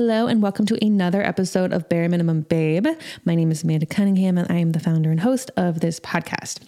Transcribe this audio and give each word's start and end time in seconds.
Hello, 0.00 0.28
and 0.28 0.40
welcome 0.40 0.64
to 0.66 0.78
another 0.80 1.24
episode 1.24 1.72
of 1.72 1.88
Bare 1.88 2.08
Minimum 2.08 2.42
Babe. 2.42 2.86
My 3.24 3.34
name 3.34 3.50
is 3.50 3.64
Amanda 3.64 3.84
Cunningham, 3.84 4.38
and 4.38 4.48
I 4.48 4.58
am 4.58 4.70
the 4.70 4.78
founder 4.78 5.10
and 5.10 5.18
host 5.18 5.50
of 5.56 5.80
this 5.80 5.98
podcast. 5.98 6.60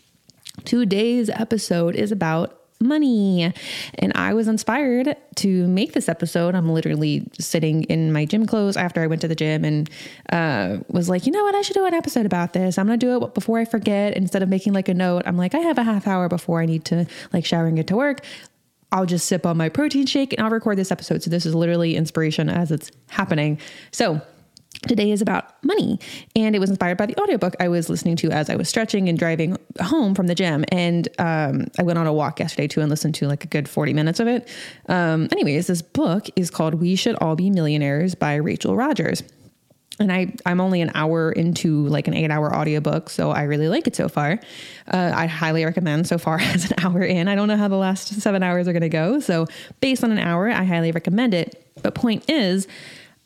Today's 0.64 1.30
episode 1.30 1.94
is 1.94 2.10
about 2.10 2.60
money. 2.80 3.52
And 3.94 4.12
I 4.14 4.34
was 4.34 4.48
inspired 4.48 5.14
to 5.36 5.68
make 5.68 5.92
this 5.92 6.08
episode. 6.08 6.54
I'm 6.54 6.70
literally 6.70 7.28
sitting 7.38 7.84
in 7.84 8.12
my 8.12 8.24
gym 8.24 8.46
clothes 8.46 8.76
after 8.76 9.02
I 9.02 9.06
went 9.06 9.20
to 9.20 9.28
the 9.28 9.34
gym 9.34 9.64
and 9.64 9.88
uh, 10.30 10.78
was 10.88 11.08
like, 11.08 11.26
you 11.26 11.32
know 11.32 11.44
what? 11.44 11.54
I 11.54 11.62
should 11.62 11.74
do 11.74 11.84
an 11.84 11.94
episode 11.94 12.26
about 12.26 12.52
this. 12.52 12.78
I'm 12.78 12.86
going 12.86 12.98
to 12.98 13.06
do 13.06 13.24
it 13.24 13.34
before 13.34 13.58
I 13.58 13.64
forget. 13.64 14.16
Instead 14.16 14.42
of 14.42 14.48
making 14.48 14.72
like 14.72 14.88
a 14.88 14.94
note, 14.94 15.22
I'm 15.26 15.36
like, 15.36 15.54
I 15.54 15.58
have 15.58 15.78
a 15.78 15.84
half 15.84 16.06
hour 16.06 16.28
before 16.28 16.62
I 16.62 16.66
need 16.66 16.84
to 16.86 17.06
like 17.32 17.44
shower 17.44 17.66
and 17.66 17.76
get 17.76 17.86
to 17.88 17.96
work. 17.96 18.22
I'll 18.92 19.06
just 19.06 19.26
sip 19.26 19.46
on 19.46 19.56
my 19.56 19.68
protein 19.68 20.06
shake 20.06 20.32
and 20.32 20.42
I'll 20.44 20.50
record 20.50 20.78
this 20.78 20.90
episode. 20.90 21.22
So 21.22 21.30
this 21.30 21.46
is 21.46 21.54
literally 21.54 21.96
inspiration 21.96 22.48
as 22.48 22.70
it's 22.70 22.90
happening. 23.08 23.58
So 23.92 24.20
today 24.86 25.10
is 25.10 25.20
about 25.20 25.62
money 25.62 25.98
and 26.34 26.56
it 26.56 26.58
was 26.58 26.70
inspired 26.70 26.96
by 26.96 27.04
the 27.04 27.14
audiobook 27.20 27.54
i 27.60 27.68
was 27.68 27.90
listening 27.90 28.16
to 28.16 28.30
as 28.30 28.48
i 28.48 28.56
was 28.56 28.68
stretching 28.68 29.10
and 29.10 29.18
driving 29.18 29.56
home 29.82 30.14
from 30.14 30.26
the 30.26 30.34
gym 30.34 30.64
and 30.68 31.08
um, 31.18 31.66
i 31.78 31.82
went 31.82 31.98
on 31.98 32.06
a 32.06 32.12
walk 32.12 32.40
yesterday 32.40 32.66
too 32.66 32.80
and 32.80 32.88
listened 32.88 33.14
to 33.14 33.26
like 33.26 33.44
a 33.44 33.46
good 33.48 33.68
40 33.68 33.92
minutes 33.92 34.20
of 34.20 34.28
it 34.28 34.48
um, 34.88 35.28
anyways 35.32 35.66
this 35.66 35.82
book 35.82 36.28
is 36.34 36.50
called 36.50 36.74
we 36.74 36.96
should 36.96 37.14
all 37.16 37.36
be 37.36 37.50
millionaires 37.50 38.14
by 38.14 38.36
rachel 38.36 38.74
rodgers 38.74 39.22
and 40.00 40.10
I, 40.10 40.34
I'm 40.46 40.60
only 40.60 40.80
an 40.80 40.90
hour 40.94 41.30
into 41.30 41.86
like 41.86 42.08
an 42.08 42.14
eight 42.14 42.30
hour 42.30 42.54
audiobook, 42.54 43.10
so 43.10 43.30
I 43.30 43.42
really 43.42 43.68
like 43.68 43.86
it 43.86 43.94
so 43.94 44.08
far. 44.08 44.40
Uh, 44.92 45.12
I 45.14 45.26
highly 45.26 45.64
recommend 45.64 46.08
so 46.08 46.18
far 46.18 46.40
as 46.40 46.70
an 46.70 46.84
hour 46.84 47.02
in. 47.02 47.28
I 47.28 47.34
don't 47.34 47.48
know 47.48 47.56
how 47.56 47.68
the 47.68 47.76
last 47.76 48.20
seven 48.20 48.42
hours 48.42 48.66
are 48.66 48.72
going 48.72 48.82
to 48.82 48.88
go. 48.88 49.20
So, 49.20 49.46
based 49.80 50.02
on 50.02 50.10
an 50.10 50.18
hour, 50.18 50.48
I 50.48 50.64
highly 50.64 50.90
recommend 50.90 51.34
it. 51.34 51.64
But, 51.82 51.94
point 51.94 52.28
is, 52.28 52.66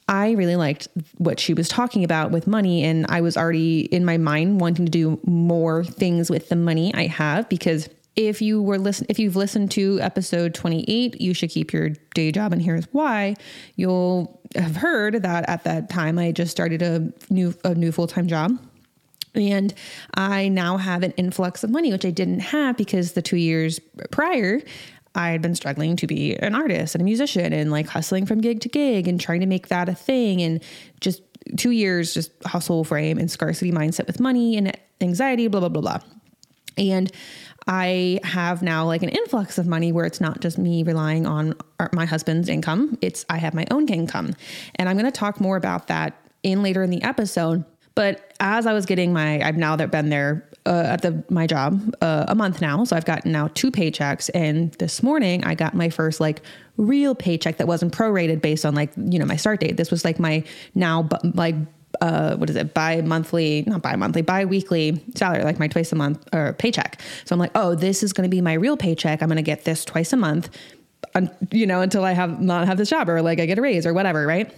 I 0.09 0.33
really 0.33 0.57
liked 0.57 0.89
what 1.17 1.41
she 1.41 1.55
was 1.55 1.69
talking 1.69 2.05
about 2.05 2.33
with 2.33 2.47
money, 2.47 2.85
and 2.85 3.07
I 3.09 3.21
was 3.21 3.37
already 3.37 3.81
in 3.83 4.05
my 4.05 4.19
mind 4.19 4.61
wanting 4.61 4.85
to 4.85 4.91
do 4.91 5.21
more 5.25 5.85
things 5.85 6.29
with 6.29 6.49
the 6.49 6.57
money 6.57 6.93
I 6.93 7.07
have 7.07 7.49
because 7.49 7.89
if 8.17 8.41
you 8.41 8.63
were 8.63 8.79
listen 8.79 9.07
if 9.09 9.19
you've 9.19 9.37
listened 9.37 9.71
to 9.71 10.01
episode 10.01 10.55
28 10.55 11.21
you 11.21 11.35
should 11.35 11.51
keep 11.51 11.73
your 11.73 11.91
day 12.15 12.31
job 12.31 12.53
and 12.53 12.63
here's 12.63 12.85
why 12.93 13.35
you'll 13.77 14.41
have 14.55 14.77
heard 14.77 15.23
that 15.23 15.49
at 15.49 15.65
that 15.65 15.89
time 15.91 16.19
i 16.19 16.31
just 16.31 16.51
started 16.51 16.83
a 16.83 17.13
new 17.31 17.55
a 17.65 17.75
new 17.75 17.91
full-time 17.91 18.27
job 18.27 18.57
and 19.35 19.75
i 20.15 20.49
now 20.49 20.77
have 20.77 21.03
an 21.03 21.11
influx 21.13 21.65
of 21.65 21.71
money 21.71 21.91
which 21.91 22.05
i 22.05 22.11
didn't 22.11 22.41
have 22.41 22.77
because 22.77 23.13
the 23.13 23.23
two 23.23 23.37
years 23.37 23.81
prior 24.11 24.61
I 25.17 25.31
had 25.31 25.43
been 25.43 25.55
struggling 25.55 25.95
to 25.97 26.09
be 26.09 26.35
an 26.35 26.57
artist 26.57 26.97
and 26.97 27.03
a 27.03 27.05
musician 27.05 27.53
and 27.53 27.71
like 27.71 27.87
hustling 27.87 28.27
from 28.27 28.41
gig 28.41 28.61
to 28.63 28.69
gig 28.69 29.07
and 29.07 29.21
trying 29.21 29.41
to 29.41 29.47
make 29.47 29.69
that 29.69 29.89
a 29.89 29.95
thing 29.95 30.43
and 30.43 30.61
just 31.01 31.23
two 31.57 31.71
years 31.71 32.15
just 32.15 32.33
hustle 32.45 32.85
frame 32.85 33.19
and 33.19 33.31
scarcity 33.31 33.71
mindset 33.71 34.07
with 34.07 34.19
money 34.19 34.57
and 34.57 34.77
anxiety, 35.01 35.47
blah, 35.47 35.61
blah, 35.61 35.69
blah, 35.69 35.83
blah. 35.83 35.99
And 36.77 37.13
I 37.67 38.21
have 38.25 38.63
now 38.63 38.85
like 38.85 39.03
an 39.03 39.09
influx 39.09 39.59
of 39.59 39.67
money 39.67 39.93
where 39.93 40.05
it's 40.05 40.21
not 40.21 40.41
just 40.41 40.59
me 40.59 40.83
relying 40.83 41.27
on 41.27 41.55
my 41.93 42.05
husband's 42.05 42.49
income, 42.49 42.99
it's 43.01 43.25
I 43.31 43.39
have 43.39 43.55
my 43.55 43.67
own 43.71 43.89
income. 43.89 44.35
And 44.77 44.89
I'm 44.89 44.97
going 44.97 45.11
to 45.11 45.19
talk 45.19 45.41
more 45.41 45.57
about 45.57 45.89
that 45.89 46.15
in 46.43 46.63
later 46.63 46.83
in 46.83 46.91
the 46.91 47.03
episode. 47.03 47.65
But 47.95 48.35
as 48.41 48.67
I 48.67 48.73
was 48.73 48.87
getting 48.87 49.13
my, 49.13 49.41
I've 49.41 49.57
now 49.57 49.77
been 49.77 50.11
there 50.11 50.49
uh, 50.67 50.85
at 50.89 51.03
the 51.03 51.23
my 51.29 51.47
job 51.47 51.95
uh, 52.01 52.25
a 52.27 52.35
month 52.35 52.61
now, 52.61 52.85
so 52.85 52.97
I've 52.97 53.05
gotten 53.05 53.31
now 53.33 53.49
two 53.55 53.71
paychecks. 53.71 54.31
And 54.35 54.73
this 54.75 55.03
morning 55.03 55.45
I 55.45 55.55
got 55.55 55.75
my 55.75 55.91
first 55.91 56.21
like 56.21 56.43
real 56.77 57.15
paycheck 57.15 57.59
that 57.59 57.69
wasn't 57.69 57.95
prorated 57.95 58.41
based 58.41 58.67
on 58.67 58.75
like 58.75 58.91
you 58.97 59.19
know 59.19 59.27
my 59.27 59.37
start 59.37 59.61
date. 59.61 59.77
This 59.77 59.91
was 59.91 60.05
like 60.05 60.19
my 60.19 60.43
now 60.75 61.09
like 61.35 61.55
uh, 62.01 62.37
what 62.37 62.51
is 62.51 62.57
it, 62.57 62.75
bi 62.75 63.01
monthly, 63.01 63.65
not 63.67 63.83
bi 63.83 63.97
monthly, 63.97 64.23
bi 64.23 64.45
weekly 64.45 65.03
salary, 65.15 65.45
like 65.45 65.59
my 65.59 65.69
twice 65.69 65.93
a 65.93 65.97
month 65.97 66.27
or 66.33 66.53
paycheck. 66.55 67.01
So 67.25 67.35
I'm 67.35 67.39
like, 67.39 67.53
oh, 67.55 67.75
this 67.75 68.03
is 68.03 68.13
going 68.13 68.29
to 68.29 68.35
be 68.35 68.41
my 68.41 68.55
real 68.55 68.77
paycheck. 68.77 69.23
I'm 69.23 69.29
going 69.29 69.37
to 69.37 69.43
get 69.43 69.65
this 69.65 69.85
twice 69.85 70.13
a 70.13 70.17
month, 70.17 70.51
you 71.51 71.67
know, 71.67 71.81
until 71.81 72.05
I 72.05 72.13
have 72.13 72.41
not 72.41 72.67
have 72.67 72.79
this 72.79 72.91
job 72.91 73.09
or 73.09 73.23
like 73.23 73.41
I 73.41 73.47
get 73.47 73.59
a 73.59 73.63
raise 73.63 73.87
or 73.87 73.95
whatever, 73.95 74.27
right? 74.27 74.53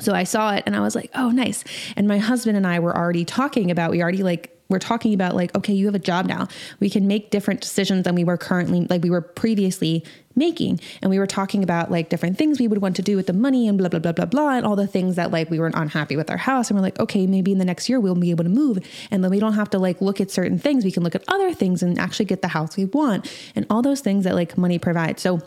So 0.00 0.12
I 0.12 0.24
saw 0.24 0.54
it 0.54 0.64
and 0.66 0.76
I 0.76 0.80
was 0.80 0.94
like, 0.94 1.10
oh, 1.14 1.30
nice. 1.30 1.64
And 1.96 2.06
my 2.06 2.18
husband 2.18 2.56
and 2.56 2.66
I 2.66 2.80
were 2.80 2.96
already 2.96 3.24
talking 3.24 3.70
about, 3.70 3.90
we 3.90 4.02
already 4.02 4.22
like 4.22 4.52
we're 4.68 4.78
talking 4.78 5.14
about 5.14 5.36
like 5.36 5.54
okay 5.54 5.72
you 5.72 5.86
have 5.86 5.94
a 5.94 6.00
job 6.00 6.26
now 6.26 6.48
we 6.80 6.90
can 6.90 7.06
make 7.06 7.30
different 7.30 7.60
decisions 7.60 8.02
than 8.02 8.16
we 8.16 8.24
were 8.24 8.36
currently 8.36 8.84
like 8.90 9.00
we 9.02 9.10
were 9.10 9.20
previously 9.20 10.04
making. 10.36 10.80
And 11.02 11.10
we 11.10 11.18
were 11.18 11.26
talking 11.26 11.62
about 11.62 11.90
like 11.90 12.08
different 12.08 12.38
things 12.38 12.60
we 12.60 12.68
would 12.68 12.82
want 12.82 12.96
to 12.96 13.02
do 13.02 13.16
with 13.16 13.26
the 13.26 13.32
money 13.32 13.66
and 13.66 13.78
blah 13.78 13.88
blah 13.88 14.00
blah 14.00 14.12
blah 14.12 14.26
blah 14.26 14.50
and 14.50 14.66
all 14.66 14.76
the 14.76 14.86
things 14.86 15.16
that 15.16 15.30
like 15.30 15.50
we 15.50 15.58
weren't 15.58 15.74
unhappy 15.74 16.16
with 16.16 16.30
our 16.30 16.36
house. 16.36 16.70
And 16.70 16.78
we're 16.78 16.82
like 16.82 17.00
okay 17.00 17.26
maybe 17.26 17.52
in 17.52 17.58
the 17.58 17.64
next 17.64 17.88
year 17.88 17.98
we'll 17.98 18.14
be 18.14 18.30
able 18.30 18.44
to 18.44 18.50
move. 18.50 18.78
And 19.10 19.24
then 19.24 19.30
we 19.30 19.40
don't 19.40 19.54
have 19.54 19.70
to 19.70 19.78
like 19.78 20.00
look 20.00 20.20
at 20.20 20.30
certain 20.30 20.58
things. 20.58 20.84
We 20.84 20.92
can 20.92 21.02
look 21.02 21.14
at 21.14 21.24
other 21.28 21.52
things 21.54 21.82
and 21.82 21.98
actually 21.98 22.26
get 22.26 22.42
the 22.42 22.48
house 22.48 22.76
we 22.76 22.84
want 22.84 23.30
and 23.54 23.66
all 23.70 23.82
those 23.82 24.00
things 24.00 24.24
that 24.24 24.34
like 24.34 24.56
money 24.56 24.78
provides. 24.78 25.22
So 25.22 25.40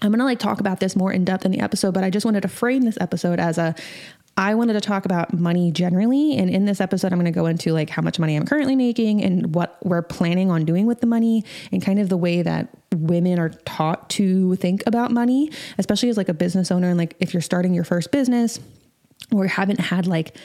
I'm 0.00 0.10
going 0.10 0.20
to 0.20 0.24
like 0.24 0.38
talk 0.38 0.60
about 0.60 0.78
this 0.78 0.94
more 0.94 1.12
in 1.12 1.24
depth 1.24 1.44
in 1.44 1.50
the 1.50 1.58
episode, 1.58 1.92
but 1.92 2.04
I 2.04 2.10
just 2.10 2.24
wanted 2.24 2.42
to 2.42 2.48
frame 2.48 2.82
this 2.82 2.96
episode 3.00 3.40
as 3.40 3.58
a 3.58 3.74
I 4.38 4.54
wanted 4.54 4.74
to 4.74 4.80
talk 4.80 5.04
about 5.04 5.34
money 5.34 5.72
generally. 5.72 6.36
And 6.36 6.48
in 6.48 6.64
this 6.64 6.80
episode, 6.80 7.12
I'm 7.12 7.18
going 7.18 7.30
to 7.30 7.36
go 7.36 7.46
into 7.46 7.72
like 7.72 7.90
how 7.90 8.02
much 8.02 8.20
money 8.20 8.36
I'm 8.36 8.46
currently 8.46 8.76
making 8.76 9.20
and 9.24 9.52
what 9.52 9.84
we're 9.84 10.00
planning 10.00 10.48
on 10.48 10.64
doing 10.64 10.86
with 10.86 11.00
the 11.00 11.08
money 11.08 11.44
and 11.72 11.84
kind 11.84 11.98
of 11.98 12.08
the 12.08 12.16
way 12.16 12.42
that 12.42 12.68
women 12.94 13.40
are 13.40 13.48
taught 13.48 14.08
to 14.10 14.54
think 14.54 14.84
about 14.86 15.10
money, 15.10 15.50
especially 15.76 16.08
as 16.08 16.16
like 16.16 16.28
a 16.28 16.34
business 16.34 16.70
owner. 16.70 16.88
And 16.88 16.96
like 16.96 17.16
if 17.18 17.34
you're 17.34 17.40
starting 17.40 17.74
your 17.74 17.82
first 17.82 18.12
business 18.12 18.60
or 19.32 19.48
haven't 19.48 19.80
had 19.80 20.06
like 20.06 20.36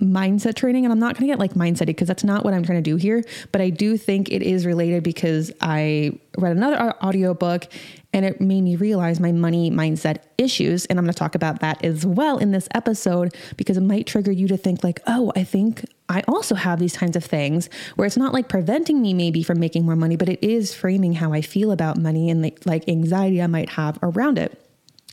mindset 0.00 0.54
training 0.54 0.84
and 0.84 0.92
I'm 0.92 0.98
not 0.98 1.14
going 1.14 1.26
to 1.26 1.32
get 1.32 1.38
like 1.38 1.54
mindset 1.54 1.86
because 1.86 2.06
that's 2.06 2.24
not 2.24 2.44
what 2.44 2.52
I'm 2.52 2.62
trying 2.62 2.82
to 2.82 2.90
do 2.90 2.96
here 2.96 3.24
but 3.50 3.62
I 3.62 3.70
do 3.70 3.96
think 3.96 4.30
it 4.30 4.42
is 4.42 4.66
related 4.66 5.02
because 5.02 5.50
I 5.60 6.18
read 6.36 6.54
another 6.54 6.76
uh, 6.76 6.92
audiobook 7.02 7.66
and 8.12 8.26
it 8.26 8.38
made 8.38 8.60
me 8.60 8.76
realize 8.76 9.20
my 9.20 9.32
money 9.32 9.70
mindset 9.70 10.18
issues 10.36 10.84
and 10.86 10.98
I'm 10.98 11.06
going 11.06 11.14
to 11.14 11.18
talk 11.18 11.34
about 11.34 11.60
that 11.60 11.82
as 11.82 12.04
well 12.04 12.36
in 12.36 12.50
this 12.50 12.68
episode 12.74 13.34
because 13.56 13.78
it 13.78 13.82
might 13.82 14.06
trigger 14.06 14.30
you 14.30 14.46
to 14.48 14.58
think 14.58 14.84
like 14.84 15.00
oh 15.06 15.32
I 15.34 15.44
think 15.44 15.86
I 16.10 16.22
also 16.28 16.56
have 16.56 16.78
these 16.78 16.94
kinds 16.94 17.16
of 17.16 17.24
things 17.24 17.70
where 17.94 18.04
it's 18.04 18.18
not 18.18 18.34
like 18.34 18.50
preventing 18.50 19.00
me 19.00 19.14
maybe 19.14 19.42
from 19.42 19.58
making 19.58 19.86
more 19.86 19.96
money 19.96 20.16
but 20.16 20.28
it 20.28 20.44
is 20.44 20.74
framing 20.74 21.14
how 21.14 21.32
I 21.32 21.40
feel 21.40 21.72
about 21.72 21.96
money 21.96 22.28
and 22.28 22.42
like, 22.42 22.66
like 22.66 22.86
anxiety 22.86 23.40
I 23.40 23.46
might 23.46 23.70
have 23.70 23.98
around 24.02 24.36
it 24.36 24.62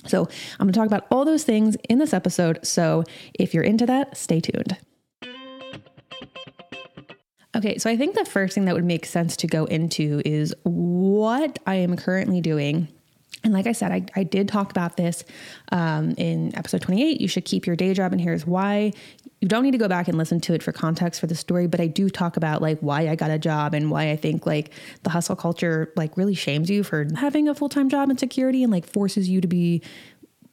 so, 0.06 0.28
I'm 0.60 0.68
going 0.68 0.74
to 0.74 0.80
talk 0.80 0.88
about 0.88 1.06
all 1.10 1.26
those 1.26 1.44
things 1.44 1.78
in 1.90 2.00
this 2.00 2.14
episode. 2.14 2.66
So, 2.66 3.04
if 3.34 3.54
you're 3.54 3.64
into 3.64 3.86
that, 3.86 4.18
stay 4.18 4.40
tuned. 4.40 4.78
Okay, 7.56 7.78
so 7.78 7.90
I 7.90 7.96
think 7.96 8.16
the 8.16 8.26
first 8.26 8.56
thing 8.56 8.66
that 8.66 8.74
would 8.74 8.84
make 8.84 9.06
sense 9.06 9.38
to 9.38 9.48
go 9.48 9.66
into 9.66 10.22
is 10.26 10.56
what 10.64 11.60
I 11.68 11.76
am 11.76 11.96
currently 11.96 12.42
doing 12.42 12.88
and 13.44 13.54
like 13.54 13.68
I 13.68 13.74
said, 13.74 13.92
I, 13.92 14.06
I 14.16 14.24
did 14.24 14.48
talk 14.48 14.72
about 14.72 14.96
this 14.96 15.24
um, 15.72 16.12
in 16.18 16.56
episode 16.56 16.82
28. 16.82 17.20
You 17.20 17.28
should 17.28 17.46
keep 17.46 17.68
your 17.68 17.76
day 17.76 17.94
job, 17.94 18.12
and 18.12 18.22
here's 18.22 18.48
why. 18.48 18.94
You 19.42 19.50
don't 19.50 19.64
need 19.64 19.72
to 19.72 19.78
go 19.78 19.90
back 19.90 20.08
and 20.08 20.18
listen 20.18 20.40
to 20.42 20.54
it 20.54 20.64
for 20.64 20.72
context 20.72 21.20
for 21.20 21.28
the 21.28 21.36
story, 21.36 21.68
but 21.68 21.82
I 21.82 21.88
do 21.88 22.10
talk 22.10 22.38
about 22.38 22.62
like 22.62 22.80
why 22.80 23.10
I 23.10 23.16
got 23.16 23.30
a 23.30 23.38
job 23.38 23.74
and 23.74 23.92
why 23.92 24.10
I 24.10 24.16
think 24.16 24.46
like 24.46 24.72
the 25.04 25.10
hustle 25.10 25.36
culture 25.36 25.92
like 25.98 26.16
really 26.16 26.36
shames 26.36 26.70
you 26.70 26.84
for 26.84 27.06
having 27.18 27.50
a 27.50 27.56
full 27.56 27.68
time 27.68 27.90
job 27.90 28.10
and 28.10 28.18
security 28.18 28.64
and 28.64 28.72
like 28.72 28.86
forces 28.86 29.28
you 29.28 29.42
to 29.42 29.48
be 29.48 29.82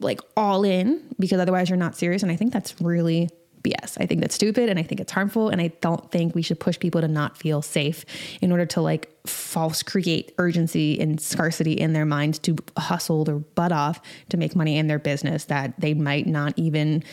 like 0.00 0.20
all 0.36 0.64
in 0.64 1.00
because 1.20 1.38
otherwise 1.40 1.70
you're 1.70 1.76
not 1.76 1.94
serious. 1.94 2.24
And 2.24 2.32
I 2.32 2.36
think 2.36 2.52
that's 2.52 2.80
really 2.80 3.28
BS. 3.62 3.96
I 4.00 4.06
think 4.06 4.20
that's 4.20 4.34
stupid 4.34 4.68
and 4.68 4.78
I 4.78 4.82
think 4.82 5.00
it's 5.00 5.12
harmful. 5.12 5.48
And 5.48 5.60
I 5.60 5.68
don't 5.80 6.10
think 6.10 6.34
we 6.34 6.42
should 6.42 6.60
push 6.60 6.78
people 6.78 7.00
to 7.00 7.08
not 7.08 7.36
feel 7.36 7.62
safe 7.62 8.04
in 8.40 8.50
order 8.50 8.66
to 8.66 8.80
like 8.80 9.10
false 9.26 9.82
create 9.82 10.34
urgency 10.38 10.98
and 11.00 11.20
scarcity 11.20 11.72
in 11.72 11.92
their 11.92 12.06
minds 12.06 12.38
to 12.40 12.56
hustle 12.76 13.24
their 13.24 13.38
butt 13.38 13.72
off 13.72 14.00
to 14.30 14.36
make 14.36 14.56
money 14.56 14.78
in 14.78 14.86
their 14.86 14.98
business 14.98 15.44
that 15.44 15.78
they 15.78 15.94
might 15.94 16.26
not 16.26 16.54
even 16.56 17.04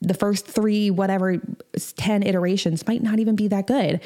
the 0.00 0.14
first 0.14 0.46
three, 0.46 0.90
whatever, 0.90 1.36
10 1.96 2.22
iterations 2.22 2.86
might 2.86 3.02
not 3.02 3.18
even 3.18 3.36
be 3.36 3.48
that 3.48 3.66
good. 3.66 4.00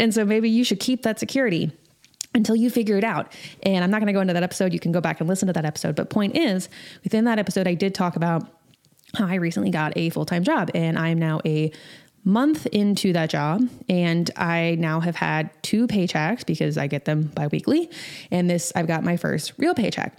And 0.00 0.12
so 0.12 0.24
maybe 0.24 0.50
you 0.50 0.64
should 0.64 0.80
keep 0.80 1.02
that 1.02 1.20
security 1.20 1.70
until 2.34 2.56
you 2.56 2.68
figure 2.68 2.98
it 2.98 3.04
out. 3.04 3.32
And 3.62 3.82
I'm 3.82 3.90
not 3.90 4.00
going 4.00 4.08
to 4.08 4.12
go 4.12 4.20
into 4.20 4.34
that 4.34 4.42
episode. 4.42 4.72
You 4.72 4.80
can 4.80 4.92
go 4.92 5.00
back 5.00 5.20
and 5.20 5.28
listen 5.28 5.46
to 5.46 5.52
that 5.54 5.64
episode. 5.64 5.96
But 5.96 6.10
point 6.10 6.36
is, 6.36 6.68
within 7.02 7.24
that 7.24 7.38
episode, 7.38 7.66
I 7.66 7.74
did 7.74 7.94
talk 7.94 8.16
about 8.16 8.46
I 9.14 9.36
recently 9.36 9.70
got 9.70 9.96
a 9.96 10.10
full 10.10 10.26
time 10.26 10.44
job 10.44 10.70
and 10.74 10.98
I'm 10.98 11.18
now 11.18 11.40
a 11.44 11.72
month 12.24 12.66
into 12.66 13.12
that 13.12 13.30
job 13.30 13.62
and 13.88 14.30
I 14.36 14.76
now 14.78 15.00
have 15.00 15.14
had 15.16 15.50
two 15.62 15.86
paychecks 15.86 16.44
because 16.44 16.76
I 16.76 16.88
get 16.88 17.04
them 17.04 17.30
biweekly. 17.34 17.88
And 18.30 18.50
this, 18.50 18.72
I've 18.74 18.88
got 18.88 19.04
my 19.04 19.16
first 19.16 19.52
real 19.58 19.74
paycheck. 19.74 20.18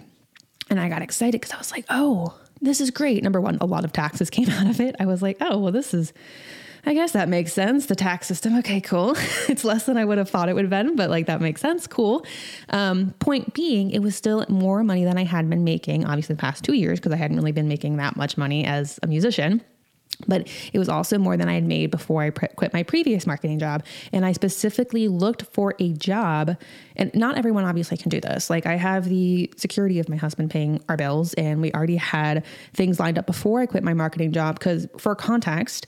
And 0.70 0.80
I 0.80 0.88
got 0.88 1.02
excited 1.02 1.40
because 1.40 1.52
I 1.52 1.58
was 1.58 1.70
like, 1.70 1.84
oh, 1.88 2.38
this 2.60 2.80
is 2.80 2.90
great. 2.90 3.22
Number 3.22 3.40
one, 3.40 3.58
a 3.60 3.66
lot 3.66 3.84
of 3.84 3.92
taxes 3.92 4.30
came 4.30 4.48
out 4.50 4.68
of 4.68 4.80
it. 4.80 4.96
I 4.98 5.06
was 5.06 5.22
like, 5.22 5.36
oh, 5.40 5.58
well, 5.58 5.72
this 5.72 5.94
is 5.94 6.12
I 6.88 6.94
guess 6.94 7.12
that 7.12 7.28
makes 7.28 7.52
sense. 7.52 7.84
The 7.84 7.94
tax 7.94 8.26
system. 8.26 8.56
Okay, 8.60 8.80
cool. 8.80 9.12
it's 9.48 9.62
less 9.62 9.84
than 9.84 9.98
I 9.98 10.06
would 10.06 10.16
have 10.16 10.30
thought 10.30 10.48
it 10.48 10.54
would 10.54 10.64
have 10.64 10.70
been, 10.70 10.96
but 10.96 11.10
like 11.10 11.26
that 11.26 11.38
makes 11.38 11.60
sense. 11.60 11.86
Cool. 11.86 12.24
Um, 12.70 13.12
point 13.18 13.52
being, 13.52 13.90
it 13.90 13.98
was 13.98 14.16
still 14.16 14.46
more 14.48 14.82
money 14.82 15.04
than 15.04 15.18
I 15.18 15.24
had 15.24 15.50
been 15.50 15.64
making, 15.64 16.06
obviously, 16.06 16.34
the 16.34 16.40
past 16.40 16.64
two 16.64 16.72
years, 16.72 16.98
because 16.98 17.12
I 17.12 17.16
hadn't 17.16 17.36
really 17.36 17.52
been 17.52 17.68
making 17.68 17.98
that 17.98 18.16
much 18.16 18.38
money 18.38 18.64
as 18.64 18.98
a 19.02 19.06
musician 19.06 19.62
but 20.26 20.48
it 20.72 20.78
was 20.78 20.88
also 20.88 21.18
more 21.18 21.36
than 21.36 21.48
I 21.48 21.54
had 21.54 21.64
made 21.64 21.90
before 21.90 22.22
I 22.22 22.30
pre- 22.30 22.48
quit 22.56 22.72
my 22.72 22.82
previous 22.82 23.26
marketing 23.26 23.58
job. 23.58 23.84
And 24.12 24.24
I 24.24 24.32
specifically 24.32 25.06
looked 25.06 25.42
for 25.52 25.74
a 25.78 25.92
job, 25.92 26.56
and 26.96 27.14
not 27.14 27.38
everyone 27.38 27.64
obviously 27.64 27.96
can 27.96 28.08
do 28.08 28.20
this. 28.20 28.50
Like, 28.50 28.66
I 28.66 28.74
have 28.74 29.04
the 29.04 29.52
security 29.56 30.00
of 30.00 30.08
my 30.08 30.16
husband 30.16 30.50
paying 30.50 30.82
our 30.88 30.96
bills, 30.96 31.34
and 31.34 31.60
we 31.60 31.72
already 31.72 31.96
had 31.96 32.44
things 32.74 32.98
lined 32.98 33.18
up 33.18 33.26
before 33.26 33.60
I 33.60 33.66
quit 33.66 33.84
my 33.84 33.94
marketing 33.94 34.32
job. 34.32 34.58
Because, 34.58 34.88
for 34.98 35.14
context, 35.14 35.86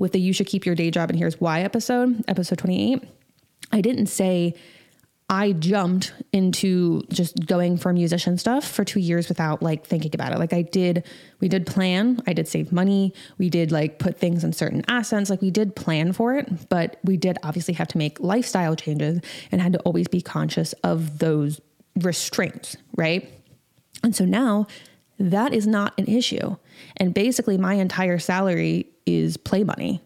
with 0.00 0.12
the 0.12 0.20
You 0.20 0.32
Should 0.32 0.46
Keep 0.46 0.64
Your 0.64 0.74
Day 0.74 0.90
Job 0.90 1.10
and 1.10 1.18
Here's 1.18 1.38
Why 1.38 1.60
episode, 1.60 2.24
episode 2.26 2.56
28, 2.56 3.04
I 3.70 3.82
didn't 3.82 4.06
say, 4.06 4.54
I 5.28 5.52
jumped 5.52 6.14
into 6.32 7.02
just 7.12 7.46
going 7.46 7.76
for 7.76 7.92
musician 7.92 8.38
stuff 8.38 8.66
for 8.66 8.82
two 8.82 8.98
years 8.98 9.28
without 9.28 9.62
like 9.62 9.86
thinking 9.86 10.12
about 10.14 10.32
it. 10.32 10.38
Like 10.38 10.54
I 10.54 10.62
did, 10.62 11.06
we 11.38 11.48
did 11.48 11.66
plan, 11.66 12.18
I 12.26 12.32
did 12.32 12.48
save 12.48 12.72
money, 12.72 13.12
we 13.36 13.50
did 13.50 13.70
like 13.70 13.98
put 13.98 14.18
things 14.18 14.42
in 14.42 14.54
certain 14.54 14.82
assets, 14.88 15.28
like 15.28 15.42
we 15.42 15.50
did 15.50 15.76
plan 15.76 16.14
for 16.14 16.34
it, 16.34 16.70
but 16.70 16.96
we 17.04 17.18
did 17.18 17.36
obviously 17.42 17.74
have 17.74 17.88
to 17.88 17.98
make 17.98 18.18
lifestyle 18.20 18.74
changes 18.74 19.20
and 19.52 19.60
had 19.60 19.74
to 19.74 19.80
always 19.80 20.08
be 20.08 20.22
conscious 20.22 20.72
of 20.82 21.18
those 21.18 21.60
restraints, 21.96 22.74
right? 22.96 23.30
And 24.02 24.16
so 24.16 24.24
now 24.24 24.66
that 25.20 25.52
is 25.52 25.66
not 25.66 25.92
an 25.98 26.06
issue. 26.06 26.56
And 26.96 27.12
basically, 27.12 27.58
my 27.58 27.74
entire 27.74 28.18
salary 28.18 28.86
is 29.04 29.36
play 29.36 29.64
money. 29.64 30.00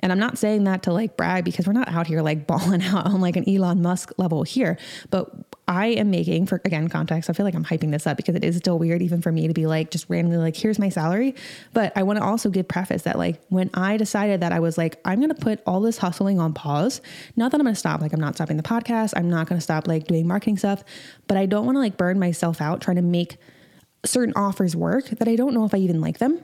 And 0.00 0.12
I'm 0.12 0.18
not 0.18 0.36
saying 0.38 0.64
that 0.64 0.82
to 0.84 0.92
like 0.92 1.16
brag 1.16 1.44
because 1.44 1.66
we're 1.66 1.72
not 1.72 1.88
out 1.88 2.06
here 2.06 2.22
like 2.22 2.46
balling 2.46 2.82
out 2.82 3.06
on 3.06 3.20
like 3.20 3.36
an 3.36 3.48
Elon 3.48 3.82
Musk 3.82 4.12
level 4.16 4.42
here, 4.42 4.78
but 5.10 5.30
I 5.68 5.86
am 5.88 6.10
making 6.10 6.46
for 6.46 6.60
again 6.64 6.88
context. 6.88 7.28
I 7.28 7.32
feel 7.32 7.44
like 7.44 7.54
I'm 7.54 7.64
hyping 7.64 7.90
this 7.90 8.06
up 8.06 8.16
because 8.16 8.34
it 8.34 8.44
is 8.44 8.56
still 8.56 8.78
weird 8.78 9.02
even 9.02 9.20
for 9.20 9.32
me 9.32 9.48
to 9.48 9.54
be 9.54 9.66
like 9.66 9.90
just 9.90 10.08
randomly 10.08 10.38
like 10.38 10.56
here's 10.56 10.78
my 10.78 10.90
salary, 10.90 11.34
but 11.72 11.92
I 11.96 12.02
want 12.02 12.18
to 12.18 12.24
also 12.24 12.50
give 12.50 12.68
preface 12.68 13.02
that 13.02 13.18
like 13.18 13.40
when 13.48 13.70
I 13.74 13.96
decided 13.96 14.40
that 14.42 14.52
I 14.52 14.60
was 14.60 14.78
like 14.78 15.00
I'm 15.04 15.18
going 15.18 15.34
to 15.34 15.40
put 15.40 15.60
all 15.66 15.80
this 15.80 15.98
hustling 15.98 16.38
on 16.38 16.52
pause, 16.52 17.00
not 17.34 17.50
that 17.50 17.60
I'm 17.60 17.64
going 17.64 17.74
to 17.74 17.78
stop 17.78 18.00
like 18.00 18.12
I'm 18.12 18.20
not 18.20 18.36
stopping 18.36 18.56
the 18.56 18.62
podcast, 18.62 19.14
I'm 19.16 19.28
not 19.28 19.48
going 19.48 19.58
to 19.58 19.62
stop 19.62 19.88
like 19.88 20.06
doing 20.06 20.26
marketing 20.26 20.58
stuff, 20.58 20.84
but 21.26 21.36
I 21.36 21.46
don't 21.46 21.66
want 21.66 21.76
to 21.76 21.80
like 21.80 21.96
burn 21.96 22.18
myself 22.18 22.60
out 22.60 22.80
trying 22.80 22.96
to 22.96 23.02
make 23.02 23.38
certain 24.06 24.34
offers 24.36 24.74
work 24.74 25.06
that 25.10 25.28
I 25.28 25.36
don't 25.36 25.54
know 25.54 25.64
if 25.64 25.74
I 25.74 25.78
even 25.78 26.00
like 26.00 26.18
them 26.18 26.42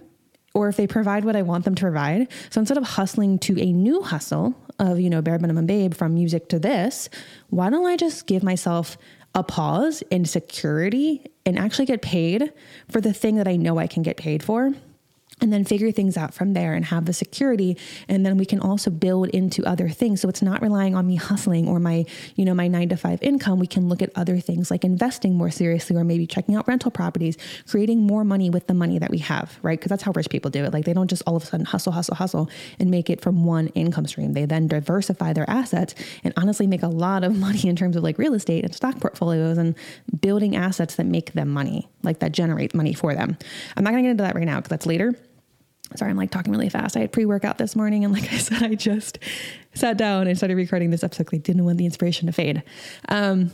or 0.55 0.69
if 0.69 0.76
they 0.76 0.87
provide 0.87 1.25
what 1.25 1.37
I 1.37 1.43
want 1.43 1.64
them 1.64 1.75
to 1.75 1.81
provide. 1.81 2.29
So 2.50 2.61
instead 2.61 2.79
of 2.79 2.85
hustling 2.85 3.38
to 3.41 3.61
a 3.61 3.73
new 3.73 4.03
hustle 4.03 4.55
of, 4.79 5.00
you 5.00 5.09
know, 5.09 5.23
bare 5.23 5.38
minimum 5.38 5.67
babe 5.67 5.94
from 5.94 6.14
music 6.14 6.49
to 6.50 6.59
this, 6.59 7.09
why 7.49 7.70
don't 7.70 7.87
I 7.87 7.97
just 7.97 8.26
give 8.26 8.43
myself 8.43 8.99
a 9.35 9.43
pause 9.43 10.03
and 10.11 10.29
security 10.29 11.25
and 11.47 11.59
actually 11.59 11.87
get 11.87 12.03
paid 12.03 12.53
for 12.91 13.00
the 13.00 13.14
thing 13.14 13.37
that 13.37 13.49
I 13.49 13.56
know 13.56 13.79
I 13.79 13.87
can 13.87 14.03
get 14.03 14.17
paid 14.17 14.43
for? 14.43 14.73
And 15.42 15.52
then 15.52 15.64
figure 15.64 15.92
things 15.92 16.16
out 16.16 16.32
from 16.32 16.54
there 16.54 16.74
and 16.74 16.86
have 16.86 17.04
the 17.04 17.12
security. 17.12 17.76
And 18.08 18.24
then 18.24 18.36
we 18.36 18.46
can 18.46 18.60
also 18.60 18.90
build 18.90 19.28
into 19.30 19.64
other 19.64 19.88
things. 19.88 20.20
So 20.20 20.28
it's 20.28 20.42
not 20.42 20.62
relying 20.62 20.94
on 20.94 21.06
me 21.06 21.16
hustling 21.32 21.68
or 21.68 21.78
my 21.78 22.04
you 22.36 22.44
know 22.44 22.54
my 22.54 22.68
9 22.68 22.88
to 22.90 22.96
5 22.96 23.22
income. 23.22 23.58
We 23.58 23.66
can 23.66 23.88
look 23.88 24.02
at 24.02 24.10
other 24.16 24.38
things 24.40 24.70
like 24.70 24.84
investing 24.84 25.34
more 25.34 25.50
seriously 25.50 25.96
or 25.96 26.04
maybe 26.04 26.26
checking 26.26 26.54
out 26.56 26.66
rental 26.68 26.90
properties 26.90 27.36
creating 27.68 28.00
more 28.00 28.24
money 28.24 28.50
with 28.50 28.66
the 28.66 28.74
money 28.74 28.98
that 28.98 29.10
we 29.10 29.18
have 29.18 29.58
right? 29.62 29.78
Because 29.78 29.90
that's 29.90 30.02
how 30.02 30.12
rich 30.14 30.28
people 30.28 30.50
do 30.50 30.64
it. 30.64 30.72
Like 30.72 30.84
they 30.84 30.92
don't 30.92 31.08
just 31.08 31.22
all 31.26 31.36
of 31.36 31.42
a 31.42 31.46
sudden 31.46 31.66
hustle 31.66 31.92
hustle 31.92 32.14
hustle 32.14 32.50
and 32.78 32.90
make 32.90 33.10
it 33.10 33.20
from 33.20 33.44
one 33.44 33.68
income 33.68 34.06
stream. 34.06 34.32
They 34.32 34.44
then 34.44 34.68
diversify 34.68 35.32
their 35.32 35.48
assets 35.48 35.94
and 36.24 36.32
honestly 36.36 36.66
make 36.66 36.82
a 36.82 36.88
lot 36.88 37.24
of 37.24 37.36
money 37.46 37.66
in 37.66 37.76
terms 37.76 37.96
of 37.96 38.02
like 38.02 38.18
real 38.18 38.34
estate 38.34 38.64
and 38.64 38.74
stock 38.74 39.00
portfolios 39.00 39.58
and 39.58 39.74
building 40.20 40.56
assets 40.56 40.96
that 40.96 41.06
make 41.06 41.32
them 41.32 41.48
money 41.48 41.88
like 42.02 42.20
that 42.20 42.32
generate 42.32 42.74
money 42.74 42.94
for 42.94 43.14
them. 43.14 43.36
I'm 43.76 43.84
not 43.84 43.90
going 43.90 44.02
to 44.04 44.08
get 44.08 44.10
into 44.12 44.24
that 44.24 44.34
right 44.34 44.44
now 44.44 44.58
because 44.58 44.70
that's 44.70 44.86
later 44.86 45.14
Sorry, 45.98 46.10
I'm 46.10 46.16
like 46.16 46.30
talking 46.30 46.52
really 46.52 46.68
fast. 46.68 46.96
I 46.96 47.00
had 47.00 47.12
pre 47.12 47.24
workout 47.24 47.58
this 47.58 47.76
morning, 47.76 48.04
and 48.04 48.12
like 48.12 48.32
I 48.32 48.38
said, 48.38 48.62
I 48.62 48.74
just 48.74 49.18
sat 49.74 49.96
down 49.96 50.26
and 50.26 50.36
started 50.36 50.56
recording 50.56 50.90
this 50.90 51.04
episode. 51.04 51.28
I 51.32 51.38
didn't 51.38 51.64
want 51.64 51.78
the 51.78 51.84
inspiration 51.84 52.26
to 52.26 52.32
fade. 52.32 52.62
Um, 53.08 53.50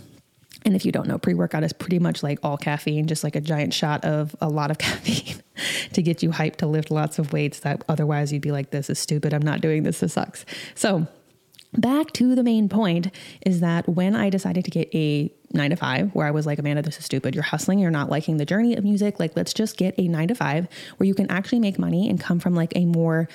and 0.64 0.74
if 0.74 0.84
you 0.84 0.92
don't 0.92 1.06
know, 1.06 1.18
pre 1.18 1.34
workout 1.34 1.62
is 1.62 1.72
pretty 1.72 1.98
much 1.98 2.22
like 2.22 2.38
all 2.42 2.56
caffeine, 2.56 3.06
just 3.06 3.24
like 3.24 3.36
a 3.36 3.40
giant 3.40 3.72
shot 3.72 4.04
of 4.04 4.34
a 4.40 4.48
lot 4.48 4.70
of 4.70 4.78
caffeine 4.78 5.42
to 5.92 6.02
get 6.02 6.22
you 6.22 6.30
hyped 6.30 6.56
to 6.56 6.66
lift 6.66 6.90
lots 6.90 7.18
of 7.18 7.32
weights 7.32 7.60
that 7.60 7.84
otherwise 7.88 8.32
you'd 8.32 8.42
be 8.42 8.52
like, 8.52 8.70
this 8.70 8.90
is 8.90 8.98
stupid. 8.98 9.32
I'm 9.32 9.42
not 9.42 9.60
doing 9.60 9.82
this. 9.82 10.00
This 10.00 10.12
sucks. 10.14 10.44
So, 10.74 11.06
back 11.74 12.12
to 12.12 12.34
the 12.34 12.42
main 12.42 12.68
point 12.68 13.10
is 13.44 13.60
that 13.60 13.88
when 13.88 14.16
I 14.16 14.30
decided 14.30 14.64
to 14.64 14.70
get 14.70 14.88
a 14.94 15.32
nine 15.52 15.70
to 15.70 15.76
five, 15.76 16.14
where 16.14 16.26
I 16.26 16.30
was 16.30 16.46
like, 16.46 16.58
Amanda, 16.58 16.82
this 16.82 16.98
is 16.98 17.04
stupid. 17.04 17.34
You're 17.34 17.44
hustling. 17.44 17.78
You're 17.78 17.90
not 17.90 18.10
liking 18.10 18.36
the 18.36 18.44
journey 18.44 18.76
of 18.76 18.84
music. 18.84 19.18
Like, 19.18 19.36
let's 19.36 19.52
just 19.52 19.76
get 19.76 19.94
a 19.98 20.08
nine 20.08 20.28
to 20.28 20.34
five 20.34 20.68
where 20.96 21.06
you 21.06 21.14
can 21.14 21.30
actually 21.30 21.60
make 21.60 21.78
money 21.78 22.08
and 22.08 22.20
come 22.20 22.40
from 22.40 22.54
like 22.54 22.72
a 22.74 22.84
more 22.84 23.28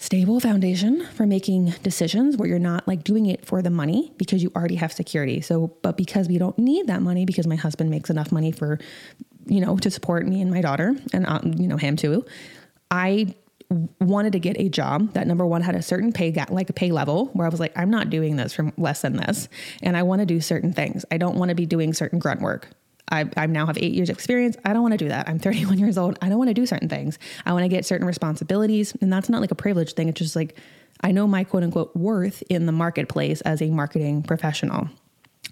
stable 0.00 0.38
foundation 0.38 1.04
for 1.14 1.26
making 1.26 1.74
decisions 1.82 2.36
where 2.36 2.48
you're 2.48 2.58
not 2.60 2.86
like 2.86 3.02
doing 3.02 3.26
it 3.26 3.44
for 3.44 3.62
the 3.62 3.70
money 3.70 4.12
because 4.16 4.42
you 4.42 4.52
already 4.54 4.76
have 4.76 4.92
security. 4.92 5.40
So, 5.40 5.74
but 5.82 5.96
because 5.96 6.28
we 6.28 6.38
don't 6.38 6.56
need 6.56 6.86
that 6.86 7.02
money 7.02 7.24
because 7.24 7.46
my 7.46 7.56
husband 7.56 7.90
makes 7.90 8.08
enough 8.08 8.30
money 8.30 8.52
for, 8.52 8.78
you 9.46 9.60
know, 9.60 9.76
to 9.78 9.90
support 9.90 10.26
me 10.26 10.40
and 10.40 10.50
my 10.50 10.60
daughter 10.60 10.94
and, 11.12 11.26
um, 11.26 11.52
you 11.56 11.66
know, 11.66 11.76
him 11.76 11.96
too. 11.96 12.24
I 12.90 13.34
wanted 14.00 14.32
to 14.32 14.38
get 14.38 14.58
a 14.58 14.68
job 14.68 15.12
that 15.12 15.26
number 15.26 15.44
one 15.44 15.60
had 15.60 15.74
a 15.74 15.82
certain 15.82 16.12
pay 16.12 16.30
gap, 16.32 16.50
like 16.50 16.70
a 16.70 16.72
pay 16.72 16.90
level 16.90 17.26
where 17.34 17.46
I 17.46 17.50
was 17.50 17.60
like, 17.60 17.76
I'm 17.76 17.90
not 17.90 18.08
doing 18.08 18.36
this 18.36 18.54
for 18.54 18.72
less 18.78 19.02
than 19.02 19.16
this. 19.16 19.48
And 19.82 19.96
I 19.96 20.02
want 20.04 20.20
to 20.20 20.26
do 20.26 20.40
certain 20.40 20.72
things. 20.72 21.04
I 21.10 21.18
don't 21.18 21.36
want 21.36 21.50
to 21.50 21.54
be 21.54 21.66
doing 21.66 21.92
certain 21.92 22.18
grunt 22.18 22.40
work. 22.40 22.68
I, 23.10 23.26
I 23.36 23.46
now 23.46 23.66
have 23.66 23.78
eight 23.78 23.92
years 23.92 24.10
experience. 24.10 24.56
I 24.64 24.72
don't 24.72 24.82
want 24.82 24.92
to 24.92 24.98
do 24.98 25.08
that. 25.08 25.28
I'm 25.28 25.38
31 25.38 25.78
years 25.78 25.98
old. 25.98 26.18
I 26.22 26.28
don't 26.28 26.38
want 26.38 26.48
to 26.48 26.54
do 26.54 26.66
certain 26.66 26.88
things. 26.88 27.18
I 27.44 27.52
want 27.52 27.64
to 27.64 27.68
get 27.68 27.84
certain 27.84 28.06
responsibilities. 28.06 28.96
And 29.00 29.12
that's 29.12 29.28
not 29.28 29.40
like 29.40 29.50
a 29.50 29.56
privilege 29.56 29.92
thing. 29.92 30.08
It's 30.08 30.18
just 30.18 30.36
like, 30.36 30.56
I 31.02 31.12
know 31.12 31.26
my 31.26 31.44
quote 31.44 31.62
unquote 31.62 31.94
worth 31.94 32.42
in 32.48 32.66
the 32.66 32.72
marketplace 32.72 33.40
as 33.42 33.60
a 33.62 33.68
marketing 33.68 34.22
professional. 34.22 34.88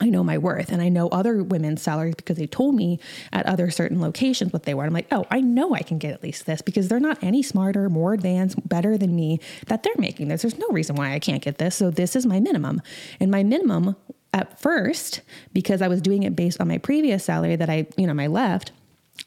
I 0.01 0.11
know 0.11 0.23
my 0.23 0.37
worth 0.37 0.73
and 0.73 0.83
I 0.83 0.91
know 0.91 1.09
other 1.09 1.43
women's 1.43 1.81
salaries 1.81 2.15
because 2.17 2.37
they 2.37 2.47
told 2.47 2.75
me 2.75 3.01
at 3.33 3.47
other 3.47 3.71
certain 3.71 4.01
locations 4.01 4.53
what 4.53 4.65
they 4.65 4.75
were. 4.75 4.85
I'm 4.85 4.93
like, 4.93 5.07
oh, 5.11 5.25
I 5.31 5.41
know 5.41 5.75
I 5.75 5.81
can 5.81 5.99
get 5.99 6.13
at 6.13 6.23
least 6.23 6.45
this 6.45 6.61
because 6.61 6.89
they're 6.89 7.01
not 7.01 7.23
any 7.23 7.43
smarter, 7.43 7.89
more 7.89 8.13
advanced, 8.13 8.69
better 8.69 8.99
than 8.99 9.17
me 9.17 9.41
that 9.69 9.83
they're 9.83 9.95
making 9.97 10.29
this. 10.29 10.43
There's 10.43 10.59
no 10.59 10.69
reason 10.69 10.97
why 10.97 11.15
I 11.15 11.19
can't 11.19 11.43
get 11.43 11.59
this. 11.59 11.77
So 11.77 11.91
this 11.91 12.15
is 12.15 12.27
my 12.27 12.41
minimum. 12.41 12.83
And 13.21 13.31
my 13.31 13.43
minimum 13.43 13.97
at 14.35 14.61
first, 14.61 15.23
because 15.55 15.81
I 15.81 15.89
was 15.89 16.03
doing 16.03 16.25
it 16.25 16.37
based 16.37 16.61
on 16.61 16.69
my 16.69 16.77
previous 16.77 17.25
salary 17.25 17.57
that 17.57 17.71
I, 17.71 17.87
you 17.97 18.07
know, 18.07 18.15
my 18.15 18.27
left, 18.27 18.73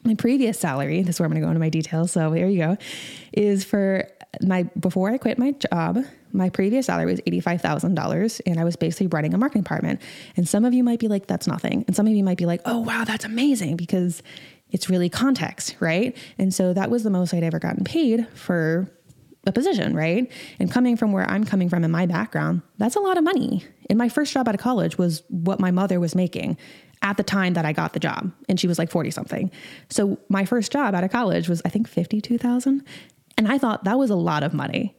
my 0.04 0.14
previous 0.14 0.60
salary, 0.60 1.02
this 1.02 1.16
is 1.16 1.20
where 1.20 1.26
I'm 1.26 1.32
going 1.32 1.42
to 1.42 1.46
go 1.46 1.50
into 1.50 1.60
my 1.60 1.70
details. 1.70 2.12
So 2.12 2.32
here 2.32 2.48
you 2.48 2.60
go, 2.60 2.78
is 3.34 3.64
for 3.64 4.08
my 4.42 4.64
before 4.80 5.10
I 5.10 5.18
quit 5.18 5.40
my 5.40 5.52
job, 5.52 6.04
my 6.32 6.50
previous 6.50 6.88
salary 6.88 7.06
was 7.06 7.22
$85,000 7.22 8.42
and 8.46 8.60
I 8.60 8.64
was 8.64 8.76
basically 8.76 9.08
running 9.08 9.34
a 9.34 9.38
marketing 9.38 9.64
department. 9.64 10.02
And 10.38 10.48
some 10.48 10.66
of 10.66 10.74
you 10.74 10.84
might 10.84 11.00
be 11.00 11.08
like 11.08 11.28
that's 11.28 11.48
nothing. 11.48 11.84
And 11.88 11.96
some 11.96 12.08
of 12.08 12.14
you 12.14 12.24
might 12.24 12.38
be 12.38 12.46
like, 12.46 12.62
"Oh, 12.66 12.80
wow, 12.80 13.04
that's 13.04 13.26
amazing" 13.26 13.76
because 13.76 14.22
it's 14.72 14.90
really 14.90 15.10
context, 15.10 15.76
right? 15.80 16.16
And 16.38 16.54
so 16.54 16.74
that 16.74 16.90
was 16.90 17.04
the 17.04 17.10
most 17.10 17.34
I'd 17.34 17.44
ever 17.44 17.60
gotten 17.60 17.84
paid 17.84 18.28
for 18.36 18.90
a 19.48 19.52
position, 19.52 19.96
right? 19.96 20.32
And 20.60 20.72
coming 20.72 20.98
from 20.98 21.12
where 21.12 21.28
I'm 21.30 21.44
coming 21.44 21.70
from 21.70 21.84
in 21.84 21.92
my 21.92 22.06
background, 22.06 22.62
that's 22.78 22.96
a 22.96 23.00
lot 23.00 23.18
of 23.18 23.24
money. 23.24 23.66
And 23.90 23.98
my 23.98 24.10
first 24.10 24.34
job 24.34 24.48
out 24.48 24.56
of 24.56 24.62
college 24.62 24.98
was 24.98 25.24
what 25.30 25.60
my 25.60 25.72
mother 25.72 26.00
was 26.00 26.14
making 26.14 26.58
at 27.02 27.18
the 27.18 27.24
time 27.24 27.54
that 27.54 27.66
I 27.66 27.74
got 27.74 27.94
the 27.94 28.00
job 28.00 28.32
and 28.50 28.60
she 28.60 28.68
was 28.68 28.78
like 28.78 28.92
40 28.92 29.12
something. 29.12 29.52
So 29.90 30.20
my 30.28 30.46
first 30.46 30.72
job 30.72 30.94
out 30.94 31.04
of 31.04 31.12
college 31.12 31.48
was 31.48 31.62
I 31.64 31.70
think 31.70 31.88
52,000 31.88 32.86
and 33.38 33.48
I 33.48 33.58
thought 33.58 33.86
that 33.86 33.98
was 33.98 34.10
a 34.10 34.16
lot 34.16 34.44
of 34.44 34.54
money. 34.54 34.96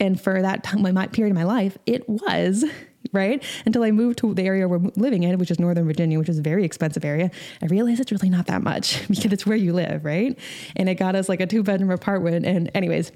And 0.00 0.20
for 0.20 0.42
that 0.42 0.64
time, 0.64 0.82
my 0.82 1.06
period 1.06 1.30
of 1.30 1.36
my 1.36 1.44
life, 1.44 1.78
it 1.86 2.08
was 2.08 2.64
right 3.12 3.42
until 3.64 3.82
I 3.82 3.90
moved 3.90 4.18
to 4.18 4.34
the 4.34 4.42
area 4.42 4.66
we're 4.66 4.78
living 4.96 5.22
in, 5.22 5.38
which 5.38 5.50
is 5.50 5.58
Northern 5.58 5.86
Virginia, 5.86 6.18
which 6.18 6.28
is 6.28 6.38
a 6.38 6.42
very 6.42 6.64
expensive 6.64 7.04
area. 7.04 7.30
I 7.62 7.66
realized 7.66 8.00
it's 8.00 8.12
really 8.12 8.30
not 8.30 8.46
that 8.46 8.62
much 8.62 9.06
because 9.08 9.32
it's 9.32 9.46
where 9.46 9.56
you 9.56 9.72
live, 9.72 10.04
right? 10.04 10.38
And 10.76 10.88
it 10.88 10.96
got 10.96 11.14
us 11.14 11.28
like 11.28 11.40
a 11.40 11.46
two 11.46 11.62
bedroom 11.62 11.90
apartment. 11.90 12.44
And 12.44 12.70
anyways, 12.74 13.12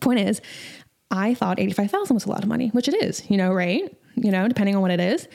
point 0.00 0.20
is, 0.20 0.40
I 1.10 1.34
thought 1.34 1.58
eighty 1.58 1.72
five 1.72 1.90
thousand 1.90 2.14
was 2.14 2.24
a 2.24 2.30
lot 2.30 2.42
of 2.42 2.48
money, 2.48 2.68
which 2.68 2.88
it 2.88 2.94
is, 3.02 3.28
you 3.30 3.36
know, 3.36 3.52
right? 3.52 3.82
You 4.16 4.30
know, 4.30 4.48
depending 4.48 4.74
on 4.74 4.82
what 4.82 4.90
it 4.90 5.00
is. 5.00 5.28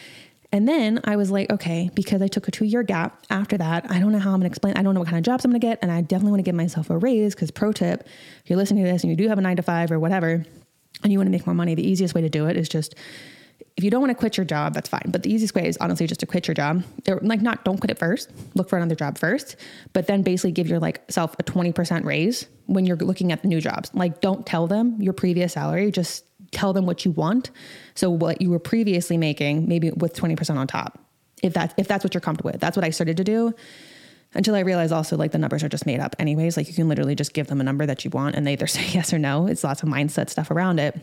And 0.53 0.67
then 0.67 0.99
I 1.05 1.15
was 1.15 1.31
like, 1.31 1.49
okay, 1.49 1.89
because 1.93 2.21
I 2.21 2.27
took 2.27 2.49
a 2.49 2.51
two 2.51 2.65
year 2.65 2.83
gap 2.83 3.23
after 3.29 3.57
that, 3.57 3.89
I 3.89 3.99
don't 3.99 4.11
know 4.11 4.19
how 4.19 4.31
I'm 4.31 4.39
gonna 4.39 4.47
explain, 4.47 4.75
I 4.75 4.83
don't 4.83 4.93
know 4.93 4.99
what 4.99 5.07
kind 5.07 5.17
of 5.17 5.23
jobs 5.23 5.45
I'm 5.45 5.51
gonna 5.51 5.59
get. 5.59 5.79
And 5.81 5.89
I 5.89 6.01
definitely 6.01 6.31
wanna 6.31 6.43
give 6.43 6.55
myself 6.55 6.89
a 6.89 6.97
raise 6.97 7.33
because, 7.33 7.51
pro 7.51 7.71
tip, 7.71 8.05
if 8.43 8.49
you're 8.49 8.57
listening 8.57 8.83
to 8.83 8.91
this 8.91 9.03
and 9.03 9.09
you 9.09 9.15
do 9.15 9.29
have 9.29 9.37
a 9.37 9.41
nine 9.41 9.55
to 9.55 9.63
five 9.63 9.91
or 9.91 9.99
whatever, 9.99 10.43
and 11.03 11.11
you 11.11 11.19
wanna 11.19 11.29
make 11.29 11.45
more 11.45 11.53
money, 11.55 11.75
the 11.75 11.87
easiest 11.87 12.13
way 12.13 12.21
to 12.21 12.29
do 12.29 12.47
it 12.47 12.57
is 12.57 12.69
just, 12.69 12.95
if 13.77 13.83
you 13.83 13.89
don't 13.89 14.01
wanna 14.01 14.15
quit 14.15 14.37
your 14.37 14.45
job, 14.45 14.73
that's 14.73 14.89
fine. 14.89 15.05
But 15.07 15.23
the 15.23 15.33
easiest 15.33 15.55
way 15.55 15.67
is 15.67 15.77
honestly 15.77 16.07
just 16.07 16.19
to 16.21 16.25
quit 16.25 16.47
your 16.47 16.55
job. 16.55 16.83
Like, 17.21 17.41
not 17.41 17.63
don't 17.63 17.77
quit 17.77 17.91
it 17.91 17.99
first, 17.99 18.31
look 18.53 18.69
for 18.69 18.77
another 18.77 18.95
job 18.95 19.17
first, 19.17 19.55
but 19.93 20.07
then 20.07 20.21
basically 20.21 20.51
give 20.51 20.67
your 20.67 20.79
like 20.79 21.01
self 21.09 21.35
a 21.39 21.43
20% 21.43 22.05
raise 22.05 22.47
when 22.65 22.85
you're 22.85 22.97
looking 22.97 23.31
at 23.31 23.41
the 23.41 23.47
new 23.47 23.61
jobs. 23.61 23.91
Like, 23.93 24.21
don't 24.21 24.45
tell 24.45 24.67
them 24.67 25.01
your 25.01 25.13
previous 25.13 25.53
salary, 25.53 25.91
just 25.91 26.25
tell 26.51 26.73
them 26.73 26.85
what 26.85 27.05
you 27.05 27.11
want. 27.11 27.51
So, 27.95 28.09
what 28.09 28.41
you 28.41 28.49
were 28.49 28.59
previously 28.59 29.17
making, 29.17 29.67
maybe 29.67 29.91
with 29.91 30.13
20% 30.13 30.57
on 30.57 30.67
top, 30.67 30.99
if 31.41 31.53
that's, 31.53 31.73
if 31.77 31.87
that's 31.87 32.03
what 32.03 32.13
you're 32.13 32.21
comfortable 32.21 32.51
with. 32.51 32.61
That's 32.61 32.77
what 32.77 32.85
I 32.85 32.89
started 32.89 33.17
to 33.17 33.23
do 33.23 33.53
until 34.33 34.55
I 34.55 34.59
realized 34.59 34.93
also 34.93 35.17
like 35.17 35.31
the 35.31 35.37
numbers 35.37 35.63
are 35.63 35.69
just 35.69 35.85
made 35.85 35.99
up 35.99 36.15
anyways. 36.19 36.57
Like, 36.57 36.67
you 36.67 36.73
can 36.73 36.87
literally 36.87 37.15
just 37.15 37.33
give 37.33 37.47
them 37.47 37.61
a 37.61 37.63
number 37.63 37.85
that 37.85 38.05
you 38.05 38.11
want 38.11 38.35
and 38.35 38.45
they 38.45 38.53
either 38.53 38.67
say 38.67 38.85
yes 38.91 39.13
or 39.13 39.19
no. 39.19 39.47
It's 39.47 39.63
lots 39.63 39.83
of 39.83 39.89
mindset 39.89 40.29
stuff 40.29 40.51
around 40.51 40.79
it. 40.79 40.99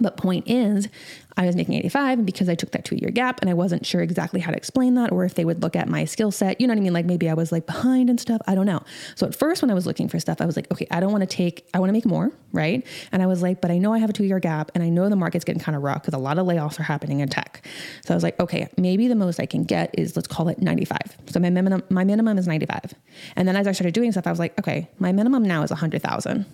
But 0.00 0.16
point 0.16 0.48
is, 0.48 0.88
I 1.36 1.46
was 1.46 1.56
making 1.56 1.74
85 1.74 2.18
and 2.18 2.26
because 2.26 2.48
I 2.48 2.54
took 2.54 2.72
that 2.72 2.84
2-year 2.84 3.10
gap 3.10 3.40
and 3.40 3.48
I 3.48 3.54
wasn't 3.54 3.86
sure 3.86 4.02
exactly 4.02 4.40
how 4.40 4.50
to 4.50 4.56
explain 4.56 4.94
that 4.94 5.12
or 5.12 5.24
if 5.24 5.34
they 5.34 5.44
would 5.44 5.62
look 5.62 5.76
at 5.76 5.88
my 5.88 6.04
skill 6.04 6.30
set. 6.30 6.60
You 6.60 6.66
know 6.66 6.72
what 6.72 6.80
I 6.80 6.82
mean? 6.82 6.92
Like 6.92 7.06
maybe 7.06 7.28
I 7.28 7.34
was 7.34 7.52
like 7.52 7.64
behind 7.64 8.10
and 8.10 8.20
stuff. 8.20 8.40
I 8.46 8.54
don't 8.54 8.66
know. 8.66 8.82
So 9.14 9.26
at 9.26 9.34
first 9.34 9.62
when 9.62 9.70
I 9.70 9.74
was 9.74 9.86
looking 9.86 10.08
for 10.08 10.18
stuff, 10.18 10.40
I 10.40 10.46
was 10.46 10.56
like, 10.56 10.70
okay, 10.72 10.86
I 10.90 11.00
don't 11.00 11.12
want 11.12 11.22
to 11.22 11.26
take 11.26 11.68
I 11.72 11.78
want 11.78 11.88
to 11.88 11.92
make 11.92 12.04
more, 12.04 12.32
right? 12.52 12.84
And 13.12 13.22
I 13.22 13.26
was 13.26 13.40
like, 13.40 13.60
but 13.60 13.70
I 13.70 13.78
know 13.78 13.92
I 13.94 13.98
have 13.98 14.10
a 14.10 14.12
2-year 14.12 14.40
gap 14.40 14.72
and 14.74 14.82
I 14.82 14.88
know 14.88 15.08
the 15.08 15.16
market's 15.16 15.44
getting 15.44 15.62
kind 15.62 15.76
of 15.76 15.82
rough 15.82 16.02
cuz 16.02 16.12
a 16.12 16.18
lot 16.18 16.38
of 16.38 16.46
layoffs 16.46 16.78
are 16.80 16.84
happening 16.84 17.20
in 17.20 17.28
tech. 17.28 17.64
So 18.04 18.12
I 18.12 18.16
was 18.16 18.24
like, 18.24 18.38
okay, 18.40 18.68
maybe 18.76 19.08
the 19.08 19.14
most 19.14 19.40
I 19.40 19.46
can 19.46 19.62
get 19.64 19.94
is 19.96 20.16
let's 20.16 20.28
call 20.28 20.48
it 20.48 20.60
95. 20.60 20.98
So 21.26 21.40
my 21.40 21.50
minimum 21.50 21.82
my 21.88 22.04
minimum 22.04 22.36
is 22.36 22.46
95. 22.46 22.94
And 23.36 23.48
then 23.48 23.56
as 23.56 23.66
I 23.66 23.72
started 23.72 23.94
doing 23.94 24.12
stuff, 24.12 24.26
I 24.26 24.30
was 24.30 24.38
like, 24.38 24.58
okay, 24.58 24.90
my 24.98 25.12
minimum 25.12 25.44
now 25.44 25.62
is 25.62 25.70
100,000. 25.70 26.44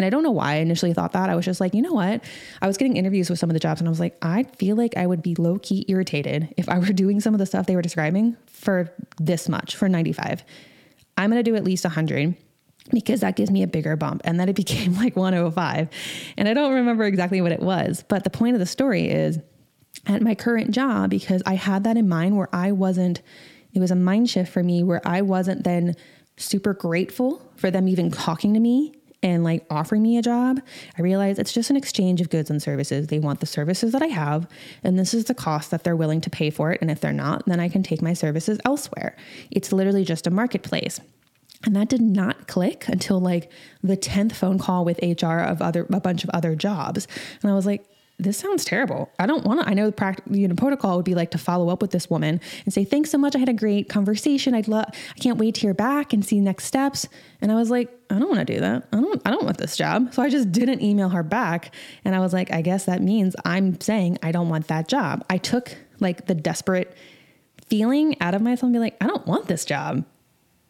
And 0.00 0.06
I 0.06 0.08
don't 0.08 0.22
know 0.22 0.30
why 0.30 0.52
I 0.52 0.56
initially 0.56 0.94
thought 0.94 1.12
that. 1.12 1.28
I 1.28 1.36
was 1.36 1.44
just 1.44 1.60
like, 1.60 1.74
you 1.74 1.82
know 1.82 1.92
what? 1.92 2.24
I 2.62 2.66
was 2.66 2.78
getting 2.78 2.96
interviews 2.96 3.28
with 3.28 3.38
some 3.38 3.50
of 3.50 3.54
the 3.54 3.60
jobs 3.60 3.82
and 3.82 3.88
I 3.88 3.90
was 3.90 4.00
like, 4.00 4.16
I 4.22 4.44
feel 4.44 4.74
like 4.74 4.96
I 4.96 5.06
would 5.06 5.22
be 5.22 5.34
low 5.34 5.58
key 5.58 5.84
irritated 5.88 6.54
if 6.56 6.70
I 6.70 6.78
were 6.78 6.86
doing 6.94 7.20
some 7.20 7.34
of 7.34 7.38
the 7.38 7.44
stuff 7.44 7.66
they 7.66 7.76
were 7.76 7.82
describing 7.82 8.34
for 8.46 8.90
this 9.20 9.46
much, 9.46 9.76
for 9.76 9.90
95. 9.90 10.42
I'm 11.18 11.30
going 11.30 11.44
to 11.44 11.50
do 11.50 11.54
at 11.54 11.64
least 11.64 11.84
100 11.84 12.34
because 12.94 13.20
that 13.20 13.36
gives 13.36 13.50
me 13.50 13.62
a 13.62 13.66
bigger 13.66 13.94
bump. 13.94 14.22
And 14.24 14.40
then 14.40 14.48
it 14.48 14.56
became 14.56 14.94
like 14.94 15.16
105. 15.16 15.90
And 16.38 16.48
I 16.48 16.54
don't 16.54 16.72
remember 16.72 17.04
exactly 17.04 17.42
what 17.42 17.52
it 17.52 17.60
was. 17.60 18.02
But 18.08 18.24
the 18.24 18.30
point 18.30 18.54
of 18.54 18.58
the 18.58 18.64
story 18.64 19.10
is 19.10 19.38
at 20.06 20.22
my 20.22 20.34
current 20.34 20.70
job, 20.70 21.10
because 21.10 21.42
I 21.44 21.56
had 21.56 21.84
that 21.84 21.98
in 21.98 22.08
mind 22.08 22.38
where 22.38 22.48
I 22.54 22.72
wasn't, 22.72 23.20
it 23.74 23.80
was 23.80 23.90
a 23.90 23.96
mind 23.96 24.30
shift 24.30 24.50
for 24.50 24.62
me 24.62 24.82
where 24.82 25.06
I 25.06 25.20
wasn't 25.20 25.64
then 25.64 25.94
super 26.38 26.72
grateful 26.72 27.46
for 27.56 27.70
them 27.70 27.86
even 27.86 28.10
talking 28.10 28.54
to 28.54 28.60
me 28.60 28.94
and 29.22 29.44
like 29.44 29.66
offering 29.70 30.02
me 30.02 30.16
a 30.18 30.22
job, 30.22 30.60
I 30.98 31.02
realize 31.02 31.38
it's 31.38 31.52
just 31.52 31.70
an 31.70 31.76
exchange 31.76 32.20
of 32.20 32.30
goods 32.30 32.50
and 32.50 32.62
services. 32.62 33.08
They 33.08 33.18
want 33.18 33.40
the 33.40 33.46
services 33.46 33.92
that 33.92 34.02
I 34.02 34.06
have, 34.06 34.46
and 34.82 34.98
this 34.98 35.12
is 35.12 35.26
the 35.26 35.34
cost 35.34 35.70
that 35.70 35.84
they're 35.84 35.96
willing 35.96 36.20
to 36.22 36.30
pay 36.30 36.50
for 36.50 36.72
it. 36.72 36.80
And 36.80 36.90
if 36.90 37.00
they're 37.00 37.12
not, 37.12 37.44
then 37.46 37.60
I 37.60 37.68
can 37.68 37.82
take 37.82 38.02
my 38.02 38.14
services 38.14 38.58
elsewhere. 38.64 39.16
It's 39.50 39.72
literally 39.72 40.04
just 40.04 40.26
a 40.26 40.30
marketplace. 40.30 41.00
And 41.64 41.76
that 41.76 41.88
did 41.90 42.00
not 42.00 42.48
click 42.48 42.88
until 42.88 43.20
like 43.20 43.50
the 43.82 43.96
10th 43.96 44.32
phone 44.32 44.58
call 44.58 44.84
with 44.84 44.98
HR 45.02 45.40
of 45.40 45.60
other 45.60 45.86
a 45.92 46.00
bunch 46.00 46.24
of 46.24 46.30
other 46.30 46.54
jobs. 46.54 47.06
And 47.42 47.50
I 47.50 47.54
was 47.54 47.66
like, 47.66 47.84
this 48.22 48.38
sounds 48.38 48.64
terrible. 48.64 49.10
I 49.18 49.26
don't 49.26 49.44
want 49.44 49.60
to. 49.60 49.68
I 49.68 49.74
know 49.74 49.86
the 49.86 49.92
practical 49.92 50.36
you 50.36 50.48
know, 50.48 50.54
protocol 50.54 50.96
would 50.96 51.04
be 51.04 51.14
like 51.14 51.30
to 51.32 51.38
follow 51.38 51.68
up 51.68 51.82
with 51.82 51.90
this 51.90 52.08
woman 52.10 52.40
and 52.64 52.72
say, 52.72 52.84
thanks 52.84 53.10
so 53.10 53.18
much. 53.18 53.34
I 53.34 53.38
had 53.38 53.48
a 53.48 53.54
great 53.54 53.88
conversation. 53.88 54.54
I'd 54.54 54.68
love, 54.68 54.86
I 54.88 55.18
can't 55.18 55.38
wait 55.38 55.56
to 55.56 55.60
hear 55.62 55.74
back 55.74 56.12
and 56.12 56.24
see 56.24 56.40
next 56.40 56.64
steps. 56.64 57.08
And 57.40 57.50
I 57.50 57.54
was 57.54 57.70
like, 57.70 57.88
I 58.10 58.18
don't 58.18 58.28
want 58.28 58.46
to 58.46 58.54
do 58.54 58.60
that. 58.60 58.88
I 58.92 58.96
don't, 58.96 59.22
I 59.24 59.30
don't 59.30 59.44
want 59.44 59.58
this 59.58 59.76
job. 59.76 60.12
So 60.14 60.22
I 60.22 60.28
just 60.28 60.52
didn't 60.52 60.82
email 60.82 61.08
her 61.08 61.22
back. 61.22 61.74
And 62.04 62.14
I 62.14 62.20
was 62.20 62.32
like, 62.32 62.52
I 62.52 62.62
guess 62.62 62.86
that 62.86 63.02
means 63.02 63.34
I'm 63.44 63.80
saying 63.80 64.18
I 64.22 64.32
don't 64.32 64.48
want 64.48 64.68
that 64.68 64.88
job. 64.88 65.24
I 65.30 65.38
took 65.38 65.76
like 66.00 66.26
the 66.26 66.34
desperate 66.34 66.94
feeling 67.66 68.20
out 68.20 68.34
of 68.34 68.42
myself 68.42 68.64
and 68.64 68.72
be 68.72 68.78
like, 68.78 68.96
I 69.00 69.06
don't 69.06 69.26
want 69.26 69.46
this 69.46 69.64
job. 69.64 70.04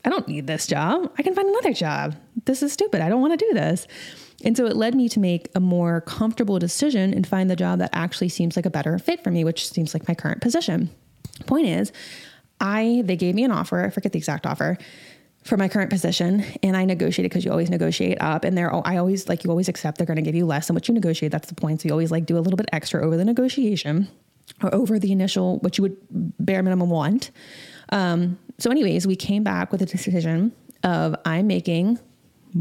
I 0.05 0.09
don't 0.09 0.29
need 0.29 0.47
this 0.47 0.67
job. 0.67 1.13
I 1.19 1.23
can 1.23 1.35
find 1.35 1.49
another 1.49 1.73
job. 1.73 2.17
This 2.45 2.63
is 2.63 2.73
stupid. 2.73 3.01
I 3.01 3.09
don't 3.09 3.21
want 3.21 3.39
to 3.39 3.45
do 3.45 3.53
this. 3.55 3.87
And 4.45 4.57
so 4.57 4.67
it 4.67 4.77
led 4.77 4.95
me 4.95 5.09
to 5.11 5.21
make 5.21 5.49
a 5.55 5.61
more 5.61 6.01
comfortable 6.01 6.59
decision 6.59 7.13
and 7.13 7.27
find 7.27 7.51
the 7.51 7.57
job 7.57 7.79
that 7.81 7.91
actually 7.93 8.31
seems 8.31 8.57
like 8.57 8.67
a 8.67 8.71
better 8.71 8.99
fit 8.99 9.23
for 9.23 9.31
me, 9.31 9.45
which 9.45 9.69
seems 9.69 9.95
like 9.95 10.09
my 10.09 10.15
current 10.15 10.41
position. 10.41 10.91
Point 11.47 11.67
is, 11.67 11.93
I 12.61 13.03
they 13.05 13.17
gave 13.17 13.35
me 13.35 13.45
an 13.45 13.51
offer, 13.51 13.85
I 13.85 13.91
forget 13.91 14.13
the 14.13 14.19
exact 14.19 14.47
offer 14.47 14.77
for 15.45 15.57
my 15.57 15.69
current 15.69 15.91
position 15.91 16.45
and 16.63 16.77
I 16.77 16.85
negotiated 16.85 17.31
because 17.31 17.45
you 17.45 17.51
always 17.51 17.71
negotiate 17.71 18.21
up 18.21 18.45
and 18.45 18.57
they're 18.57 18.75
I 18.87 18.99
always 18.99 19.29
like 19.29 19.43
you 19.43 19.51
always 19.51 19.69
accept 19.69 19.99
they're 19.99 20.07
going 20.07 20.17
to 20.17 20.23
give 20.23 20.35
you 20.35 20.45
less 20.45 20.67
than 20.67 20.75
what 20.75 20.87
you 20.87 20.95
negotiate 20.95 21.33
that's 21.33 21.49
the 21.49 21.55
point 21.55 21.81
so 21.81 21.89
you 21.89 21.93
always 21.93 22.11
like 22.11 22.27
do 22.27 22.37
a 22.37 22.41
little 22.41 22.59
bit 22.59 22.69
extra 22.73 23.05
over 23.05 23.17
the 23.17 23.25
negotiation 23.25 24.09
or 24.63 24.75
over 24.75 24.99
the 24.99 25.13
initial 25.13 25.59
what 25.61 25.79
you 25.79 25.83
would 25.83 25.97
bare 26.11 26.63
minimum 26.63 26.91
want 26.91 27.31
um, 27.91 28.39
so 28.59 28.71
anyways 28.71 29.07
we 29.07 29.17
came 29.17 29.43
back 29.43 29.73
with 29.73 29.81
a 29.81 29.87
decision 29.87 30.53
of 30.85 31.17
I'm 31.25 31.47
making 31.47 31.99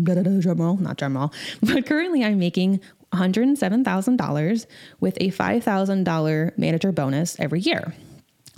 drum 0.04 0.62
roll, 0.62 0.78
not 0.78 0.98
drum 0.98 1.18
roll, 1.18 1.34
but 1.62 1.86
currently 1.86 2.24
I'm 2.24 2.40
making 2.40 2.80
$107,000 3.14 4.66
with 5.00 5.18
a 5.20 5.32
$5,000 5.32 6.58
manager 6.58 6.92
bonus 6.92 7.40
every 7.40 7.60
year. 7.60 7.94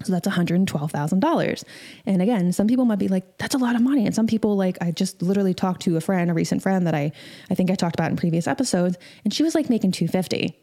So 0.04 0.12
that's 0.12 0.28
$112,000. 0.28 1.64
And 2.06 2.22
again, 2.22 2.52
some 2.52 2.68
people 2.68 2.86
might 2.86 3.00
be 3.00 3.08
like, 3.08 3.38
that's 3.38 3.56
a 3.56 3.60
lot 3.60 3.76
of 3.76 3.82
money. 3.82 4.06
And 4.06 4.16
some 4.16 4.28
people, 4.28 4.56
like, 4.56 4.78
I 4.82 4.92
just 4.92 5.22
literally 5.22 5.54
talked 5.54 5.84
to 5.84 5.96
a 5.98 6.02
friend, 6.02 6.32
a 6.32 6.34
recent 6.34 6.64
friend 6.64 6.88
that 6.88 6.96
I, 6.96 7.12
I 7.50 7.56
think 7.56 7.70
I 7.70 7.76
talked 7.76 7.96
about 7.96 8.10
in 8.10 8.18
previous 8.18 8.48
episodes, 8.48 8.98
and 9.24 9.34
she 9.34 9.44
was 9.44 9.54
like 9.54 9.70
making 9.70 9.92
250 9.92 10.58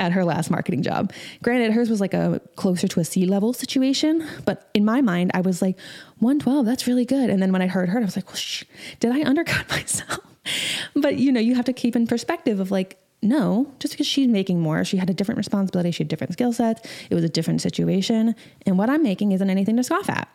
at 0.00 0.12
her 0.12 0.24
last 0.24 0.50
marketing 0.50 0.82
job. 0.82 1.12
Granted, 1.42 1.72
hers 1.72 1.90
was 1.90 2.00
like 2.00 2.14
a 2.14 2.40
closer 2.56 2.88
to 2.88 3.00
a 3.00 3.04
C 3.04 3.26
level 3.26 3.52
situation, 3.52 4.26
but 4.46 4.68
in 4.74 4.84
my 4.84 5.02
mind, 5.02 5.30
I 5.34 5.42
was 5.42 5.60
like, 5.62 5.78
112, 6.18 6.66
that's 6.66 6.86
really 6.86 7.04
good. 7.04 7.30
And 7.30 7.40
then 7.40 7.52
when 7.52 7.62
I 7.62 7.66
heard 7.66 7.90
her, 7.90 8.00
I 8.00 8.04
was 8.04 8.16
like, 8.16 8.26
well, 8.26 8.36
shh, 8.36 8.64
did 8.98 9.12
I 9.12 9.22
undercut 9.22 9.68
myself? 9.70 10.20
but 10.96 11.16
you 11.18 11.30
know, 11.30 11.38
you 11.38 11.54
have 11.54 11.66
to 11.66 11.72
keep 11.72 11.94
in 11.94 12.06
perspective 12.06 12.58
of 12.58 12.70
like, 12.70 12.98
no, 13.22 13.70
just 13.78 13.92
because 13.92 14.06
she's 14.06 14.26
making 14.26 14.60
more, 14.60 14.82
she 14.84 14.96
had 14.96 15.10
a 15.10 15.14
different 15.14 15.36
responsibility, 15.36 15.90
she 15.90 16.02
had 16.02 16.08
different 16.08 16.32
skill 16.32 16.54
sets, 16.54 16.80
it 17.10 17.14
was 17.14 17.22
a 17.22 17.28
different 17.28 17.60
situation. 17.60 18.34
And 18.64 18.78
what 18.78 18.88
I'm 18.88 19.02
making 19.02 19.32
isn't 19.32 19.50
anything 19.50 19.76
to 19.76 19.84
scoff 19.84 20.08
at. 20.08 20.28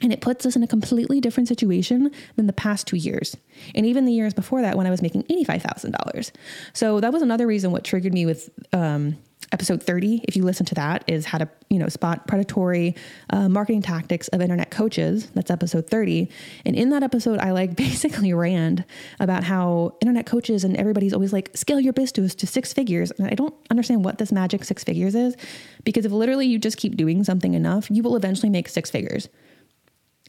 And 0.00 0.12
it 0.12 0.20
puts 0.20 0.46
us 0.46 0.56
in 0.56 0.62
a 0.62 0.66
completely 0.66 1.20
different 1.20 1.48
situation 1.48 2.10
than 2.36 2.46
the 2.46 2.52
past 2.52 2.86
two 2.86 2.96
years. 2.96 3.36
And 3.74 3.86
even 3.86 4.04
the 4.04 4.12
years 4.12 4.34
before 4.34 4.62
that 4.62 4.76
when 4.76 4.86
I 4.86 4.90
was 4.90 5.02
making 5.02 5.24
$85,000. 5.24 6.32
So 6.72 6.98
that 7.00 7.12
was 7.12 7.22
another 7.22 7.46
reason 7.46 7.70
what 7.70 7.84
triggered 7.84 8.12
me 8.12 8.26
with 8.26 8.50
um, 8.72 9.16
episode 9.52 9.82
30 9.82 10.24
if 10.24 10.36
you 10.36 10.44
listen 10.44 10.64
to 10.64 10.74
that 10.74 11.04
is 11.06 11.26
how 11.26 11.36
to 11.36 11.48
you 11.68 11.78
know 11.78 11.88
spot 11.88 12.26
predatory 12.26 12.94
uh, 13.30 13.48
marketing 13.48 13.82
tactics 13.82 14.28
of 14.28 14.40
internet 14.40 14.70
coaches 14.70 15.26
that's 15.34 15.50
episode 15.50 15.86
30 15.86 16.28
and 16.64 16.74
in 16.76 16.90
that 16.90 17.02
episode 17.02 17.38
i 17.38 17.50
like 17.50 17.76
basically 17.76 18.32
rant 18.32 18.82
about 19.20 19.44
how 19.44 19.94
internet 20.00 20.24
coaches 20.26 20.64
and 20.64 20.76
everybody's 20.76 21.12
always 21.12 21.32
like 21.32 21.50
scale 21.54 21.80
your 21.80 21.92
business 21.92 22.34
to 22.34 22.46
six 22.46 22.72
figures 22.72 23.10
and 23.12 23.26
i 23.26 23.34
don't 23.34 23.54
understand 23.70 24.04
what 24.04 24.18
this 24.18 24.32
magic 24.32 24.64
six 24.64 24.84
figures 24.84 25.14
is 25.14 25.36
because 25.84 26.06
if 26.06 26.12
literally 26.12 26.46
you 26.46 26.58
just 26.58 26.78
keep 26.78 26.96
doing 26.96 27.22
something 27.24 27.54
enough 27.54 27.90
you 27.90 28.02
will 28.02 28.16
eventually 28.16 28.48
make 28.48 28.68
six 28.68 28.90
figures 28.90 29.28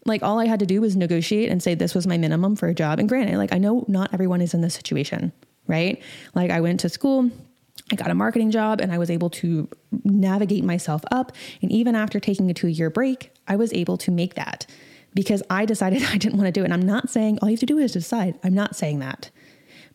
like 0.06 0.24
all 0.24 0.40
I 0.40 0.46
had 0.46 0.60
to 0.60 0.66
do 0.66 0.82
was 0.82 0.96
negotiate 0.96 1.50
and 1.50 1.62
say 1.62 1.76
this 1.76 1.96
was 1.96 2.08
my 2.08 2.18
minimum 2.18 2.56
for 2.56 2.68
a 2.68 2.74
job. 2.74 3.00
And 3.00 3.08
granted, 3.08 3.38
like 3.38 3.54
I 3.54 3.58
know 3.58 3.86
not 3.88 4.14
everyone 4.14 4.42
is 4.42 4.54
in 4.54 4.62
this 4.62 4.74
situation, 4.74 5.32
right? 5.68 6.02
Like 6.36 6.52
I 6.52 6.62
went 6.62 6.82
to 6.82 6.90
school, 6.90 7.30
I 7.92 7.96
got 7.96 8.10
a 8.10 8.16
marketing 8.16 8.52
job 8.52 8.82
and 8.82 8.92
I 8.92 8.98
was 8.98 9.10
able 9.10 9.30
to 9.32 9.70
navigate 10.04 10.64
myself 10.64 11.04
up. 11.12 11.32
And 11.62 11.72
even 11.72 11.96
after 11.96 12.20
taking 12.20 12.50
a 12.50 12.54
two 12.54 12.68
year 12.68 12.90
break, 12.90 13.32
I 13.48 13.56
was 13.56 13.74
able 13.74 13.98
to 14.00 14.12
make 14.12 14.36
that 14.36 14.66
because 15.14 15.44
I 15.50 15.66
decided 15.66 16.04
I 16.10 16.18
didn't 16.18 16.38
want 16.38 16.48
to 16.48 16.52
do 16.52 16.62
it. 16.62 16.66
And 16.66 16.74
I'm 16.74 16.82
not 16.82 17.10
saying 17.10 17.40
all 17.42 17.50
you 17.50 17.56
have 17.56 17.62
to 17.62 17.66
do 17.66 17.78
is 17.78 17.94
decide. 17.94 18.38
I'm 18.44 18.54
not 18.54 18.76
saying 18.76 19.00
that. 19.00 19.30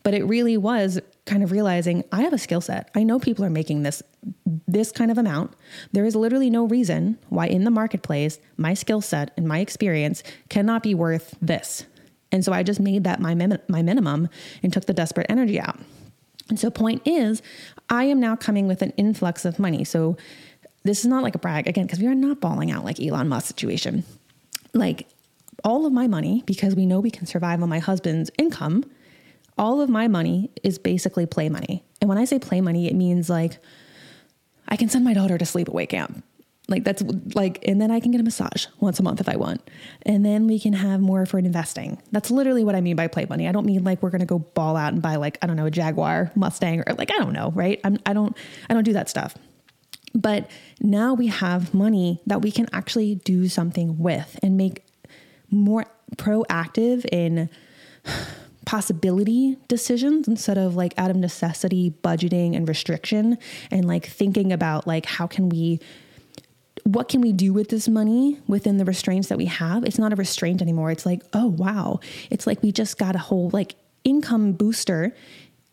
But 0.03 0.13
it 0.13 0.23
really 0.23 0.55
was 0.55 0.99
kind 1.29 1.43
of 1.43 1.51
realizing 1.51 2.03
I 2.11 2.23
have 2.23 2.33
a 2.33 2.37
skill 2.37 2.59
set. 2.59 2.89
I 2.95 3.03
know 3.03 3.19
people 3.19 3.45
are 3.45 3.49
making 3.49 3.83
this 3.83 4.01
this 4.67 4.91
kind 4.91 5.11
of 5.11 5.17
amount. 5.17 5.53
There 5.93 6.05
is 6.05 6.15
literally 6.15 6.49
no 6.49 6.65
reason 6.65 7.19
why 7.29 7.45
in 7.47 7.63
the 7.63 7.71
marketplace 7.71 8.39
my 8.57 8.73
skill 8.73 8.99
set 8.99 9.31
and 9.37 9.47
my 9.47 9.59
experience 9.59 10.23
cannot 10.49 10.83
be 10.83 10.95
worth 10.95 11.37
this. 11.41 11.85
And 12.31 12.43
so 12.43 12.51
I 12.51 12.63
just 12.63 12.79
made 12.79 13.03
that 13.03 13.19
my 13.19 13.35
my 13.67 13.81
minimum 13.81 14.27
and 14.63 14.73
took 14.73 14.85
the 14.85 14.93
desperate 14.93 15.27
energy 15.29 15.59
out. 15.59 15.79
And 16.49 16.59
so 16.59 16.71
point 16.71 17.03
is, 17.05 17.43
I 17.89 18.05
am 18.05 18.19
now 18.19 18.35
coming 18.35 18.67
with 18.67 18.81
an 18.81 18.89
influx 18.97 19.45
of 19.45 19.59
money. 19.59 19.83
So 19.83 20.17
this 20.83 21.01
is 21.01 21.05
not 21.05 21.21
like 21.21 21.35
a 21.35 21.39
brag 21.39 21.67
again 21.67 21.85
because 21.85 21.99
we 21.99 22.07
are 22.07 22.15
not 22.15 22.41
balling 22.41 22.71
out 22.71 22.83
like 22.83 22.99
Elon 22.99 23.27
Musk 23.27 23.45
situation. 23.45 24.03
Like 24.73 25.07
all 25.63 25.85
of 25.85 25.93
my 25.93 26.07
money 26.07 26.41
because 26.47 26.75
we 26.75 26.87
know 26.87 26.99
we 26.99 27.11
can 27.11 27.27
survive 27.27 27.61
on 27.61 27.69
my 27.69 27.79
husband's 27.79 28.31
income 28.39 28.83
all 29.59 29.81
of 29.81 29.89
my 29.89 30.07
money 30.07 30.49
is 30.63 30.79
basically 30.79 31.25
play 31.25 31.49
money. 31.49 31.83
And 32.01 32.07
when 32.07 32.17
I 32.17 32.25
say 32.25 32.39
play 32.39 32.61
money, 32.61 32.87
it 32.87 32.95
means 32.95 33.29
like 33.29 33.59
I 34.67 34.77
can 34.77 34.89
send 34.89 35.03
my 35.03 35.13
daughter 35.13 35.37
to 35.37 35.45
sleepaway 35.45 35.87
camp. 35.87 36.23
Like 36.69 36.83
that's 36.83 37.03
like, 37.35 37.59
and 37.67 37.81
then 37.81 37.91
I 37.91 37.99
can 37.99 38.11
get 38.11 38.21
a 38.21 38.23
massage 38.23 38.67
once 38.79 38.99
a 38.99 39.03
month 39.03 39.19
if 39.19 39.27
I 39.27 39.35
want. 39.35 39.67
And 40.03 40.23
then 40.23 40.47
we 40.47 40.59
can 40.59 40.73
have 40.73 41.01
more 41.01 41.25
for 41.25 41.39
investing. 41.39 42.01
That's 42.11 42.31
literally 42.31 42.63
what 42.63 42.75
I 42.75 42.81
mean 42.81 42.95
by 42.95 43.07
play 43.07 43.25
money. 43.25 43.47
I 43.47 43.51
don't 43.51 43.65
mean 43.65 43.83
like 43.83 44.01
we're 44.01 44.11
going 44.11 44.21
to 44.21 44.27
go 44.27 44.39
ball 44.39 44.77
out 44.77 44.93
and 44.93 45.01
buy 45.01 45.15
like, 45.17 45.37
I 45.41 45.47
don't 45.47 45.57
know, 45.57 45.65
a 45.65 45.71
Jaguar 45.71 46.31
Mustang 46.35 46.83
or 46.87 46.93
like, 46.93 47.11
I 47.11 47.17
don't 47.17 47.33
know, 47.33 47.51
right? 47.51 47.81
I'm, 47.83 47.97
I 48.05 48.13
don't, 48.13 48.37
I 48.69 48.73
don't 48.73 48.83
do 48.83 48.93
that 48.93 49.09
stuff. 49.09 49.35
But 50.13 50.49
now 50.79 51.15
we 51.15 51.27
have 51.27 51.73
money 51.73 52.21
that 52.27 52.41
we 52.41 52.51
can 52.51 52.67
actually 52.71 53.15
do 53.15 53.49
something 53.49 53.97
with 53.97 54.39
and 54.41 54.55
make 54.55 54.85
more 55.49 55.85
proactive 56.15 57.05
in 57.11 57.49
possibility 58.69 59.57
decisions 59.67 60.27
instead 60.27 60.55
of 60.55 60.75
like 60.75 60.93
out 60.95 61.09
of 61.09 61.15
necessity 61.15 61.91
budgeting 62.03 62.55
and 62.55 62.69
restriction 62.69 63.35
and 63.71 63.83
like 63.83 64.05
thinking 64.05 64.53
about 64.53 64.85
like 64.85 65.07
how 65.07 65.25
can 65.25 65.49
we 65.49 65.79
what 66.83 67.09
can 67.09 67.19
we 67.19 67.33
do 67.33 67.51
with 67.51 67.69
this 67.69 67.87
money 67.87 68.39
within 68.45 68.77
the 68.77 68.85
restraints 68.85 69.29
that 69.29 69.39
we 69.39 69.45
have? 69.45 69.83
It's 69.83 69.97
not 69.97 70.13
a 70.13 70.15
restraint 70.15 70.61
anymore. 70.61 70.91
It's 70.91 71.03
like, 71.03 71.23
oh 71.33 71.47
wow. 71.47 71.99
It's 72.29 72.45
like 72.45 72.61
we 72.61 72.71
just 72.71 72.99
got 72.99 73.15
a 73.15 73.17
whole 73.17 73.49
like 73.51 73.73
income 74.03 74.51
booster 74.51 75.15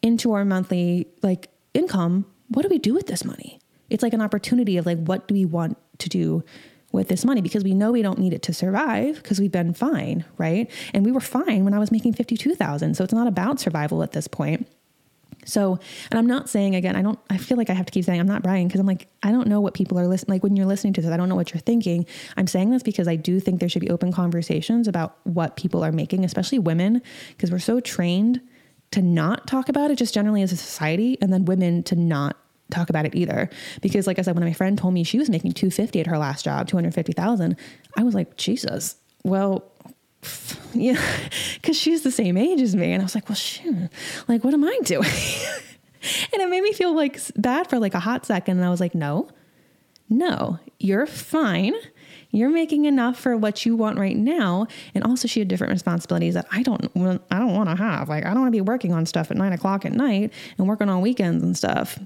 into 0.01 0.33
our 0.33 0.47
monthly 0.47 1.07
like 1.23 1.51
income. 1.75 2.25
What 2.49 2.63
do 2.63 2.71
we 2.71 2.79
do 2.79 2.95
with 2.95 3.09
this 3.09 3.27
money? 3.27 3.61
It's 3.91 4.03
like 4.03 4.15
an 4.15 4.23
opportunity 4.23 4.79
of 4.79 4.87
like 4.87 5.05
what 5.05 5.29
do 5.29 5.35
we 5.35 5.45
want 5.45 5.77
to 5.99 6.09
do 6.09 6.45
with 6.93 7.09
this 7.09 7.25
money 7.25 7.41
because 7.41 7.65
we 7.65 7.75
know 7.75 7.93
we 7.93 8.03
don't 8.03 8.19
need 8.19 8.33
it 8.33 8.43
to 8.43 8.55
survive 8.55 9.17
because 9.17 9.41
we've 9.41 9.53
been 9.53 9.75
fine, 9.75 10.25
right? 10.39 10.71
And 10.95 11.05
we 11.05 11.13
were 11.13 11.21
fine 11.21 11.65
when 11.65 11.75
I 11.75 11.79
was 11.79 11.91
making 11.91 12.15
52,000. 12.15 12.95
So 12.97 13.05
it's 13.05 13.13
not 13.13 13.27
about 13.27 13.61
survival 13.61 14.03
at 14.03 14.13
this 14.13 14.29
point. 14.29 14.67
So, 15.45 15.79
and 16.11 16.19
I'm 16.19 16.27
not 16.27 16.49
saying 16.49 16.75
again, 16.75 16.97
I 16.97 17.03
don't, 17.03 17.19
I 17.31 17.39
feel 17.39 17.57
like 17.57 17.71
I 17.71 17.73
have 17.73 17.87
to 17.87 17.93
keep 17.93 18.05
saying 18.05 18.19
I'm 18.19 18.27
not 18.27 18.43
bragging 18.43 18.67
because 18.67 18.81
I'm 18.81 18.87
like, 18.87 19.07
I 19.23 19.31
don't 19.31 19.47
know 19.47 19.61
what 19.61 19.75
people 19.75 19.99
are 19.99 20.07
listening, 20.07 20.35
like 20.35 20.43
when 20.43 20.57
you're 20.57 20.67
listening 20.67 20.93
to 20.95 21.03
this, 21.03 21.11
I 21.11 21.17
don't 21.17 21.29
know 21.29 21.37
what 21.37 21.53
you're 21.53 21.61
thinking. 21.61 22.05
I'm 22.37 22.49
saying 22.49 22.71
this 22.71 22.83
because 22.83 23.07
I 23.07 23.17
do 23.17 23.39
think 23.39 23.61
there 23.61 23.69
should 23.69 23.81
be 23.81 23.91
open 23.91 24.13
conversations 24.13 24.89
about 24.89 25.19
what 25.25 25.57
people 25.57 25.85
are 25.85 25.93
making, 25.93 26.25
especially 26.25 26.59
women, 26.59 27.01
because 27.31 27.53
we're 27.53 27.59
so 27.61 27.79
trained 27.79 28.41
to 28.91 29.03
not 29.03 29.47
talk 29.47 29.69
about 29.69 29.91
it 29.91 29.99
just 29.99 30.15
generally 30.15 30.43
as 30.43 30.53
a 30.53 30.57
society 30.57 31.17
and 31.21 31.33
then 31.33 31.45
women 31.45 31.83
to 31.85 31.95
not 31.95 32.37
talk 32.71 32.91
about 32.91 33.07
it 33.07 33.15
either. 33.15 33.49
Because 33.81 34.07
like 34.07 34.19
i 34.19 34.23
said 34.23 34.35
when 34.35 34.45
my 34.45 34.53
friend 34.53 34.77
told 34.79 34.95
me 34.95 35.05
she 35.05 35.19
was 35.19 35.31
making 35.31 35.53
250 35.53 36.01
at 36.01 36.07
her 36.07 36.19
last 36.19 36.45
job 36.45 36.69
250000 36.69 37.57
i 37.97 38.03
was 38.03 38.15
like 38.15 38.37
jesus. 38.37 38.97
Well 39.25 39.65
yeah 40.75 41.01
because 41.55 41.77
she's 41.77 42.03
the 42.03 42.11
same 42.11 42.37
age 42.37 42.61
as 42.61 42.75
me. 42.75 42.93
And 42.93 43.03
i 43.03 43.05
was 43.05 43.15
like 43.15 43.29
well 43.29 43.37
shoot. 43.37 43.89
Like 44.29 44.45
what 44.45 44.55
am 44.55 44.65
i 44.65 44.79
doing? 44.85 45.09
And 46.33 46.41
it 46.41 46.49
made 46.49 46.63
me 46.63 46.73
feel 46.73 46.95
like 46.95 47.19
bad 47.35 47.69
for 47.69 47.81
like 47.81 47.95
a 47.95 47.99
hot 48.01 48.27
second. 48.27 48.59
And 48.59 48.67
i 48.67 48.71
was 48.71 48.81
like 48.81 48.95
no. 48.95 49.29
No. 50.09 50.61
You're 50.79 51.07
fine. 51.07 51.75
You're 52.31 52.51
making 52.51 52.85
enough 52.85 53.19
for 53.19 53.37
what 53.37 53.67
you 53.67 53.75
want 53.75 53.99
right 53.99 54.17
now. 54.17 54.67
And 54.95 55.03
also 55.03 55.27
she 55.27 55.41
had 55.41 55.49
different 55.49 55.73
responsibilities 55.73 56.35
that 56.35 56.47
i 56.53 56.63
don't 56.63 56.91
i 57.31 57.39
don't 57.39 57.55
want 57.55 57.71
to 57.71 57.77
have. 57.77 58.09
Like 58.09 58.25
i 58.25 58.31
don't 58.31 58.41
want 58.41 58.49
to 58.53 58.57
be 58.57 58.61
working 58.61 58.93
on 58.93 59.07
stuff 59.07 59.31
at 59.31 59.37
nine 59.37 59.53
o'clock 59.53 59.85
at 59.85 59.93
night 59.93 60.33
and 60.59 60.69
working 60.69 60.89
on 60.89 61.01
weekends 61.01 61.43
and 61.43 61.57
stuff 61.57 61.99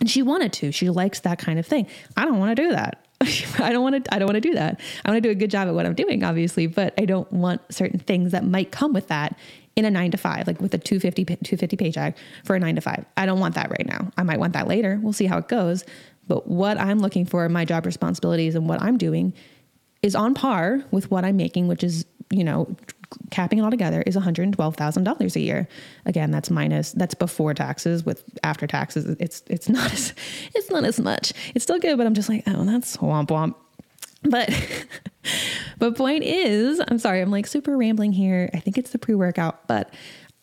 and 0.00 0.10
she 0.10 0.22
wanted 0.22 0.52
to. 0.54 0.72
She 0.72 0.90
likes 0.90 1.20
that 1.20 1.38
kind 1.38 1.58
of 1.58 1.66
thing. 1.66 1.86
I 2.16 2.24
don't 2.24 2.38
want 2.38 2.50
to 2.56 2.62
do 2.62 2.70
that. 2.70 3.04
I 3.20 3.72
don't 3.72 3.82
want 3.82 4.04
to 4.04 4.14
I 4.14 4.18
don't 4.18 4.26
want 4.26 4.36
to 4.36 4.40
do 4.40 4.54
that. 4.54 4.80
I 5.04 5.10
want 5.10 5.22
to 5.22 5.28
do 5.28 5.30
a 5.30 5.34
good 5.34 5.50
job 5.50 5.66
at 5.66 5.74
what 5.74 5.86
I'm 5.86 5.94
doing 5.94 6.22
obviously, 6.22 6.68
but 6.68 6.94
I 6.98 7.04
don't 7.04 7.30
want 7.32 7.60
certain 7.72 7.98
things 7.98 8.30
that 8.32 8.44
might 8.44 8.70
come 8.70 8.92
with 8.92 9.08
that 9.08 9.36
in 9.74 9.84
a 9.84 9.90
9 9.90 10.10
to 10.12 10.16
5, 10.16 10.46
like 10.46 10.60
with 10.60 10.74
a 10.74 10.78
250 10.78 11.24
250 11.24 11.76
paycheck 11.76 12.16
for 12.44 12.56
a 12.56 12.60
9 12.60 12.76
to 12.76 12.80
5. 12.80 13.04
I 13.16 13.26
don't 13.26 13.40
want 13.40 13.54
that 13.56 13.70
right 13.70 13.86
now. 13.86 14.10
I 14.16 14.22
might 14.22 14.38
want 14.38 14.52
that 14.52 14.68
later. 14.68 14.98
We'll 15.02 15.12
see 15.12 15.26
how 15.26 15.38
it 15.38 15.48
goes. 15.48 15.84
But 16.26 16.46
what 16.46 16.78
I'm 16.78 16.98
looking 16.98 17.24
for, 17.24 17.48
my 17.48 17.64
job 17.64 17.86
responsibilities 17.86 18.54
and 18.54 18.68
what 18.68 18.82
I'm 18.82 18.98
doing 18.98 19.32
is 20.02 20.14
on 20.14 20.34
par 20.34 20.84
with 20.90 21.10
what 21.10 21.24
I'm 21.24 21.36
making, 21.36 21.68
which 21.68 21.82
is, 21.82 22.06
you 22.30 22.44
know, 22.44 22.76
capping 23.30 23.58
it 23.58 23.62
all 23.62 23.70
together 23.70 24.02
is 24.02 24.16
$112,000 24.16 25.36
a 25.36 25.40
year. 25.40 25.68
Again, 26.06 26.30
that's 26.30 26.50
minus 26.50 26.92
that's 26.92 27.14
before 27.14 27.54
taxes 27.54 28.04
with 28.04 28.24
after 28.42 28.66
taxes 28.66 29.16
it's 29.18 29.42
it's 29.46 29.68
not 29.68 29.92
as 29.92 30.14
it's 30.54 30.70
not 30.70 30.84
as 30.84 31.00
much. 31.00 31.32
It's 31.54 31.62
still 31.62 31.78
good, 31.78 31.96
but 31.96 32.06
I'm 32.06 32.14
just 32.14 32.28
like, 32.28 32.44
"Oh, 32.46 32.64
that's 32.64 32.96
womp 32.98 33.28
womp." 33.28 33.54
But 34.22 34.50
but 35.78 35.96
point 35.96 36.24
is, 36.24 36.80
I'm 36.88 36.98
sorry, 36.98 37.20
I'm 37.20 37.30
like 37.30 37.46
super 37.46 37.76
rambling 37.76 38.12
here. 38.12 38.50
I 38.52 38.60
think 38.60 38.78
it's 38.78 38.90
the 38.90 38.98
pre-workout, 38.98 39.66
but 39.68 39.92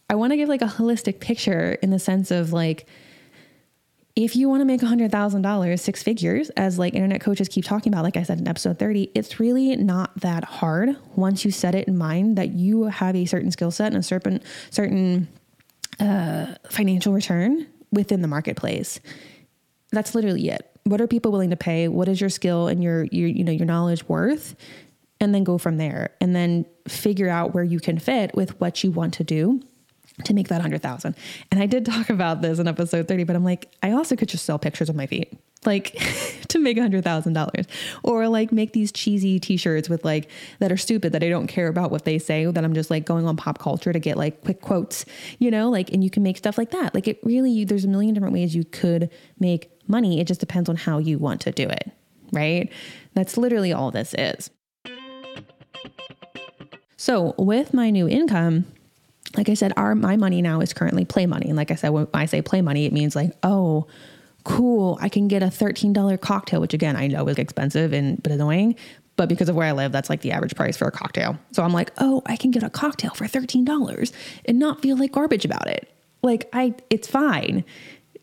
I 0.10 0.16
want 0.16 0.32
to 0.32 0.38
give 0.38 0.50
like 0.50 0.62
a 0.62 0.68
holistic 0.68 1.20
picture 1.20 1.74
in 1.82 1.90
the 1.90 2.00
sense 2.00 2.32
of 2.32 2.54
like 2.54 2.88
if 4.16 4.36
you 4.36 4.48
want 4.48 4.62
to 4.62 4.66
make 4.66 4.80
$100,000, 4.80 5.80
six 5.80 6.02
figures, 6.02 6.50
as 6.52 6.80
like 6.80 6.94
internet 6.94 7.20
coaches 7.20 7.50
keep 7.50 7.66
talking 7.66 7.94
about, 7.94 8.04
like 8.04 8.16
I 8.16 8.24
said 8.24 8.40
in 8.40 8.48
episode 8.48 8.80
30, 8.80 9.12
it's 9.14 9.42
really 9.42 9.76
not 9.76 10.18
that 10.22 10.46
hard 10.46 10.96
once 11.16 11.44
you 11.44 11.52
set 11.52 11.76
it 11.76 11.88
in 11.90 11.98
mind 11.98 12.38
that 12.38 12.52
you 12.52 12.84
have 12.86 13.16
a 13.16 13.26
certain 13.26 13.52
skill 13.52 13.72
set 13.72 13.88
and 13.88 13.98
a 13.98 14.04
certain, 14.04 14.42
certain 14.70 15.28
uh, 16.00 16.56
financial 16.70 17.12
return 17.12 17.68
within 17.92 18.22
the 18.22 18.28
marketplace. 18.30 19.02
That's 19.92 20.16
literally 20.16 20.48
it. 20.48 20.70
What 20.86 21.02
are 21.02 21.08
people 21.08 21.34
willing 21.34 21.50
to 21.50 21.58
pay? 21.58 21.90
What 21.90 22.08
is 22.08 22.22
your 22.22 22.30
skill 22.30 22.68
and 22.68 22.82
your, 22.82 23.04
your 23.06 23.28
you 23.28 23.44
know, 23.44 23.52
your 23.52 23.66
knowledge 23.66 24.08
worth? 24.08 24.56
And 25.20 25.34
then 25.34 25.44
go 25.44 25.58
from 25.58 25.78
there 25.78 26.12
and 26.22 26.36
then 26.36 26.66
figure 26.88 27.30
out 27.30 27.54
where 27.54 27.64
you 27.64 27.80
can 27.80 28.00
fit 28.00 28.36
with 28.36 28.60
what 28.62 28.84
you 28.84 28.92
want 28.92 29.14
to 29.16 29.24
do 29.24 29.62
to 30.24 30.34
make 30.34 30.48
that 30.48 30.56
100,000. 30.56 31.16
And 31.52 31.62
I 31.62 31.66
did 31.66 31.86
talk 31.86 32.10
about 32.10 32.42
this 32.42 32.60
in 32.60 32.68
episode 32.68 33.08
30, 33.08 33.26
but 33.26 33.36
I'm 33.36 33.44
like, 33.44 33.72
I 33.84 33.92
also 33.92 34.16
could 34.16 34.30
just 34.30 34.46
sell 34.46 34.58
pictures 34.58 34.90
of 34.90 34.96
my 34.96 35.08
feet, 35.08 35.38
like 35.66 35.94
to 36.48 36.60
make 36.60 36.78
$100,000 36.78 37.68
or 38.04 38.28
like 38.30 38.52
make 38.52 38.72
these 38.74 38.92
cheesy 38.92 39.40
t-shirts 39.40 39.90
with 39.90 40.06
like 40.06 40.30
that 40.60 40.72
are 40.72 40.78
stupid 40.78 41.12
that 41.12 41.24
I 41.24 41.30
don't 41.30 41.48
care 41.48 41.68
about 41.68 41.92
what 41.92 42.06
they 42.06 42.18
say, 42.18 42.46
that 42.46 42.64
I'm 42.64 42.74
just 42.74 42.90
like 42.90 43.06
going 43.06 43.28
on 43.28 43.36
pop 43.36 43.60
culture 43.60 43.92
to 43.92 44.00
get 44.00 44.18
like 44.18 44.42
quick 44.44 44.62
quotes, 44.62 45.06
you 45.40 45.52
know, 45.52 45.70
like, 45.70 45.92
and 45.92 46.04
you 46.04 46.10
can 46.10 46.24
make 46.24 46.38
stuff 46.38 46.58
like 46.58 46.72
that. 46.72 46.96
Like 46.96 47.08
it 47.08 47.20
really, 47.24 47.66
there's 47.66 47.86
a 47.86 47.90
million 47.90 48.14
different 48.14 48.34
ways 48.34 48.56
you 48.56 48.64
could 48.64 49.10
make 49.40 49.72
money. 49.88 50.22
It 50.22 50.28
just 50.28 50.40
depends 50.40 50.70
on 50.70 50.78
how 50.78 50.98
you 50.98 51.20
want 51.20 51.42
to 51.42 51.52
do 51.52 51.68
it, 51.68 51.92
right? 52.32 52.72
That's 53.14 53.38
literally 53.38 53.74
all 53.74 53.92
this 53.92 54.16
is. 54.18 54.50
So 56.98 57.36
with 57.38 57.74
my 57.74 57.90
new 57.90 58.08
income, 58.08 58.66
like 59.38 59.50
I 59.50 59.54
said, 59.54 59.74
our 59.78 59.96
my 59.96 60.18
money 60.18 60.42
now 60.42 60.62
is 60.62 60.74
currently 60.74 61.06
play 61.06 61.26
money. 61.26 61.48
And 61.48 61.58
like 61.58 61.72
I 61.72 61.76
said, 61.76 61.90
when 61.90 62.08
I 62.14 62.26
say 62.26 62.42
play 62.42 62.62
money, 62.62 62.86
it 62.86 62.94
means 62.94 63.16
like, 63.16 63.32
oh, 63.44 63.88
cool, 64.44 64.98
I 65.02 65.10
can 65.10 65.28
get 65.28 65.44
a 65.44 65.48
$13 65.48 66.22
cocktail, 66.22 66.62
which 66.62 66.74
again 66.74 66.96
I 66.96 67.08
know 67.08 67.28
is 67.28 67.38
expensive 67.38 67.94
and 67.94 68.22
but 68.22 68.32
annoying. 68.32 68.76
But 69.18 69.30
because 69.30 69.48
of 69.48 69.56
where 69.56 69.68
I 69.68 69.72
live, 69.72 69.92
that's 69.92 70.10
like 70.10 70.22
the 70.22 70.32
average 70.32 70.56
price 70.56 70.76
for 70.76 70.88
a 70.88 70.92
cocktail. 70.92 71.38
So 71.52 71.64
I'm 71.64 71.72
like, 71.72 71.92
oh, 72.00 72.22
I 72.26 72.36
can 72.36 72.52
get 72.52 72.64
a 72.64 72.70
cocktail 72.70 73.12
for 73.12 73.26
$13 73.26 74.12
and 74.46 74.60
not 74.60 74.82
feel 74.82 74.98
like 74.98 75.14
garbage 75.14 75.46
about 75.46 75.68
it. 75.68 75.90
Like 76.22 76.50
I 76.54 76.74
it's 76.90 77.08
fine. 77.08 77.64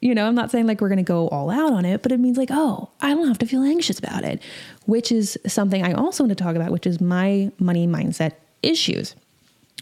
You 0.01 0.15
know, 0.15 0.27
I'm 0.27 0.35
not 0.35 0.51
saying 0.51 0.67
like 0.67 0.81
we're 0.81 0.89
gonna 0.89 1.03
go 1.03 1.29
all 1.29 1.51
out 1.51 1.73
on 1.73 1.85
it, 1.85 2.03
but 2.03 2.13
it 2.13 2.19
means 2.19 2.37
like, 2.37 2.51
oh, 2.51 2.91
I 3.01 3.15
don't 3.15 3.29
have 3.29 3.39
to 3.39 3.47
feel 3.47 3.63
anxious 3.63 3.99
about 3.99 4.25
it, 4.25 4.43
which 4.87 5.13
is 5.13 5.39
something 5.47 5.85
I 5.85 5.93
also 5.93 6.25
want 6.25 6.37
to 6.37 6.43
talk 6.43 6.57
about, 6.57 6.73
which 6.73 6.87
is 6.87 7.01
my 7.01 7.51
money 7.59 7.87
mindset 7.87 8.33
issues 8.63 9.15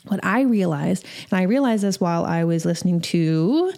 what 0.06 0.24
I 0.24 0.42
realized, 0.42 1.04
and 1.30 1.38
I 1.38 1.42
realized 1.44 1.84
this 1.84 2.00
while 2.00 2.24
I 2.24 2.44
was 2.44 2.64
listening 2.64 3.00
to 3.02 3.72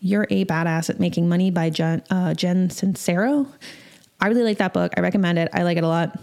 You're 0.00 0.26
a 0.30 0.44
Badass 0.44 0.90
at 0.90 1.00
Making 1.00 1.28
Money 1.28 1.50
by 1.50 1.70
Jen, 1.70 2.02
uh, 2.10 2.34
Jen 2.34 2.68
Sincero. 2.68 3.46
I 4.20 4.28
really 4.28 4.42
like 4.42 4.58
that 4.58 4.72
book. 4.72 4.92
I 4.96 5.00
recommend 5.00 5.38
it. 5.38 5.48
I 5.52 5.62
like 5.62 5.76
it 5.76 5.84
a 5.84 5.88
lot. 5.88 6.18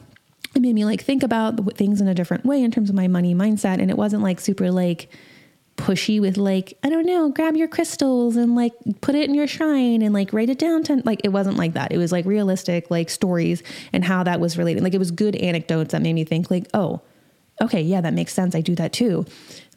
It 0.56 0.62
made 0.62 0.74
me 0.74 0.86
like 0.86 1.02
think 1.02 1.24
about 1.24 1.76
things 1.78 2.02
in 2.02 2.08
a 2.08 2.14
different 2.14 2.46
way 2.46 2.62
in 2.62 2.72
terms 2.72 2.90
of 2.90 2.96
my 2.96 3.08
money 3.08 3.34
mindset. 3.34 3.80
And 3.80 3.90
it 3.90 3.98
wasn't 3.98 4.24
like 4.24 4.40
super 4.40 4.72
like 4.72 5.10
pushy 5.78 6.22
with 6.22 6.38
like, 6.38 6.78
I 6.84 6.90
don't 6.90 7.06
know, 7.06 7.30
grab 7.30 7.56
your 7.56 7.68
crystals 7.68 8.36
and 8.36 8.56
like 8.56 8.74
put 9.02 9.16
it 9.16 9.28
in 9.28 9.36
your 9.36 9.48
shrine 9.48 10.02
and 10.02 10.14
like 10.14 10.32
write 10.34 10.50
it 10.50 10.60
down. 10.60 10.84
To, 10.84 11.02
like 11.06 11.22
it 11.24 11.30
wasn't 11.30 11.58
like 11.58 11.74
that. 11.74 11.92
It 11.92 11.98
was 11.98 12.12
like 12.12 12.26
realistic, 12.26 12.92
like 12.92 13.10
stories 13.10 13.64
and 13.92 14.04
how 14.04 14.24
that 14.24 14.40
was 14.40 14.58
related. 14.58 14.84
Like 14.84 14.94
it 14.94 15.00
was 15.00 15.12
good 15.12 15.36
anecdotes 15.36 15.92
that 15.92 16.02
made 16.02 16.14
me 16.14 16.24
think 16.24 16.52
like, 16.52 16.68
oh, 16.74 17.02
okay, 17.62 17.82
yeah, 17.82 18.02
that 18.02 18.14
makes 18.14 18.34
sense. 18.34 18.56
I 18.56 18.62
do 18.62 18.76
that 18.76 18.94
too. 18.94 19.26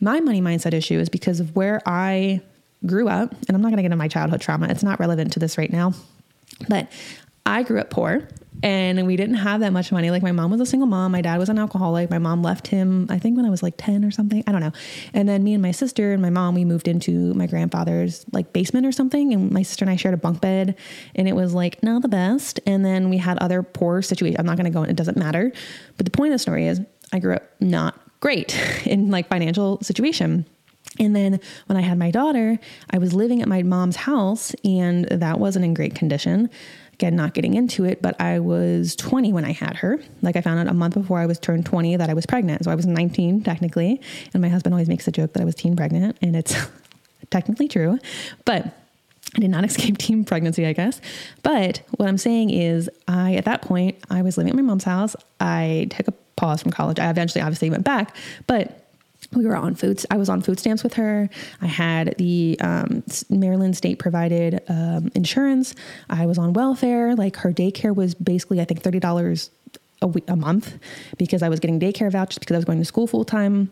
My 0.01 0.21
money 0.21 0.41
mindset 0.41 0.73
issue 0.73 0.99
is 0.99 1.09
because 1.09 1.41
of 1.41 1.55
where 1.57 1.81
I 1.87 2.41
grew 2.85 3.09
up, 3.09 3.33
and 3.33 3.51
I'm 3.51 3.63
not 3.63 3.69
going 3.69 3.79
to 3.79 3.83
get 3.83 3.87
into 3.87 3.97
my 3.97 4.09
childhood 4.09 4.41
trauma. 4.41 4.69
It's 4.69 4.83
not 4.83 5.01
relevant 5.01 5.33
to 5.35 5.39
this 5.39 5.59
right 5.59 5.73
now. 5.73 5.93
But 6.69 6.91
I 7.45 7.63
grew 7.63 7.79
up 7.79 7.91
poor 7.91 8.29
and 8.63 9.07
we 9.07 9.17
didn't 9.17 9.37
have 9.37 9.61
that 9.61 9.73
much 9.73 9.93
money. 9.93 10.11
Like 10.11 10.23
my 10.23 10.33
mom 10.33 10.51
was 10.51 10.61
a 10.61 10.67
single 10.67 10.87
mom, 10.87 11.13
my 11.13 11.21
dad 11.21 11.39
was 11.39 11.49
an 11.49 11.59
alcoholic. 11.59 12.11
My 12.11 12.19
mom 12.19 12.43
left 12.43 12.67
him, 12.67 13.07
I 13.11 13.19
think 13.19 13.37
when 13.37 13.45
I 13.45 13.51
was 13.51 13.63
like 13.63 13.75
10 13.77 14.05
or 14.05 14.11
something. 14.11 14.43
I 14.47 14.53
don't 14.53 14.61
know. 14.61 14.73
And 15.13 15.29
then 15.29 15.45
me 15.45 15.53
and 15.53 15.63
my 15.63 15.71
sister 15.71 16.13
and 16.13 16.23
my 16.23 16.31
mom, 16.31 16.55
we 16.55 16.65
moved 16.65 16.89
into 16.89 17.35
my 17.35 17.47
grandfather's 17.47 18.25
like 18.33 18.53
basement 18.53 18.87
or 18.87 18.93
something. 18.93 19.33
And 19.33 19.53
my 19.53 19.63
sister 19.63 19.85
and 19.85 19.91
I 19.91 19.97
shared 19.97 20.15
a 20.15 20.17
bunk 20.17 20.41
bed 20.41 20.77
and 21.15 21.29
it 21.29 21.35
was 21.35 21.55
like 21.55 21.83
not 21.83 22.03
the 22.03 22.09
best. 22.09 22.59
And 22.67 22.85
then 22.85 23.11
we 23.11 23.19
had 23.19 23.39
other 23.39 23.63
poor 23.63 24.03
situations. 24.03 24.39
I'm 24.41 24.47
not 24.47 24.57
going 24.57 24.65
to 24.65 24.71
go 24.71 24.83
in, 24.83 24.91
it 24.91 24.97
doesn't 24.97 25.17
matter. 25.17 25.53
But 25.97 26.07
the 26.07 26.11
point 26.11 26.33
of 26.33 26.35
the 26.35 26.39
story 26.41 26.67
is 26.67 26.81
I 27.13 27.19
grew 27.19 27.35
up 27.35 27.45
not 27.61 27.99
great 28.21 28.59
in 28.87 29.11
like 29.11 29.29
financial 29.29 29.81
situation. 29.83 30.47
And 30.99 31.15
then 31.15 31.41
when 31.67 31.77
I 31.77 31.83
had 31.83 31.99
my 31.99 32.11
daughter, 32.11 32.59
I 32.91 32.99
was 32.99 33.13
living 33.13 33.43
at 33.43 33.49
my 33.49 33.63
mom's 33.63 33.97
house 33.97 34.55
and 34.65 35.05
that 35.07 35.39
wasn't 35.39 35.65
in 35.65 35.75
great 35.75 35.95
condition. 35.95 36.49
Again, 36.95 37.15
not 37.15 37.35
getting 37.35 37.55
into 37.55 37.85
it, 37.85 38.01
but 38.01 38.19
I 38.19 38.39
was 38.39 38.97
20 38.97 39.33
when 39.33 39.45
I 39.45 39.53
had 39.53 39.77
her. 39.77 40.01
Like 40.23 40.37
I 40.37 40.41
found 40.41 40.61
out 40.61 40.69
a 40.69 40.75
month 40.75 40.95
before 40.95 41.19
I 41.19 41.27
was 41.27 41.39
turned 41.39 41.67
20 41.67 41.97
that 41.97 42.09
I 42.09 42.15
was 42.15 42.25
pregnant. 42.25 42.65
So 42.65 42.71
I 42.71 42.75
was 42.75 42.87
19 42.87 43.43
technically. 43.43 44.01
And 44.33 44.41
my 44.41 44.49
husband 44.49 44.75
always 44.75 44.89
makes 44.89 45.05
the 45.05 45.13
joke 45.13 45.35
that 45.35 45.43
I 45.43 45.45
was 45.45 45.55
teen 45.55 45.77
pregnant 45.77 46.17
and 46.23 46.35
it's 46.35 46.57
technically 47.31 47.69
true. 47.69 47.99
But 48.47 48.75
I 49.35 49.41
did 49.41 49.51
not 49.51 49.65
escape 49.67 49.99
teen 49.99 50.25
pregnancy, 50.25 50.67
I 50.67 50.73
guess. 50.73 51.01
But 51.43 51.83
what 51.97 52.09
I'm 52.09 52.19
saying 52.19 52.51
is, 52.51 52.89
I, 53.07 53.35
at 53.35 53.45
that 53.45 53.63
point, 53.63 53.99
I 54.09 54.23
was 54.23 54.39
living 54.39 54.51
at 54.51 54.57
my 54.57 54.63
mom's 54.63 54.85
house. 54.85 55.17
I 55.41 55.89
took 55.91 56.09
a 56.09 56.15
pause 56.37 56.63
from 56.63 56.71
college. 56.71 56.99
I 56.99 57.11
eventually 57.11 57.43
obviously 57.43 57.71
went 57.71 57.85
back, 57.85 58.15
but 58.47 58.83
we 59.33 59.45
were 59.45 59.57
on 59.57 59.75
foods. 59.75 60.07
I 60.11 60.17
was 60.17 60.29
on 60.29 60.41
food 60.43 60.59
stamps 60.59 60.83
with 60.83 60.95
her. 60.95 61.29
I 61.61 61.67
had 61.67 62.15
the 62.19 62.57
um, 62.61 63.03
Maryland 63.29 63.77
state 63.77 63.99
provided 63.99 64.63
um, 64.69 65.11
insurance. 65.15 65.75
I 66.09 66.27
was 66.27 66.39
on 66.39 66.53
welfare. 66.53 67.15
Like 67.17 67.37
her 67.37 67.53
daycare 67.53 67.95
was 67.95 68.15
basically, 68.15 68.61
I 68.61 68.65
think, 68.65 68.83
thirty 68.83 69.01
dollars 69.01 69.51
a 70.03 70.07
week, 70.07 70.25
a 70.29 70.37
month 70.37 70.79
because 71.19 71.43
I 71.43 71.49
was 71.49 71.61
getting 71.61 71.81
daycare 71.81 72.11
vouchers 72.11 72.39
because 72.39 72.55
I 72.55 72.59
was 72.59 72.65
going 72.65 72.79
to 72.79 72.85
school 72.85 73.07
full 73.07 73.25
time. 73.25 73.71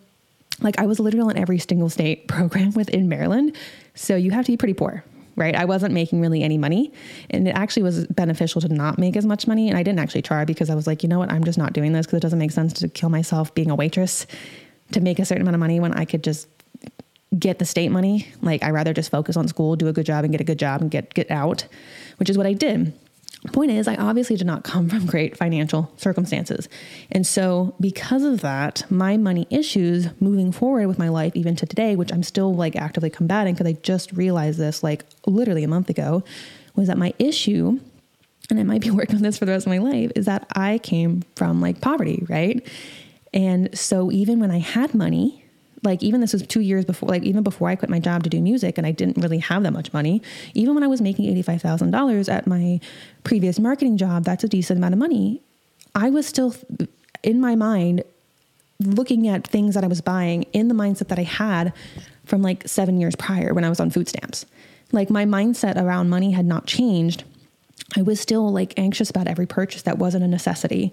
Like 0.60 0.78
I 0.78 0.86
was 0.86 1.00
literally 1.00 1.30
on 1.30 1.36
every 1.36 1.58
single 1.58 1.90
state 1.90 2.28
program 2.28 2.72
within 2.72 3.08
Maryland. 3.08 3.56
So 3.94 4.16
you 4.16 4.30
have 4.32 4.46
to 4.46 4.52
be 4.52 4.56
pretty 4.56 4.74
poor, 4.74 5.04
right? 5.36 5.54
I 5.54 5.64
wasn't 5.64 5.94
making 5.94 6.20
really 6.20 6.42
any 6.42 6.58
money. 6.58 6.92
And 7.30 7.48
it 7.48 7.52
actually 7.52 7.82
was 7.82 8.06
beneficial 8.06 8.60
to 8.60 8.68
not 8.68 8.98
make 8.98 9.16
as 9.16 9.26
much 9.26 9.46
money. 9.46 9.68
And 9.68 9.78
I 9.78 9.82
didn't 9.82 10.00
actually 10.00 10.22
try 10.22 10.44
because 10.44 10.70
I 10.70 10.74
was 10.74 10.86
like, 10.86 11.02
you 11.02 11.08
know 11.08 11.18
what? 11.18 11.30
I'm 11.30 11.44
just 11.44 11.58
not 11.58 11.72
doing 11.72 11.92
this 11.92 12.06
because 12.06 12.18
it 12.18 12.22
doesn't 12.22 12.38
make 12.38 12.52
sense 12.52 12.72
to 12.74 12.88
kill 12.88 13.08
myself 13.08 13.54
being 13.54 13.70
a 13.70 13.74
waitress 13.74 14.26
to 14.92 15.00
make 15.00 15.18
a 15.18 15.24
certain 15.24 15.42
amount 15.42 15.54
of 15.54 15.60
money 15.60 15.80
when 15.80 15.94
I 15.94 16.04
could 16.04 16.22
just 16.22 16.48
get 17.38 17.58
the 17.58 17.64
state 17.64 17.90
money. 17.90 18.28
Like 18.42 18.62
I 18.62 18.70
rather 18.70 18.92
just 18.92 19.10
focus 19.10 19.36
on 19.36 19.48
school, 19.48 19.76
do 19.76 19.88
a 19.88 19.92
good 19.92 20.06
job 20.06 20.24
and 20.24 20.32
get 20.32 20.40
a 20.40 20.44
good 20.44 20.58
job 20.58 20.80
and 20.80 20.90
get 20.90 21.14
get 21.14 21.30
out, 21.30 21.66
which 22.18 22.30
is 22.30 22.38
what 22.38 22.46
I 22.46 22.52
did. 22.52 22.92
Point 23.52 23.72
is, 23.72 23.86
I 23.86 23.96
obviously 23.96 24.36
did 24.36 24.46
not 24.46 24.64
come 24.64 24.88
from 24.88 25.04
great 25.06 25.36
financial 25.36 25.92
circumstances. 25.98 26.66
And 27.12 27.26
so, 27.26 27.74
because 27.78 28.22
of 28.22 28.40
that, 28.40 28.90
my 28.90 29.18
money 29.18 29.46
issues 29.50 30.08
moving 30.18 30.50
forward 30.50 30.86
with 30.88 30.98
my 30.98 31.10
life, 31.10 31.36
even 31.36 31.54
to 31.56 31.66
today, 31.66 31.94
which 31.94 32.10
I'm 32.10 32.22
still 32.22 32.54
like 32.54 32.74
actively 32.74 33.10
combating 33.10 33.54
because 33.54 33.66
I 33.66 33.74
just 33.82 34.12
realized 34.12 34.58
this 34.58 34.82
like 34.82 35.04
literally 35.26 35.62
a 35.62 35.68
month 35.68 35.90
ago, 35.90 36.24
was 36.74 36.88
that 36.88 36.96
my 36.96 37.12
issue, 37.18 37.78
and 38.48 38.58
I 38.58 38.62
might 38.62 38.80
be 38.80 38.90
working 38.92 39.16
on 39.16 39.22
this 39.22 39.38
for 39.38 39.44
the 39.44 39.52
rest 39.52 39.66
of 39.66 39.70
my 39.70 39.78
life, 39.78 40.10
is 40.16 40.24
that 40.24 40.46
I 40.54 40.78
came 40.78 41.22
from 41.36 41.60
like 41.60 41.82
poverty, 41.82 42.24
right? 42.28 42.66
And 43.34 43.76
so, 43.78 44.10
even 44.10 44.40
when 44.40 44.50
I 44.50 44.58
had 44.58 44.94
money, 44.94 45.43
like 45.84 46.02
even 46.02 46.20
this 46.20 46.32
was 46.32 46.42
two 46.46 46.60
years 46.60 46.84
before 46.84 47.08
like 47.08 47.22
even 47.22 47.42
before 47.42 47.68
i 47.68 47.76
quit 47.76 47.90
my 47.90 48.00
job 48.00 48.22
to 48.22 48.30
do 48.30 48.40
music 48.40 48.78
and 48.78 48.86
i 48.86 48.90
didn't 48.90 49.18
really 49.18 49.38
have 49.38 49.62
that 49.62 49.72
much 49.72 49.92
money 49.92 50.22
even 50.54 50.74
when 50.74 50.82
i 50.82 50.86
was 50.86 51.00
making 51.00 51.32
$85000 51.42 52.32
at 52.32 52.46
my 52.46 52.80
previous 53.22 53.58
marketing 53.58 53.96
job 53.96 54.24
that's 54.24 54.44
a 54.44 54.48
decent 54.48 54.78
amount 54.78 54.94
of 54.94 54.98
money. 54.98 55.42
I 55.94 56.10
was 56.10 56.26
still 56.26 56.54
in 57.22 57.40
my 57.40 57.54
mind 57.54 58.02
looking 58.80 59.28
at 59.28 59.46
things 59.46 59.74
that 59.74 59.84
i 59.84 59.86
was 59.86 60.00
buying 60.00 60.42
in 60.52 60.68
the 60.68 60.74
mindset 60.74 61.08
that 61.08 61.18
i 61.18 61.22
had 61.22 61.72
from 62.24 62.42
like 62.42 62.66
seven 62.66 63.00
years 63.00 63.14
prior 63.16 63.54
when 63.54 63.64
i 63.64 63.68
was 63.68 63.80
on 63.80 63.90
food 63.90 64.08
stamps. 64.08 64.46
Like 64.92 65.10
my 65.10 65.24
mindset 65.24 65.80
around 65.80 66.08
money 66.08 66.32
had 66.32 66.44
not 66.44 66.66
changed. 66.66 67.24
I 67.96 68.02
was 68.02 68.20
still 68.20 68.52
like 68.52 68.74
anxious 68.76 69.10
about 69.10 69.26
every 69.26 69.46
purchase 69.46 69.82
that 69.82 69.98
wasn't 69.98 70.24
a 70.24 70.28
necessity. 70.28 70.92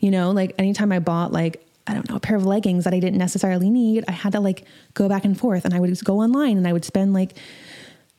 You 0.00 0.10
know 0.10 0.30
like 0.30 0.54
anytime 0.58 0.92
i 0.92 0.98
bought 0.98 1.32
like 1.32 1.64
I 1.86 1.94
don't 1.94 2.08
know, 2.08 2.16
a 2.16 2.20
pair 2.20 2.36
of 2.36 2.46
leggings 2.46 2.84
that 2.84 2.94
I 2.94 3.00
didn't 3.00 3.18
necessarily 3.18 3.70
need, 3.70 4.04
I 4.06 4.12
had 4.12 4.32
to 4.32 4.40
like 4.40 4.64
go 4.94 5.08
back 5.08 5.24
and 5.24 5.38
forth 5.38 5.64
and 5.64 5.74
I 5.74 5.80
would 5.80 6.04
go 6.04 6.20
online 6.20 6.56
and 6.56 6.66
I 6.68 6.72
would 6.72 6.84
spend 6.84 7.12
like 7.14 7.36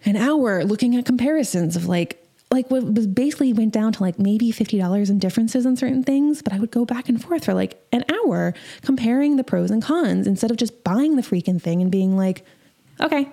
an 0.06 0.16
hour 0.16 0.64
looking 0.64 0.96
at 0.96 1.06
comparisons 1.06 1.76
of 1.76 1.88
like 1.88 2.18
like 2.52 2.70
what 2.70 2.84
was 2.94 3.08
basically 3.08 3.54
went 3.54 3.74
down 3.74 3.94
to 3.94 4.04
like 4.04 4.20
maybe 4.20 4.52
$50 4.52 5.10
in 5.10 5.20
differences 5.20 5.66
in 5.66 5.78
certain 5.78 6.04
things, 6.04 6.42
but 6.42 6.52
I 6.52 6.60
would 6.60 6.70
go 6.70 6.84
back 6.84 7.08
and 7.08 7.24
forth 7.24 7.46
for 7.46 7.54
like 7.54 7.82
an 7.94 8.04
hour 8.12 8.54
comparing 8.82 9.38
the 9.38 9.44
pros 9.44 9.72
and 9.72 9.82
cons 9.82 10.28
instead 10.28 10.52
of 10.52 10.58
just 10.58 10.84
buying 10.84 11.16
the 11.16 11.22
freaking 11.22 11.62
thing 11.62 11.82
and 11.82 11.90
being 11.90 12.18
like, 12.18 12.46
okay, 13.00 13.32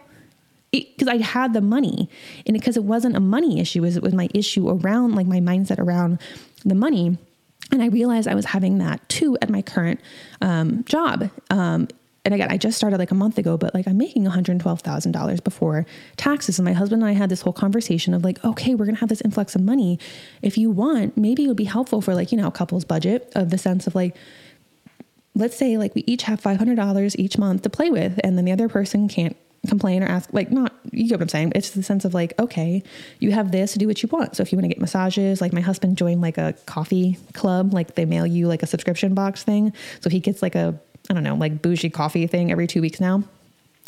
because 0.71 1.09
I 1.09 1.17
had 1.17 1.53
the 1.53 1.61
money. 1.61 2.09
And 2.47 2.55
because 2.55 2.77
it 2.77 2.85
wasn't 2.85 3.17
a 3.17 3.21
money 3.21 3.59
issue, 3.59 3.85
it 3.85 4.01
was 4.01 4.15
my 4.15 4.29
issue 4.35 4.69
around 4.69 5.17
like 5.17 5.27
my 5.27 5.41
mindset 5.41 5.79
around 5.79 6.21
the 6.65 6.77
money 6.77 7.19
and 7.71 7.83
I 7.83 7.87
realized 7.87 8.29
I 8.29 8.35
was 8.35 8.47
having 8.47 8.79
that 8.79 9.07
too 9.09 9.37
at 9.43 9.51
my 9.51 9.63
current 9.63 10.01
um, 10.41 10.85
job. 10.85 11.31
Um, 11.51 11.89
and 12.25 12.35
again, 12.35 12.51
I 12.51 12.59
just 12.59 12.77
started 12.77 12.99
like 12.99 13.11
a 13.11 13.15
month 13.15 13.39
ago, 13.39 13.57
but 13.57 13.75
like 13.75 13.87
I'm 13.87 13.97
making 13.97 14.25
$112,000 14.25 15.45
before 15.45 15.87
taxes. 16.17 16.59
And 16.59 16.67
my 16.67 16.73
husband 16.73 17.03
and 17.03 17.11
I 17.11 17.15
had 17.15 17.31
this 17.31 17.41
whole 17.41 17.53
conversation 17.53 18.13
of 18.13 18.23
like, 18.23 18.45
okay, 18.45 18.75
we're 18.75 18.85
going 18.85 18.97
to 18.97 19.01
have 19.01 19.09
this 19.09 19.23
influx 19.23 19.55
of 19.55 19.63
money. 19.63 19.99
If 20.43 20.59
you 20.59 20.71
want, 20.71 21.17
maybe 21.17 21.45
it 21.45 21.49
would 21.49 21.57
be 21.57 21.65
helpful 21.65 22.03
for 22.03 22.15
like, 22.15 22.31
you 22.31 22.37
know, 22.37 22.49
a 22.49 22.51
couple's 22.51 22.85
budget 22.85 23.33
of 23.35 23.51
the 23.51 23.57
sense 23.57 23.87
of 23.87 23.95
like, 23.95 24.15
let's 25.35 25.57
say 25.57 25.79
like 25.79 25.95
we 25.95 26.05
each 26.07 26.25
have 26.25 26.41
$500 26.41 27.17
each 27.19 27.39
month 27.39 27.63
to 27.63 27.71
play 27.71 27.91
with, 27.91 28.21
and 28.23 28.37
then 28.37 28.45
the 28.45 28.53
other 28.53 28.69
person 28.69 29.09
can't 29.09 29.37
complain 29.67 30.03
or 30.03 30.07
ask 30.07 30.33
like 30.33 30.51
not 30.51 30.73
you 30.93 31.09
get 31.09 31.17
what 31.17 31.23
i'm 31.23 31.29
saying 31.29 31.53
it's 31.55 31.71
the 31.71 31.83
sense 31.83 32.05
of 32.05 32.15
like 32.15 32.39
okay 32.39 32.83
you 33.19 33.33
have 33.33 33.51
this 33.51 33.75
do 33.75 33.87
what 33.87 34.03
you 34.03 34.09
want 34.11 34.37
so 34.37 34.43
if 34.43 34.53
you 34.53 34.57
want 34.57 34.65
to 34.65 34.69
get 34.69 34.81
massages 34.81 35.41
like 35.41 35.53
my 35.53 35.61
husband 35.61 35.97
joined 35.97 36.21
like 36.21 36.39
a 36.39 36.55
coffee 36.67 37.19
club 37.35 37.75
like 37.75 37.95
they 37.95 38.05
mail 38.05 38.27
you 38.27 38.47
like 38.47 38.63
a 38.63 38.67
subscription 38.67 39.15
box 39.15 39.43
thing 39.43 39.73
so 40.01 40.09
he 40.09 40.21
gets 40.21 40.43
like 40.43 40.55
a 40.55 40.79
i 41.11 41.15
don't 41.15 41.25
know 41.25 41.35
like 41.35 41.61
bougie 41.61 41.91
coffee 41.91 42.27
thing 42.27 42.53
every 42.53 42.67
two 42.67 42.81
weeks 42.81 43.01
now 43.01 43.23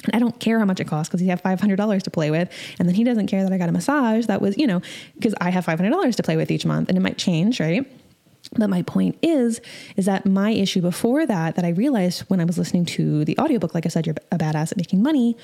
and 0.04 0.16
I 0.16 0.18
don't 0.18 0.38
care 0.40 0.58
how 0.58 0.64
much 0.64 0.80
it 0.80 0.86
costs 0.86 1.10
because 1.10 1.20
he 1.20 1.28
have 1.28 1.42
$500 1.42 2.02
to 2.02 2.10
play 2.10 2.30
with. 2.30 2.50
And 2.78 2.88
then 2.88 2.94
he 2.94 3.04
doesn't 3.04 3.26
care 3.26 3.42
that 3.42 3.52
I 3.52 3.58
got 3.58 3.68
a 3.68 3.72
massage 3.72 4.26
that 4.26 4.40
was, 4.40 4.56
you 4.56 4.66
know, 4.66 4.80
because 5.14 5.34
I 5.40 5.50
have 5.50 5.66
$500 5.66 6.14
to 6.14 6.22
play 6.22 6.36
with 6.36 6.50
each 6.50 6.64
month 6.64 6.88
and 6.88 6.96
it 6.96 7.02
might 7.02 7.18
change, 7.18 7.60
right? 7.60 7.86
But 8.56 8.68
my 8.68 8.82
point 8.82 9.16
is, 9.22 9.60
is 9.96 10.06
that 10.06 10.26
my 10.26 10.50
issue 10.50 10.80
before 10.80 11.24
that, 11.26 11.54
that 11.54 11.64
I 11.64 11.68
realized 11.68 12.22
when 12.22 12.40
I 12.40 12.44
was 12.44 12.58
listening 12.58 12.84
to 12.86 13.24
the 13.24 13.38
audiobook, 13.38 13.74
like 13.74 13.86
I 13.86 13.90
said, 13.90 14.06
you're 14.06 14.16
a 14.32 14.38
badass 14.38 14.72
at 14.72 14.76
making 14.76 15.02
money, 15.02 15.36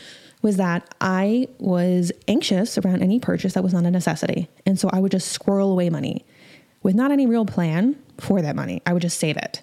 was 0.43 0.57
that 0.57 0.95
I 1.01 1.49
was 1.59 2.11
anxious 2.27 2.79
around 2.79 3.03
any 3.03 3.21
purchase 3.21 3.55
that 3.55 3.63
was 3.63 3.73
not 3.73 3.85
a 3.85 3.91
necessity. 3.91 4.49
And 4.65 4.79
so 4.79 4.91
I 4.93 4.99
would 4.99 5.13
just 5.13 5.29
squirrel 5.29 5.71
away 5.71 5.89
money 5.89 6.25
with 6.83 6.95
not 6.95 7.11
any 7.11 7.27
real 7.27 7.47
plan 7.47 7.97
for 8.19 8.43
that 8.43 8.57
money. 8.57 8.83
I 8.87 8.93
would 8.93 9.03
just 9.03 9.19
save 9.19 9.37
it 9.37 9.63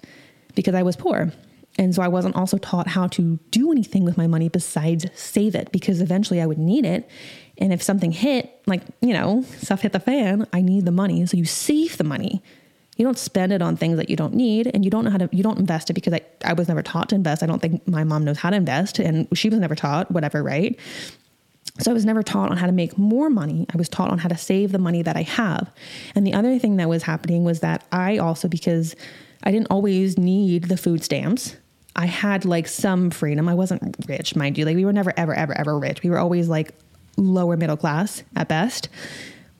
because 0.54 0.74
I 0.74 0.82
was 0.82 0.96
poor. 0.96 1.32
And 1.76 1.94
so 1.94 2.02
I 2.02 2.08
wasn't 2.08 2.36
also 2.36 2.56
taught 2.56 2.86
how 2.86 3.08
to 3.08 3.38
do 3.50 3.72
anything 3.72 4.04
with 4.04 4.16
my 4.16 4.26
money 4.26 4.48
besides 4.48 5.06
save 5.14 5.54
it 5.54 5.72
because 5.72 6.00
eventually 6.00 6.40
I 6.40 6.46
would 6.46 6.58
need 6.58 6.86
it. 6.86 7.08
And 7.58 7.72
if 7.72 7.82
something 7.82 8.12
hit, 8.12 8.62
like, 8.66 8.82
you 9.00 9.12
know, 9.12 9.42
stuff 9.58 9.82
hit 9.82 9.92
the 9.92 10.00
fan, 10.00 10.46
I 10.52 10.62
need 10.62 10.84
the 10.84 10.92
money. 10.92 11.26
So 11.26 11.36
you 11.36 11.44
save 11.44 11.96
the 11.96 12.04
money 12.04 12.42
you 12.96 13.04
don't 13.04 13.18
spend 13.18 13.52
it 13.52 13.62
on 13.62 13.76
things 13.76 13.96
that 13.96 14.08
you 14.08 14.16
don't 14.16 14.34
need 14.34 14.70
and 14.72 14.84
you 14.84 14.90
don't 14.90 15.04
know 15.04 15.10
how 15.10 15.18
to 15.18 15.28
you 15.32 15.42
don't 15.42 15.58
invest 15.58 15.90
it 15.90 15.94
because 15.94 16.12
I, 16.12 16.20
I 16.44 16.52
was 16.52 16.68
never 16.68 16.82
taught 16.82 17.08
to 17.10 17.14
invest. 17.14 17.42
I 17.42 17.46
don't 17.46 17.60
think 17.60 17.86
my 17.88 18.04
mom 18.04 18.24
knows 18.24 18.38
how 18.38 18.50
to 18.50 18.56
invest 18.56 18.98
and 18.98 19.26
she 19.36 19.48
was 19.48 19.58
never 19.58 19.74
taught 19.74 20.10
whatever 20.10 20.42
right? 20.42 20.78
So 21.80 21.90
i 21.90 21.94
was 21.94 22.04
never 22.04 22.22
taught 22.22 22.52
on 22.52 22.56
how 22.56 22.66
to 22.66 22.72
make 22.72 22.96
more 22.96 23.28
money. 23.28 23.66
I 23.72 23.76
was 23.76 23.88
taught 23.88 24.10
on 24.10 24.18
how 24.18 24.28
to 24.28 24.36
save 24.36 24.70
the 24.70 24.78
money 24.78 25.02
that 25.02 25.16
i 25.16 25.22
have. 25.22 25.72
And 26.14 26.26
the 26.26 26.34
other 26.34 26.58
thing 26.58 26.76
that 26.76 26.88
was 26.88 27.02
happening 27.02 27.42
was 27.42 27.60
that 27.60 27.84
i 27.90 28.18
also 28.18 28.48
because 28.48 28.94
i 29.42 29.50
didn't 29.50 29.68
always 29.70 30.16
need 30.16 30.64
the 30.64 30.76
food 30.76 31.02
stamps 31.02 31.56
i 31.96 32.06
had 32.06 32.44
like 32.44 32.68
some 32.68 33.10
freedom. 33.10 33.48
I 33.48 33.54
wasn't 33.54 33.96
rich 34.06 34.36
mind 34.36 34.56
you. 34.56 34.64
Like 34.64 34.76
we 34.76 34.84
were 34.84 34.92
never 34.92 35.12
ever 35.16 35.34
ever 35.34 35.56
ever 35.58 35.78
rich. 35.78 36.02
We 36.02 36.10
were 36.10 36.18
always 36.18 36.48
like 36.48 36.72
lower 37.16 37.56
middle 37.56 37.76
class 37.76 38.22
at 38.36 38.48
best 38.48 38.88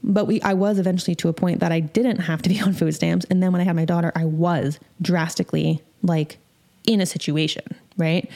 but 0.04 0.26
we, 0.26 0.40
I 0.42 0.52
was 0.52 0.78
eventually 0.78 1.14
to 1.16 1.28
a 1.28 1.32
point 1.32 1.60
that 1.60 1.72
I 1.72 1.80
didn't 1.80 2.18
have 2.18 2.42
to 2.42 2.48
be 2.48 2.60
on 2.64 2.74
food 2.74 2.94
stamps. 2.94 3.24
And 3.30 3.42
then 3.42 3.50
when 3.50 3.60
I 3.60 3.64
had 3.64 3.74
my 3.74 3.86
daughter, 3.86 4.12
I 4.14 4.26
was 4.26 4.78
drastically 5.02 5.82
like 6.02 6.38
in 6.86 7.00
a 7.00 7.06
situation, 7.06 7.64
right? 7.96 8.30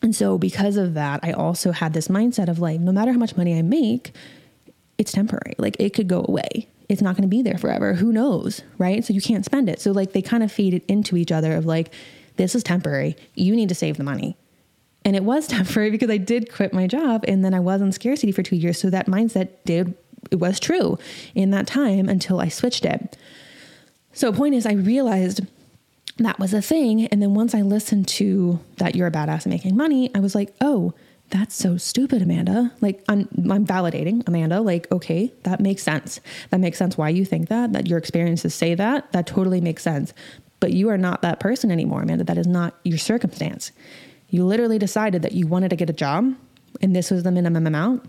And 0.00 0.14
so 0.14 0.38
because 0.38 0.76
of 0.76 0.94
that, 0.94 1.20
I 1.22 1.32
also 1.32 1.72
had 1.72 1.92
this 1.92 2.08
mindset 2.08 2.48
of 2.48 2.60
like, 2.60 2.80
no 2.80 2.92
matter 2.92 3.12
how 3.12 3.18
much 3.18 3.36
money 3.36 3.58
I 3.58 3.62
make, 3.62 4.12
it's 4.96 5.12
temporary. 5.12 5.54
Like 5.58 5.76
it 5.78 5.90
could 5.90 6.08
go 6.08 6.24
away. 6.26 6.68
It's 6.88 7.02
not 7.02 7.16
going 7.16 7.22
to 7.22 7.28
be 7.28 7.42
there 7.42 7.58
forever. 7.58 7.94
Who 7.94 8.12
knows, 8.12 8.62
right? 8.78 9.04
So 9.04 9.12
you 9.12 9.20
can't 9.20 9.44
spend 9.44 9.68
it. 9.68 9.80
So 9.80 9.90
like 9.90 10.12
they 10.12 10.22
kind 10.22 10.42
of 10.42 10.50
feed 10.50 10.74
it 10.74 10.84
into 10.86 11.16
each 11.16 11.32
other 11.32 11.54
of 11.54 11.66
like, 11.66 11.92
this 12.36 12.54
is 12.54 12.62
temporary. 12.62 13.16
You 13.34 13.54
need 13.54 13.68
to 13.68 13.74
save 13.74 13.96
the 13.96 14.04
money. 14.04 14.36
And 15.04 15.16
it 15.16 15.24
was 15.24 15.46
temporary 15.48 15.90
because 15.90 16.10
I 16.10 16.16
did 16.16 16.52
quit 16.52 16.72
my 16.72 16.86
job 16.86 17.24
and 17.26 17.44
then 17.44 17.54
I 17.54 17.60
was 17.60 17.80
in 17.82 17.92
scarcity 17.92 18.32
for 18.32 18.42
two 18.42 18.56
years. 18.56 18.78
So 18.78 18.90
that 18.90 19.06
mindset 19.06 19.48
did 19.64 19.94
it 20.30 20.36
was 20.36 20.60
true 20.60 20.98
in 21.34 21.50
that 21.50 21.66
time 21.66 22.08
until 22.08 22.40
I 22.40 22.48
switched 22.48 22.84
it. 22.84 23.16
So, 24.12 24.32
point 24.32 24.54
is, 24.54 24.66
I 24.66 24.72
realized 24.72 25.42
that 26.18 26.38
was 26.38 26.52
a 26.52 26.62
thing. 26.62 27.06
And 27.06 27.22
then 27.22 27.34
once 27.34 27.54
I 27.54 27.62
listened 27.62 28.08
to 28.08 28.60
that 28.76 28.94
you're 28.94 29.06
a 29.06 29.12
badass 29.12 29.46
making 29.46 29.76
money, 29.76 30.10
I 30.14 30.20
was 30.20 30.34
like, 30.34 30.54
oh, 30.60 30.92
that's 31.30 31.54
so 31.54 31.76
stupid, 31.76 32.22
Amanda. 32.22 32.72
Like, 32.80 33.04
I'm, 33.08 33.28
I'm 33.50 33.64
validating 33.64 34.26
Amanda. 34.26 34.60
Like, 34.60 34.90
okay, 34.90 35.32
that 35.44 35.60
makes 35.60 35.82
sense. 35.82 36.20
That 36.50 36.60
makes 36.60 36.76
sense 36.76 36.98
why 36.98 37.08
you 37.10 37.24
think 37.24 37.48
that, 37.48 37.72
that 37.72 37.86
your 37.86 37.98
experiences 37.98 38.54
say 38.54 38.74
that. 38.74 39.12
That 39.12 39.26
totally 39.26 39.60
makes 39.60 39.82
sense. 39.82 40.12
But 40.58 40.72
you 40.72 40.90
are 40.90 40.98
not 40.98 41.22
that 41.22 41.40
person 41.40 41.70
anymore, 41.70 42.02
Amanda. 42.02 42.24
That 42.24 42.36
is 42.36 42.48
not 42.48 42.74
your 42.82 42.98
circumstance. 42.98 43.70
You 44.28 44.44
literally 44.44 44.78
decided 44.78 45.22
that 45.22 45.32
you 45.32 45.46
wanted 45.46 45.70
to 45.70 45.76
get 45.76 45.88
a 45.88 45.94
job 45.94 46.34
and 46.80 46.94
this 46.94 47.10
was 47.10 47.22
the 47.22 47.32
minimum 47.32 47.66
amount. 47.66 48.08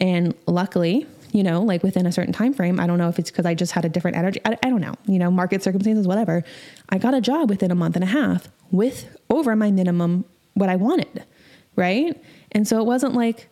And 0.00 0.34
luckily, 0.46 1.06
you 1.32 1.42
know, 1.42 1.62
like 1.62 1.82
within 1.82 2.06
a 2.06 2.12
certain 2.12 2.32
time 2.32 2.52
frame. 2.52 2.80
I 2.80 2.86
don't 2.86 2.98
know 2.98 3.08
if 3.08 3.18
it's 3.18 3.30
because 3.30 3.46
I 3.46 3.54
just 3.54 3.72
had 3.72 3.84
a 3.84 3.88
different 3.88 4.16
energy. 4.16 4.40
I, 4.44 4.58
I 4.62 4.70
don't 4.70 4.80
know, 4.80 4.94
you 5.06 5.18
know, 5.18 5.30
market 5.30 5.62
circumstances, 5.62 6.06
whatever. 6.06 6.44
I 6.88 6.98
got 6.98 7.14
a 7.14 7.20
job 7.20 7.50
within 7.50 7.70
a 7.70 7.74
month 7.74 7.96
and 7.96 8.04
a 8.04 8.08
half 8.08 8.48
with 8.70 9.16
over 9.30 9.54
my 9.56 9.70
minimum 9.70 10.24
what 10.54 10.68
I 10.68 10.76
wanted, 10.76 11.24
right? 11.76 12.20
And 12.52 12.66
so 12.66 12.78
it 12.80 12.84
wasn't 12.84 13.14
like 13.14 13.48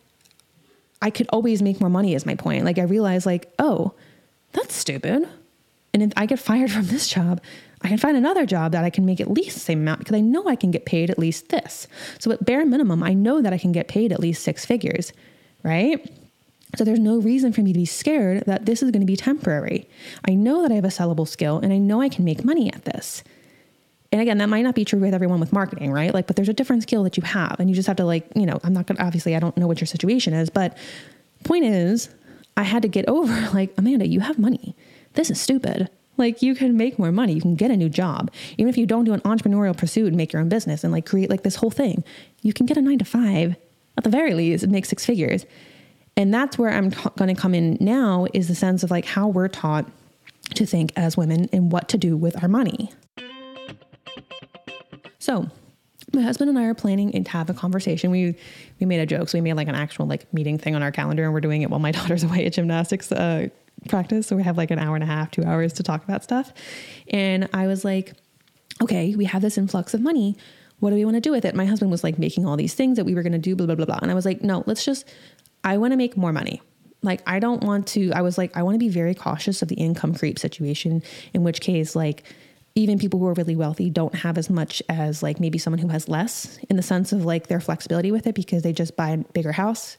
I 1.03 1.11
could 1.11 1.27
always 1.31 1.63
make 1.63 1.81
more 1.81 1.91
money. 1.91 2.15
Is 2.15 2.27
my 2.27 2.35
point. 2.35 2.65
Like 2.65 2.79
I 2.79 2.83
realized, 2.83 3.27
like, 3.27 3.53
oh, 3.59 3.95
that's 4.53 4.75
stupid. 4.75 5.29
And 5.93 6.03
if 6.03 6.13
I 6.17 6.27
get 6.27 6.39
fired 6.39 6.71
from 6.73 6.87
this 6.87 7.09
job, 7.09 7.41
I 7.83 7.89
can 7.89 7.99
find 7.99 8.17
another 8.17 8.47
job 8.47 8.73
that 8.73 8.85
I 8.85 8.91
can 8.91 9.05
make 9.05 9.21
at 9.21 9.31
least 9.31 9.55
the 9.55 9.61
same 9.61 9.81
amount 9.81 10.01
because 10.01 10.17
I 10.17 10.21
know 10.21 10.47
I 10.49 10.57
can 10.57 10.71
get 10.71 10.87
paid 10.87 11.11
at 11.11 11.19
least 11.19 11.51
this. 11.51 11.87
So 12.19 12.31
at 12.33 12.45
bare 12.45 12.65
minimum, 12.65 13.03
I 13.03 13.13
know 13.13 13.43
that 13.43 13.53
I 13.53 13.59
can 13.59 13.73
get 13.73 13.87
paid 13.87 14.13
at 14.13 14.21
least 14.21 14.43
six 14.43 14.65
figures, 14.65 15.13
right? 15.63 16.11
So 16.75 16.85
there's 16.85 16.99
no 16.99 17.19
reason 17.19 17.53
for 17.53 17.63
me 17.63 17.73
to 17.73 17.79
be 17.79 17.85
scared 17.85 18.45
that 18.47 18.67
this 18.67 18.83
is 18.83 18.91
going 18.91 19.01
to 19.01 19.07
be 19.07 19.17
temporary. 19.17 19.89
I 20.27 20.35
know 20.35 20.63
that 20.63 20.73
I 20.73 20.75
have 20.75 20.85
a 20.85 20.89
sellable 20.89 21.29
skill 21.29 21.59
and 21.59 21.73
I 21.73 21.79
know 21.79 22.01
I 22.01 22.09
can 22.09 22.25
make 22.25 22.45
money 22.45 22.73
at 22.73 22.85
this. 22.85 23.23
And 24.13 24.21
again, 24.21 24.39
that 24.39 24.49
might 24.49 24.63
not 24.63 24.75
be 24.75 24.85
true 24.85 24.99
with 24.99 25.15
everyone 25.15 25.41
with 25.41 25.53
marketing, 25.53 25.93
right? 25.93 26.13
Like, 26.13 26.27
but 26.27 26.37
there's 26.37 26.49
a 26.49 26.55
different 26.55 26.83
skill 26.83 27.03
that 27.05 27.17
you 27.17 27.23
have 27.23 27.57
and 27.59 27.69
you 27.69 27.77
just 27.77 27.87
have 27.87 27.97
to 27.97 28.05
like, 28.05 28.27
you 28.35 28.47
know, 28.47 28.59
I'm 28.65 28.73
not 28.73 28.87
going 28.87 28.97
to 28.97 29.05
obviously 29.05 29.37
I 29.37 29.41
don't 29.41 29.57
know 29.57 29.67
what 29.67 29.81
your 29.81 29.87
situation 29.87 30.33
is, 30.33 30.51
but 30.51 30.77
point 31.45 31.65
is 31.65 32.09
I 32.57 32.63
had 32.63 32.83
to 32.83 32.89
get 32.89 33.09
over 33.09 33.51
like, 33.55 33.73
Amanda, 33.79 34.07
you 34.07 34.21
have 34.21 34.39
money. 34.39 34.75
This 35.15 35.31
is 35.31 35.41
stupid. 35.41 35.89
Like 36.17 36.43
you 36.43 36.55
can 36.55 36.77
make 36.77 36.99
more 36.99 37.13
money. 37.13 37.35
You 37.35 37.41
can 37.41 37.57
get 37.57 37.71
a 37.71 37.77
new 37.77 37.89
job. 37.89 38.31
Even 38.57 38.69
if 38.69 38.79
you 38.79 38.87
don't 38.87 39.05
do 39.05 39.13
an 39.13 39.21
entrepreneurial 39.21 39.77
pursuit 39.77 40.09
and 40.09 40.17
make 40.17 40.33
your 40.33 40.41
own 40.41 40.49
business 40.49 40.83
and 40.83 40.93
like 40.93 41.07
create 41.07 41.31
like 41.31 41.43
this 41.43 41.57
whole 41.57 41.71
thing, 41.71 42.05
you 42.43 42.53
can 42.53 42.67
get 42.67 42.77
a 42.77 42.83
nine 42.83 42.99
to 42.99 43.05
five 43.05 43.57
at 43.97 44.05
the 44.05 44.11
very 44.11 44.35
least 44.35 44.63
and 44.63 44.73
make 44.73 44.87
six 44.87 45.05
figures. 45.05 45.45
And 46.17 46.33
that's 46.33 46.57
where 46.57 46.71
I'm 46.71 46.91
t- 46.91 47.11
going 47.19 47.35
to 47.35 47.41
come 47.41 47.55
in 47.55 47.77
now 47.81 48.27
is 48.33 48.49
the 48.49 48.55
sense 48.55 48.83
of 48.83 48.91
like 48.91 49.05
how 49.05 49.29
we're 49.29 49.49
taught 49.49 49.87
to 50.55 50.65
think 50.65 50.93
as 50.97 51.17
women 51.17 51.49
and 51.53 51.71
what 51.71 51.89
to 51.91 51.99
do 51.99 52.17
with 52.17 52.43
our 52.43 52.49
money. 52.49 52.91
So, 55.19 55.49
my 56.15 56.23
husband 56.23 56.49
and 56.49 56.59
I 56.59 56.65
are 56.65 56.75
planning 56.75 57.13
to 57.25 57.31
have 57.31 57.51
a 57.51 57.55
conversation. 57.55 58.11
We 58.11 58.37
we 58.81 58.87
made 58.87 59.01
a 59.01 59.07
joke, 59.07 59.29
so 59.29 59.37
we 59.37 59.43
made 59.43 59.55
like 59.55 59.69
an 59.69 59.75
actual 59.75 60.07
like 60.07 60.33
meeting 60.33 60.57
thing 60.57 60.75
on 60.75 60.83
our 60.83 60.93
calendar, 60.93 61.25
and 61.25 61.35
we're 61.35 61.41
doing 61.41 61.63
it 61.63 61.71
while 61.71 61.81
my 61.81 61.91
daughter's 61.97 62.23
away 62.23 62.47
at 62.47 62.53
gymnastics 62.53 63.11
uh, 63.13 63.49
practice. 63.89 64.27
So 64.27 64.37
we 64.37 64.43
have 64.45 64.57
like 64.57 64.71
an 64.71 64.79
hour 64.79 64.95
and 64.95 65.03
a 65.03 65.07
half, 65.07 65.31
two 65.31 65.45
hours 65.45 65.73
to 65.75 65.83
talk 65.83 66.05
about 66.05 66.23
stuff. 66.25 66.53
And 67.09 67.49
I 67.53 67.67
was 67.67 67.85
like, 67.85 68.15
okay, 68.83 69.15
we 69.17 69.25
have 69.27 69.43
this 69.43 69.59
influx 69.59 69.95
of 69.95 70.01
money. 70.01 70.37
What 70.79 70.91
do 70.91 70.97
we 70.97 71.05
want 71.05 71.17
to 71.17 71.21
do 71.21 71.33
with 71.33 71.45
it? 71.45 71.55
My 71.55 71.65
husband 71.65 71.91
was 71.91 72.05
like 72.05 72.19
making 72.19 72.47
all 72.47 72.57
these 72.57 72.75
things 72.75 72.97
that 72.97 73.05
we 73.05 73.15
were 73.15 73.23
going 73.23 73.33
to 73.33 73.39
do, 73.39 73.57
blah 73.57 73.67
blah 73.67 73.75
blah 73.75 73.87
blah. 73.87 73.99
And 74.01 74.11
I 74.11 74.15
was 74.15 74.25
like, 74.25 74.43
no, 74.43 74.63
let's 74.67 74.85
just. 74.85 75.07
I 75.67 75.79
want 75.79 75.93
to 75.93 75.97
make 75.97 76.17
more 76.17 76.33
money. 76.33 76.63
Like 77.03 77.21
I 77.27 77.41
don't 77.41 77.63
want 77.65 77.89
to. 77.89 78.13
I 78.13 78.23
was 78.23 78.39
like, 78.39 78.57
I 78.57 78.63
want 78.63 78.77
to 78.77 78.79
be 78.79 78.89
very 78.89 79.15
cautious 79.15 79.63
of 79.63 79.69
the 79.69 79.75
income 79.75 80.15
creep 80.15 80.39
situation. 80.39 81.03
In 81.35 81.43
which 81.43 81.61
case, 81.61 81.97
like 81.97 82.23
even 82.77 82.99
people 82.99 83.19
who 83.19 83.27
are 83.27 83.35
really 83.35 83.57
wealthy 83.57 83.91
don't 83.91 84.15
have 84.15 84.39
as 84.39 84.49
much 84.49 84.81
as 84.89 85.25
like 85.25 85.41
maybe 85.41 85.59
someone 85.59 85.79
who 85.79 85.89
has 85.89 86.09
less 86.09 86.59
in 86.71 86.77
the 86.77 86.83
sense 86.83 87.13
of 87.13 87.25
like 87.25 87.49
their 87.49 87.61
flexibility 87.61 88.13
with 88.13 88.27
it 88.29 88.35
because 88.35 88.63
they 88.63 88.73
just 88.73 88.97
buy 88.97 89.11
a 89.11 89.19
bigger 89.19 89.53
house, 89.53 89.97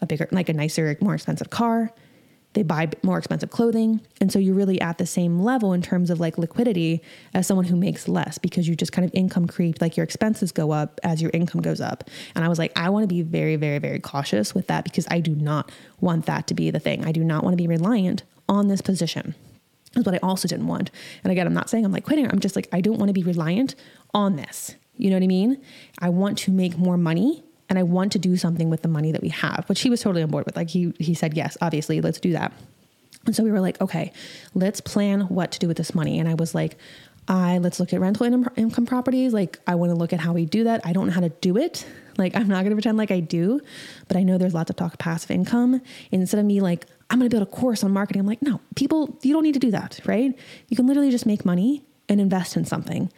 a 0.00 0.06
bigger, 0.06 0.26
like 0.32 0.48
a 0.48 0.54
nicer, 0.54 0.96
more 1.02 1.14
expensive 1.14 1.50
car. 1.50 1.92
They 2.54 2.64
buy 2.64 2.90
more 3.04 3.16
expensive 3.16 3.50
clothing. 3.50 4.00
And 4.20 4.32
so 4.32 4.38
you're 4.38 4.54
really 4.54 4.80
at 4.80 4.98
the 4.98 5.06
same 5.06 5.40
level 5.40 5.72
in 5.72 5.82
terms 5.82 6.10
of 6.10 6.18
like 6.18 6.36
liquidity 6.36 7.00
as 7.32 7.46
someone 7.46 7.66
who 7.66 7.76
makes 7.76 8.08
less 8.08 8.38
because 8.38 8.66
you 8.66 8.74
just 8.74 8.90
kind 8.92 9.04
of 9.04 9.12
income 9.14 9.46
creep, 9.46 9.80
like 9.80 9.96
your 9.96 10.02
expenses 10.02 10.50
go 10.50 10.72
up 10.72 10.98
as 11.04 11.22
your 11.22 11.30
income 11.32 11.60
goes 11.60 11.80
up. 11.80 12.04
And 12.34 12.44
I 12.44 12.48
was 12.48 12.58
like, 12.58 12.72
I 12.76 12.90
want 12.90 13.04
to 13.04 13.08
be 13.08 13.22
very, 13.22 13.54
very, 13.54 13.78
very 13.78 14.00
cautious 14.00 14.52
with 14.52 14.66
that 14.66 14.82
because 14.82 15.06
I 15.10 15.20
do 15.20 15.34
not 15.34 15.70
want 16.00 16.26
that 16.26 16.48
to 16.48 16.54
be 16.54 16.70
the 16.70 16.80
thing. 16.80 17.04
I 17.04 17.12
do 17.12 17.22
not 17.22 17.44
want 17.44 17.52
to 17.52 17.62
be 17.62 17.68
reliant 17.68 18.24
on 18.48 18.66
this 18.66 18.80
position 18.80 19.34
is 19.96 20.04
what 20.04 20.14
I 20.14 20.18
also 20.22 20.46
didn't 20.48 20.66
want. 20.66 20.90
And 21.24 21.32
again, 21.32 21.46
I'm 21.46 21.54
not 21.54 21.68
saying 21.68 21.84
I'm 21.84 21.92
like 21.92 22.04
quitting. 22.04 22.30
I'm 22.30 22.40
just 22.40 22.56
like, 22.56 22.68
I 22.72 22.80
don't 22.80 22.98
want 22.98 23.08
to 23.08 23.12
be 23.12 23.22
reliant 23.22 23.74
on 24.14 24.36
this. 24.36 24.76
You 24.96 25.10
know 25.10 25.16
what 25.16 25.24
I 25.24 25.28
mean? 25.28 25.60
I 25.98 26.10
want 26.10 26.38
to 26.38 26.50
make 26.50 26.78
more 26.78 26.96
money 26.96 27.42
and 27.70 27.78
I 27.78 27.84
want 27.84 28.12
to 28.12 28.18
do 28.18 28.36
something 28.36 28.68
with 28.68 28.82
the 28.82 28.88
money 28.88 29.12
that 29.12 29.22
we 29.22 29.30
have, 29.30 29.64
which 29.68 29.80
he 29.80 29.88
was 29.88 30.02
totally 30.02 30.22
on 30.22 30.30
board 30.30 30.44
with. 30.44 30.56
Like 30.56 30.68
he 30.68 30.92
he 30.98 31.14
said, 31.14 31.34
yes, 31.34 31.56
obviously, 31.62 32.02
let's 32.02 32.20
do 32.20 32.32
that. 32.32 32.52
And 33.24 33.34
so 33.34 33.42
we 33.42 33.50
were 33.50 33.60
like, 33.60 33.80
okay, 33.80 34.12
let's 34.54 34.80
plan 34.80 35.22
what 35.22 35.52
to 35.52 35.58
do 35.58 35.68
with 35.68 35.76
this 35.76 35.94
money. 35.94 36.18
And 36.18 36.28
I 36.28 36.34
was 36.34 36.54
like, 36.54 36.76
I 37.28 37.58
let's 37.58 37.78
look 37.78 37.92
at 37.92 38.00
rental 38.00 38.26
income 38.56 38.86
properties. 38.86 39.32
Like 39.32 39.58
I 39.66 39.76
want 39.76 39.90
to 39.90 39.96
look 39.96 40.12
at 40.12 40.20
how 40.20 40.32
we 40.32 40.44
do 40.44 40.64
that. 40.64 40.80
I 40.84 40.92
don't 40.92 41.06
know 41.06 41.12
how 41.12 41.20
to 41.20 41.28
do 41.28 41.56
it. 41.56 41.86
Like 42.18 42.34
I'm 42.34 42.48
not 42.48 42.62
going 42.62 42.70
to 42.70 42.76
pretend 42.76 42.98
like 42.98 43.10
I 43.10 43.20
do, 43.20 43.60
but 44.08 44.16
I 44.16 44.24
know 44.24 44.36
there's 44.36 44.54
lots 44.54 44.68
of 44.68 44.76
talk 44.76 44.98
passive 44.98 45.30
income. 45.30 45.80
Instead 46.10 46.40
of 46.40 46.46
me 46.46 46.60
like 46.60 46.86
I'm 47.10 47.18
going 47.18 47.28
to 47.28 47.34
build 47.34 47.46
a 47.46 47.50
course 47.50 47.82
on 47.82 47.90
marketing. 47.90 48.20
I'm 48.20 48.26
like, 48.26 48.40
no, 48.40 48.60
people, 48.76 49.18
you 49.22 49.32
don't 49.32 49.42
need 49.42 49.54
to 49.54 49.60
do 49.60 49.72
that, 49.72 50.00
right? 50.06 50.36
You 50.68 50.76
can 50.76 50.86
literally 50.86 51.10
just 51.10 51.26
make 51.26 51.44
money 51.44 51.84
and 52.08 52.20
invest 52.20 52.56
in 52.56 52.64
something. 52.64 53.12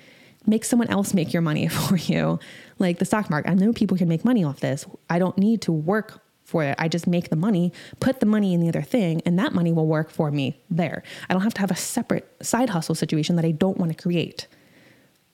Make 0.47 0.65
someone 0.65 0.88
else 0.88 1.12
make 1.15 1.33
your 1.33 1.43
money 1.43 1.69
for 1.69 1.97
you. 1.97 2.41
Like 2.83 2.99
the 2.99 3.05
stock 3.05 3.31
market. 3.31 3.49
I 3.49 3.55
know 3.55 3.73
people 3.73 3.97
can 3.97 4.09
make 4.09 4.25
money 4.25 4.42
off 4.42 4.59
this. 4.59 4.85
I 5.09 5.21
don't 5.21 5.38
need 5.38 5.62
to 5.62 5.73
work 5.73 6.21
for 6.45 6.64
it. 6.64 6.75
I 6.79 6.88
just 6.88 7.07
make 7.07 7.31
the 7.31 7.37
money, 7.37 7.73
put 8.01 8.18
the 8.18 8.27
money 8.27 8.53
in 8.53 8.61
the 8.61 8.68
other 8.68 8.83
thing, 8.83 9.23
and 9.25 9.38
that 9.38 9.55
money 9.55 9.73
will 9.73 9.87
work 9.87 10.11
for 10.11 10.33
me 10.33 10.61
there. 10.68 11.05
I 11.31 11.33
don't 11.33 11.42
have 11.42 11.55
to 11.55 11.61
have 11.61 11.71
a 11.71 11.77
separate 11.77 12.29
side 12.42 12.71
hustle 12.71 12.97
situation 12.97 13.37
that 13.37 13.45
I 13.45 13.53
don't 13.53 13.79
want 13.79 13.97
to 13.97 14.03
create. 14.03 14.49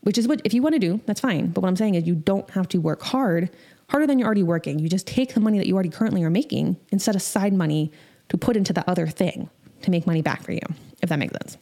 Which 0.03 0.19
is 0.19 0.29
what, 0.29 0.43
if 0.45 0.53
you 0.53 0.61
want 0.63 0.75
to 0.75 0.79
do, 0.79 1.01
that's 1.07 1.21
fine. 1.21 1.49
But 1.49 1.63
what 1.63 1.69
I'm 1.69 1.77
saying 1.77 1.95
is, 1.95 2.07
you 2.07 2.15
don't 2.15 2.49
have 2.51 2.69
to 2.69 2.81
work 2.81 3.03
hard, 3.03 3.51
harder 3.89 4.07
than 4.07 4.19
you're 4.19 4.27
already 4.27 4.43
working. 4.43 4.79
You 4.79 4.89
just 4.91 5.07
take 5.07 5.33
the 5.33 5.41
money 5.41 5.59
that 5.59 5.67
you 5.67 5.75
already 5.75 5.89
currently 5.89 6.23
are 6.25 6.31
making 6.31 6.77
and 6.93 7.01
set 7.01 7.17
aside 7.17 7.55
money 7.55 7.91
to 8.29 8.37
put 8.37 8.57
into 8.57 8.75
the 8.75 8.89
other 8.89 9.07
thing 9.07 9.49
to 9.83 9.91
make 9.91 10.07
money 10.07 10.21
back 10.21 10.43
for 10.43 10.53
you, 10.53 10.61
if 11.03 11.09
that 11.09 11.19
makes 11.19 11.33
sense. 11.33 11.57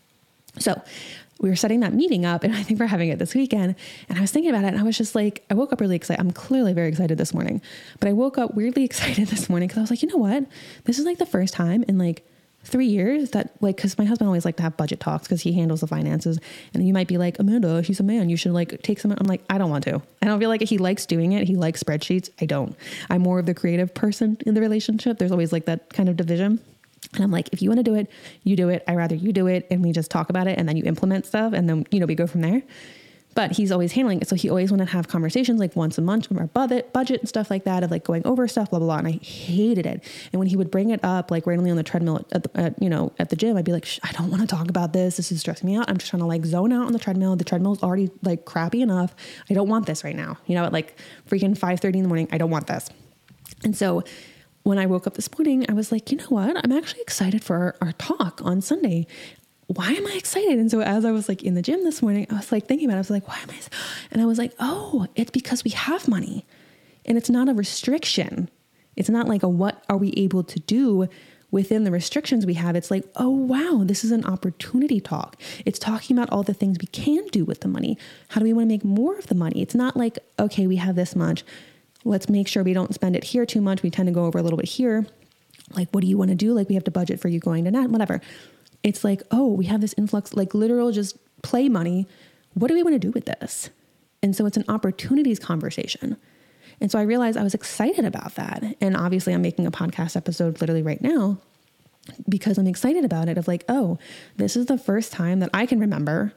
So 0.59 0.83
we 1.40 1.49
were 1.49 1.57
setting 1.57 1.81
that 1.81 1.92
meeting 1.92 2.25
up, 2.25 2.44
and 2.44 2.55
I 2.55 2.62
think 2.62 2.81
we're 2.81 2.87
having 2.87 3.11
it 3.11 3.18
this 3.18 3.35
weekend. 3.35 3.75
And 4.09 4.18
I 4.18 4.20
was 4.20 4.31
thinking 4.31 4.51
about 4.51 4.64
it, 4.64 4.68
and 4.68 4.79
I 4.79 4.83
was 4.83 4.96
just 4.96 5.14
like, 5.14 5.44
I 5.51 5.55
woke 5.55 5.72
up 5.72 5.81
really 5.81 5.96
excited. 5.96 6.20
I'm 6.20 6.31
clearly 6.31 6.72
very 6.72 6.88
excited 6.88 7.18
this 7.18 7.35
morning, 7.35 7.61
but 8.01 8.09
I 8.09 8.12
woke 8.12 8.38
up 8.38 8.55
weirdly 8.55 8.85
excited 8.90 9.29
this 9.29 9.49
morning 9.49 9.68
because 9.68 9.79
I 9.79 9.83
was 9.83 9.90
like, 9.90 10.03
you 10.03 10.09
know 10.09 10.16
what? 10.16 10.46
This 10.85 10.99
is 10.99 11.05
like 11.05 11.18
the 11.18 11.27
first 11.27 11.55
time 11.55 11.85
in 11.88 11.99
like 11.99 12.27
three 12.66 12.87
years 12.87 13.31
that 13.31 13.51
like 13.61 13.77
because 13.77 13.96
my 13.96 14.05
husband 14.05 14.27
always 14.27 14.44
like 14.44 14.57
to 14.57 14.62
have 14.62 14.77
budget 14.77 14.99
talks 14.99 15.29
because 15.29 15.40
he 15.40 15.53
handles 15.53 15.81
the 15.81 15.87
finances 15.87 16.40
and 16.75 16.87
you 16.87 16.92
might 16.92 17.07
be 17.07 17.16
like 17.16 17.38
amanda 17.38 17.81
he's 17.81 18.01
a 18.01 18.03
man 18.03 18.29
you 18.29 18.37
should 18.37 18.51
like 18.51 18.83
take 18.83 18.99
some 18.99 19.12
i'm 19.12 19.27
like 19.27 19.40
i 19.49 19.57
don't 19.57 19.70
want 19.70 19.85
to 19.85 20.03
i 20.20 20.27
don't 20.27 20.40
feel 20.40 20.49
like 20.49 20.61
he 20.62 20.77
likes 20.77 21.07
doing 21.07 21.31
it 21.31 21.46
he 21.46 21.55
likes 21.55 21.81
spreadsheets 21.81 22.29
i 22.40 22.44
don't 22.44 22.75
i'm 23.09 23.22
more 23.22 23.38
of 23.38 23.46
the 23.46 23.55
creative 23.55 23.94
person 23.94 24.37
in 24.46 24.55
the 24.55 24.61
relationship 24.61 25.16
there's 25.16 25.31
always 25.31 25.53
like 25.53 25.66
that 25.66 25.92
kind 25.92 26.09
of 26.09 26.16
division 26.16 26.59
and 27.14 27.25
I'm 27.25 27.31
like, 27.31 27.49
if 27.53 27.62
you 27.62 27.71
want 27.71 27.79
to 27.79 27.85
do 27.85 27.95
it, 27.95 28.11
you 28.42 28.57
do 28.57 28.69
it. 28.69 28.83
I 28.87 28.95
rather 28.95 29.14
you 29.14 29.33
do 29.33 29.47
it 29.47 29.66
and 29.71 29.83
we 29.83 29.92
just 29.92 30.11
talk 30.11 30.31
about 30.31 30.47
it 30.47 30.59
and 30.59 30.69
then 30.69 30.77
you 30.77 30.85
implement 30.85 31.27
stuff 31.27 31.53
and 31.53 31.69
then, 31.69 31.87
you 31.90 32.01
know, 32.01 32.07
we 32.07 32.14
go 32.14 32.27
from 32.27 32.40
there. 32.40 32.62
But 33.35 33.53
he's 33.53 33.71
always 33.71 33.92
handling 33.92 34.23
it. 34.23 34.29
So 34.29 34.35
he 34.35 34.49
always 34.49 34.71
wanted 34.71 34.87
to 34.87 34.92
have 34.92 35.09
conversations 35.09 35.61
like 35.61 35.77
once 35.77 35.99
a 35.99 36.01
month 36.01 36.27
from 36.27 36.38
our 36.38 36.47
budget, 36.47 36.95
budget 36.95 37.21
and 37.21 37.29
stuff 37.29 37.51
like 37.51 37.64
that 37.64 37.83
of 37.83 37.90
like 37.90 38.03
going 38.03 38.27
over 38.27 38.49
stuff, 38.49 38.71
blah, 38.71 38.79
blah, 38.79 38.87
blah. 38.87 38.97
And 38.97 39.09
I 39.09 39.23
hated 39.23 39.85
it. 39.85 40.03
And 40.33 40.38
when 40.38 40.49
he 40.49 40.57
would 40.57 40.71
bring 40.71 40.88
it 40.88 41.01
up, 41.05 41.31
like 41.31 41.47
randomly 41.47 41.71
on 41.71 41.77
the 41.77 41.83
treadmill 41.83 42.27
at, 42.33 42.45
the, 42.45 42.59
at 42.59 42.83
you 42.83 42.88
know, 42.88 43.12
at 43.19 43.29
the 43.29 43.37
gym, 43.37 43.59
I'd 43.59 43.66
be 43.66 43.73
like, 43.73 43.87
I 44.03 44.12
don't 44.12 44.31
want 44.31 44.40
to 44.40 44.47
talk 44.47 44.71
about 44.71 44.95
this. 44.95 45.19
This 45.19 45.31
is 45.31 45.40
stressing 45.40 45.69
me 45.69 45.77
out. 45.77 45.85
I'm 45.90 45.99
just 45.99 46.09
trying 46.09 46.21
to 46.21 46.27
like 46.27 46.47
zone 46.47 46.73
out 46.73 46.87
on 46.87 46.95
the 46.95 46.99
treadmill. 46.99 47.37
The 47.37 47.45
treadmill's 47.45 47.83
already 47.83 48.11
like 48.23 48.47
crappy 48.47 48.81
enough. 48.81 49.14
I 49.51 49.55
don't 49.55 49.69
want 49.69 49.85
this 49.85 50.03
right 50.03 50.16
now. 50.16 50.38
You 50.47 50.55
know, 50.55 50.64
at 50.64 50.73
like 50.73 50.99
freaking 51.29 51.59
5.30 51.59 51.97
in 51.97 52.03
the 52.05 52.09
morning, 52.09 52.29
I 52.33 52.38
don't 52.38 52.51
want 52.51 52.69
this. 52.69 52.88
And 53.64 53.77
so 53.77 54.03
when 54.66 54.79
I 54.79 54.87
woke 54.87 55.07
up 55.07 55.14
this 55.14 55.31
morning, 55.38 55.64
I 55.68 55.74
was 55.74 55.92
like, 55.92 56.11
you 56.11 56.18
know 56.18 56.24
what? 56.24 56.57
I'm 56.64 56.72
actually 56.72 57.00
excited 57.00 57.44
for 57.44 57.57
our, 57.57 57.76
our 57.81 57.92
talk 57.92 58.40
on 58.44 58.61
Sunday 58.61 59.07
why 59.68 59.90
am 59.90 60.07
I 60.07 60.12
excited? 60.12 60.59
And 60.59 60.70
so 60.70 60.81
as 60.81 61.05
I 61.05 61.11
was 61.11 61.29
like 61.29 61.42
in 61.42 61.55
the 61.55 61.62
gym 61.62 61.83
this 61.83 62.00
morning, 62.00 62.26
I 62.31 62.35
was 62.35 62.52
like 62.52 62.66
thinking 62.66 62.88
about 62.88 62.94
it. 62.94 62.98
I 62.98 63.00
was 63.00 63.11
like, 63.11 63.26
why 63.26 63.38
am 63.42 63.50
I? 63.50 63.59
And 64.12 64.22
I 64.22 64.24
was 64.24 64.38
like, 64.38 64.52
oh, 64.61 65.09
it's 65.16 65.33
because 65.33 65.64
we 65.64 65.72
have 65.72 66.07
money 66.07 66.46
and 67.05 67.18
it's 67.18 67.29
not 67.29 67.48
a 67.48 67.52
restriction. 67.52 68.48
It's 68.94 69.11
not 69.11 69.26
like 69.26 69.42
a 69.42 69.48
what 69.48 69.85
are 69.88 69.96
we 69.96 70.12
able 70.16 70.44
to 70.44 70.61
do 70.61 71.09
within 71.50 71.85
the 71.85 71.90
restrictions 71.90 72.46
we 72.46 72.55
have. 72.55 72.76
It's 72.76 72.90
like, 72.90 73.05
oh, 73.16 73.31
wow, 73.31 73.83
this 73.85 74.05
is 74.05 74.12
an 74.12 74.24
opportunity 74.24 75.00
talk. 75.00 75.37
It's 75.64 75.79
talking 75.79 76.16
about 76.16 76.31
all 76.31 76.42
the 76.42 76.55
things 76.55 76.79
we 76.81 76.87
can 76.87 77.26
do 77.29 77.44
with 77.44 77.61
the 77.61 77.68
money. 77.68 77.98
How 78.29 78.40
do 78.40 78.44
we 78.44 78.52
want 78.52 78.64
to 78.64 78.74
make 78.74 78.85
more 78.85 79.16
of 79.18 79.26
the 79.26 79.35
money? 79.35 79.62
It's 79.62 79.74
not 79.74 79.96
like, 79.96 80.18
okay, 80.38 80.66
we 80.66 80.76
have 80.76 80.96
this 80.96 81.16
much. 81.16 81.44
Let's 82.07 82.29
make 82.29 82.49
sure 82.49 82.62
we 82.62 82.73
don't 82.73 82.95
spend 82.95 83.16
it 83.16 83.25
here 83.25 83.45
too 83.45 83.61
much. 83.61 83.83
We 83.83 83.90
tend 83.90 84.07
to 84.07 84.12
go 84.12 84.25
over 84.25 84.38
a 84.38 84.42
little 84.42 84.57
bit 84.57 84.69
here. 84.69 85.07
Like, 85.75 85.88
what 85.90 86.03
do 86.03 86.07
you 86.07 86.16
want 86.16 86.31
to 86.31 86.37
do? 86.37 86.53
Like, 86.55 86.69
we 86.69 86.75
have 86.77 86.85
to 86.85 86.90
budget 86.90 87.21
for 87.21 87.29
you 87.29 87.40
going 87.40 87.64
to 87.64 87.71
net, 87.71 87.90
whatever 87.90 88.21
it's 88.87 89.03
like, 89.03 89.21
oh, 89.33 89.49
we 89.49 89.66
have 89.66 89.81
this 89.81 89.95
influx, 89.99 90.35
like 90.35 90.55
literal 90.55 90.92
just 90.92 91.16
play 91.42 91.69
money. 91.69 92.07
What 92.55 92.69
do 92.69 92.75
we 92.75 92.85
want 92.85 92.95
to 92.95 93.01
do 93.01 93.11
with 93.11 93.27
this? 93.27 93.69
And 94.23 94.35
so 94.35 94.47
it's 94.47 94.57
an 94.57 94.64
opportunities 94.69 95.40
conversation. 95.40 96.16
And 96.81 96.90
so 96.90 96.99
I 96.99 97.03
realized 97.03 97.37
I 97.37 97.42
was 97.42 97.53
excited 97.53 98.05
about 98.05 98.37
that. 98.37 98.62
And 98.81 98.97
obviously, 98.97 99.35
I'm 99.35 99.42
making 99.42 99.66
a 99.66 99.73
podcast 99.73 100.14
episode 100.16 100.61
literally 100.61 100.83
right 100.83 101.03
now 101.03 101.38
because 102.29 102.59
I'm 102.59 102.69
excited 102.69 103.05
about 103.05 103.29
it 103.29 103.38
of 103.38 103.49
like, 103.49 103.64
oh, 103.69 103.99
this 104.37 104.55
is 104.57 104.66
the 104.66 104.79
first 104.79 105.11
time 105.11 105.40
that 105.40 105.51
I 105.53 105.66
can 105.66 105.81
remember, 105.81 106.33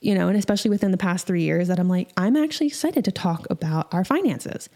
you 0.00 0.16
know, 0.16 0.26
and 0.26 0.36
especially 0.36 0.70
within 0.70 0.90
the 0.90 0.96
past 0.96 1.24
three 1.24 1.42
years 1.42 1.68
that 1.68 1.78
I'm 1.78 1.88
like, 1.88 2.08
I'm 2.16 2.36
actually 2.36 2.66
excited 2.66 3.04
to 3.04 3.12
talk 3.12 3.46
about 3.48 3.94
our 3.94 4.04
finances. 4.04 4.68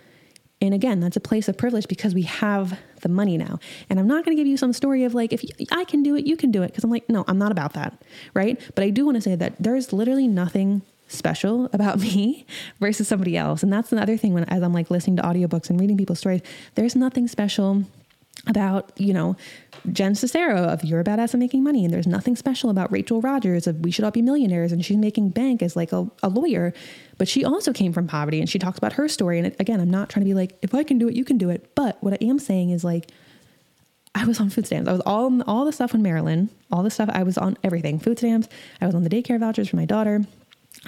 And 0.60 0.74
again, 0.74 1.00
that's 1.00 1.16
a 1.16 1.20
place 1.20 1.48
of 1.48 1.56
privilege 1.56 1.88
because 1.88 2.14
we 2.14 2.22
have 2.22 2.78
the 3.00 3.08
money 3.08 3.38
now. 3.38 3.58
And 3.88 3.98
I'm 3.98 4.06
not 4.06 4.24
going 4.24 4.36
to 4.36 4.40
give 4.40 4.46
you 4.46 4.58
some 4.58 4.72
story 4.72 5.04
of 5.04 5.14
like, 5.14 5.32
if 5.32 5.42
I 5.72 5.84
can 5.84 6.02
do 6.02 6.14
it, 6.16 6.26
you 6.26 6.36
can 6.36 6.50
do 6.50 6.62
it. 6.62 6.68
Because 6.68 6.84
I'm 6.84 6.90
like, 6.90 7.08
no, 7.08 7.24
I'm 7.26 7.38
not 7.38 7.50
about 7.50 7.72
that. 7.74 8.00
Right. 8.34 8.60
But 8.74 8.84
I 8.84 8.90
do 8.90 9.06
want 9.06 9.16
to 9.16 9.22
say 9.22 9.34
that 9.34 9.54
there's 9.58 9.92
literally 9.92 10.28
nothing 10.28 10.82
special 11.08 11.70
about 11.72 11.98
me 12.00 12.46
versus 12.78 13.08
somebody 13.08 13.36
else. 13.36 13.62
And 13.62 13.72
that's 13.72 13.90
another 13.90 14.16
thing 14.16 14.34
when, 14.34 14.44
as 14.44 14.62
I'm 14.62 14.74
like 14.74 14.90
listening 14.90 15.16
to 15.16 15.22
audiobooks 15.22 15.70
and 15.70 15.80
reading 15.80 15.96
people's 15.96 16.18
stories, 16.18 16.42
there's 16.74 16.94
nothing 16.94 17.26
special 17.26 17.84
about, 18.46 18.92
you 18.96 19.12
know, 19.12 19.36
Jen 19.92 20.12
Sincero 20.12 20.66
of 20.66 20.84
You're 20.84 21.00
a 21.00 21.04
Badass 21.04 21.34
at 21.34 21.40
Making 21.40 21.62
Money. 21.62 21.84
And 21.84 21.92
there's 21.92 22.06
nothing 22.06 22.36
special 22.36 22.70
about 22.70 22.90
Rachel 22.90 23.20
Rodgers 23.20 23.66
of 23.66 23.80
We 23.80 23.90
Should 23.90 24.04
All 24.04 24.10
Be 24.10 24.22
Millionaires. 24.22 24.72
And 24.72 24.84
she's 24.84 24.96
making 24.96 25.30
bank 25.30 25.62
as 25.62 25.76
like 25.76 25.92
a, 25.92 26.08
a 26.22 26.28
lawyer, 26.28 26.72
but 27.18 27.28
she 27.28 27.44
also 27.44 27.72
came 27.72 27.92
from 27.92 28.06
poverty 28.06 28.40
and 28.40 28.48
she 28.48 28.58
talks 28.58 28.78
about 28.78 28.94
her 28.94 29.08
story. 29.08 29.38
And 29.38 29.54
again, 29.60 29.80
I'm 29.80 29.90
not 29.90 30.08
trying 30.08 30.24
to 30.24 30.28
be 30.28 30.34
like, 30.34 30.58
if 30.62 30.74
I 30.74 30.84
can 30.84 30.98
do 30.98 31.08
it, 31.08 31.14
you 31.14 31.24
can 31.24 31.38
do 31.38 31.50
it. 31.50 31.74
But 31.74 32.02
what 32.02 32.14
I 32.14 32.18
am 32.24 32.38
saying 32.38 32.70
is 32.70 32.82
like, 32.84 33.10
I 34.14 34.24
was 34.24 34.40
on 34.40 34.50
food 34.50 34.66
stamps. 34.66 34.88
I 34.88 34.92
was 34.92 35.02
all 35.06 35.40
all 35.42 35.64
the 35.64 35.72
stuff 35.72 35.94
in 35.94 36.02
Maryland, 36.02 36.48
all 36.72 36.82
the 36.82 36.90
stuff. 36.90 37.08
I 37.12 37.22
was 37.22 37.38
on 37.38 37.56
everything. 37.62 38.00
Food 38.00 38.18
stamps. 38.18 38.48
I 38.80 38.86
was 38.86 38.94
on 38.94 39.04
the 39.04 39.10
daycare 39.10 39.38
vouchers 39.38 39.68
for 39.68 39.76
my 39.76 39.84
daughter. 39.84 40.24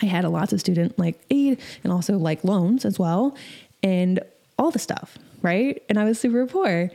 I 0.01 0.07
had 0.07 0.25
a 0.25 0.29
lots 0.29 0.53
of 0.53 0.61
student 0.61 0.99
like 0.99 1.21
aid 1.31 1.61
and 1.85 1.93
also 1.93 2.19
like 2.19 2.43
loans 2.43 2.85
as 2.85 2.99
well, 2.99 3.37
and 3.83 4.21
all 4.59 4.71
the 4.71 4.79
stuff, 4.79 5.19
right? 5.41 5.83
And 5.89 5.99
I 5.99 6.05
was 6.05 6.19
super 6.19 6.47
poor. 6.47 6.91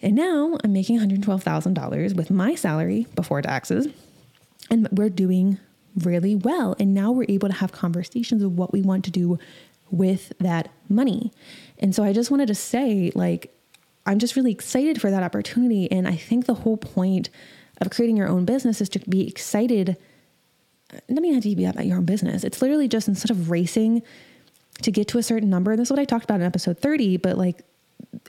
And 0.00 0.14
now 0.14 0.58
I'm 0.62 0.72
making 0.72 0.98
$112,000 1.00 2.16
with 2.16 2.30
my 2.30 2.54
salary 2.54 3.06
before 3.14 3.42
taxes. 3.42 3.88
And 4.70 4.88
we're 4.92 5.08
doing 5.08 5.58
really 5.96 6.34
well. 6.34 6.76
And 6.78 6.94
now 6.94 7.10
we're 7.10 7.26
able 7.28 7.48
to 7.48 7.54
have 7.54 7.72
conversations 7.72 8.42
of 8.42 8.56
what 8.56 8.72
we 8.72 8.80
want 8.82 9.04
to 9.06 9.10
do 9.10 9.38
with 9.90 10.32
that 10.38 10.68
money. 10.88 11.32
And 11.78 11.94
so 11.94 12.04
I 12.04 12.12
just 12.12 12.30
wanted 12.30 12.48
to 12.48 12.54
say, 12.54 13.10
like, 13.14 13.54
I'm 14.06 14.18
just 14.18 14.36
really 14.36 14.52
excited 14.52 15.00
for 15.00 15.10
that 15.10 15.22
opportunity. 15.22 15.90
And 15.90 16.06
I 16.06 16.16
think 16.16 16.46
the 16.46 16.54
whole 16.54 16.76
point 16.76 17.30
of 17.80 17.90
creating 17.90 18.16
your 18.16 18.28
own 18.28 18.44
business 18.44 18.80
is 18.80 18.88
to 18.90 18.98
be 19.00 19.26
excited. 19.26 19.96
It 20.92 21.04
doesn't 21.08 21.24
even 21.24 21.34
have 21.34 21.42
to 21.42 21.56
be 21.56 21.64
about 21.64 21.86
your 21.86 21.98
own 21.98 22.04
business. 22.04 22.44
It's 22.44 22.62
literally 22.62 22.88
just 22.88 23.08
instead 23.08 23.30
of 23.30 23.50
racing 23.50 24.02
to 24.82 24.90
get 24.90 25.08
to 25.08 25.18
a 25.18 25.22
certain 25.22 25.50
number, 25.50 25.72
and 25.72 25.80
this 25.80 25.88
is 25.88 25.90
what 25.90 25.98
I 25.98 26.04
talked 26.04 26.24
about 26.24 26.40
in 26.40 26.46
episode 26.46 26.78
30, 26.78 27.16
but 27.18 27.36
like 27.36 27.62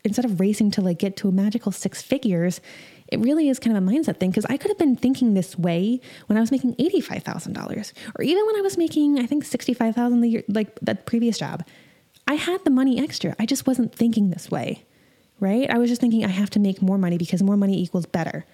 instead 0.04 0.26
of 0.26 0.40
racing 0.40 0.72
to 0.72 0.82
like 0.82 1.00
get 1.00 1.16
to 1.18 1.28
a 1.28 1.32
magical 1.32 1.72
six 1.72 2.02
figures, 2.02 2.62
it 3.08 3.20
really 3.20 3.50
is 3.50 3.60
kind 3.60 3.76
of 3.76 3.84
a 3.84 3.86
mindset 3.86 4.18
thing 4.18 4.30
because 4.30 4.46
I 4.46 4.58
could 4.58 4.70
have 4.70 4.78
been 4.78 4.96
thinking 4.96 5.34
this 5.34 5.58
way 5.58 6.00
when 6.28 6.38
I 6.38 6.42
was 6.42 6.52
making 6.52 6.76
$85,000 6.76 7.94
or 8.18 8.24
even 8.24 8.46
when 8.46 8.56
I 8.56 8.62
was 8.62 8.78
making 8.78 9.20
I 9.20 9.26
think 9.26 9.44
65,000 9.44 10.22
the 10.22 10.28
year 10.28 10.44
like 10.48 10.80
that 10.82 11.06
previous 11.06 11.38
job. 11.38 11.66
I 12.28 12.36
had 12.36 12.64
the 12.64 12.70
money 12.70 13.02
extra. 13.02 13.36
I 13.40 13.46
just 13.46 13.66
wasn't 13.66 13.94
thinking 13.94 14.30
this 14.30 14.52
way. 14.52 14.84
Right? 15.40 15.70
I 15.70 15.78
was 15.78 15.90
just 15.90 16.02
thinking 16.02 16.26
I 16.26 16.30
have 16.30 16.50
to 16.52 16.60
make 16.60 16.82
more 16.82 16.98
money 16.98 17.18
because 17.18 17.42
more 17.42 17.58
money 17.58 17.82
equals 17.82 18.06
better. 18.06 18.46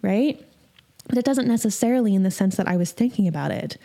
Right? 0.00 0.42
But 1.08 1.18
it 1.18 1.24
doesn't 1.24 1.48
necessarily 1.48 2.14
in 2.14 2.22
the 2.22 2.30
sense 2.30 2.56
that 2.56 2.68
I 2.68 2.76
was 2.76 2.92
thinking 2.92 3.28
about 3.28 3.50
it. 3.50 3.76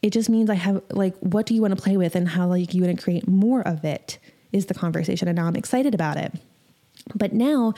It 0.00 0.10
just 0.10 0.30
means 0.30 0.48
I 0.48 0.54
have 0.54 0.82
like 0.90 1.16
what 1.18 1.46
do 1.46 1.54
you 1.54 1.60
want 1.60 1.76
to 1.76 1.82
play 1.82 1.96
with 1.96 2.14
and 2.14 2.28
how 2.28 2.46
like 2.46 2.72
you 2.72 2.82
want 2.82 2.96
to 2.96 3.02
create 3.02 3.28
more 3.28 3.60
of 3.66 3.84
it 3.84 4.18
is 4.54 4.66
the 4.66 4.74
conversation. 4.74 5.28
And 5.28 5.36
now 5.36 5.46
I'm 5.46 5.56
excited 5.56 5.94
about 5.94 6.16
it. 6.16 6.32
But 7.14 7.32
now, 7.32 7.74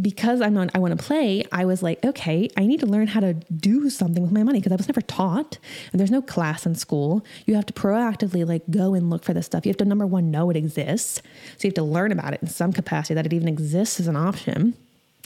because 0.00 0.40
I'm 0.40 0.54
not, 0.54 0.70
I 0.74 0.78
want 0.78 0.98
to 0.98 1.04
play, 1.04 1.44
I 1.52 1.64
was 1.64 1.82
like, 1.82 2.04
okay, 2.04 2.48
I 2.56 2.66
need 2.66 2.80
to 2.80 2.86
learn 2.86 3.08
how 3.08 3.20
to 3.20 3.34
do 3.34 3.90
something 3.90 4.22
with 4.22 4.32
my 4.32 4.42
money 4.42 4.58
because 4.58 4.72
I 4.72 4.76
was 4.76 4.88
never 4.88 5.00
taught 5.00 5.58
and 5.92 5.98
there's 5.98 6.10
no 6.10 6.22
class 6.22 6.66
in 6.66 6.74
school. 6.74 7.24
You 7.46 7.56
have 7.56 7.66
to 7.66 7.72
proactively 7.72 8.46
like 8.46 8.62
go 8.70 8.94
and 8.94 9.10
look 9.10 9.24
for 9.24 9.34
this 9.34 9.46
stuff. 9.46 9.66
You 9.66 9.70
have 9.70 9.76
to, 9.78 9.84
number 9.84 10.06
one, 10.06 10.30
know 10.30 10.50
it 10.50 10.56
exists. 10.56 11.20
So 11.56 11.66
you 11.66 11.68
have 11.68 11.74
to 11.74 11.82
learn 11.82 12.12
about 12.12 12.32
it 12.32 12.42
in 12.42 12.48
some 12.48 12.72
capacity 12.72 13.14
that 13.14 13.26
it 13.26 13.32
even 13.32 13.48
exists 13.48 14.00
as 14.00 14.06
an 14.06 14.16
option, 14.16 14.74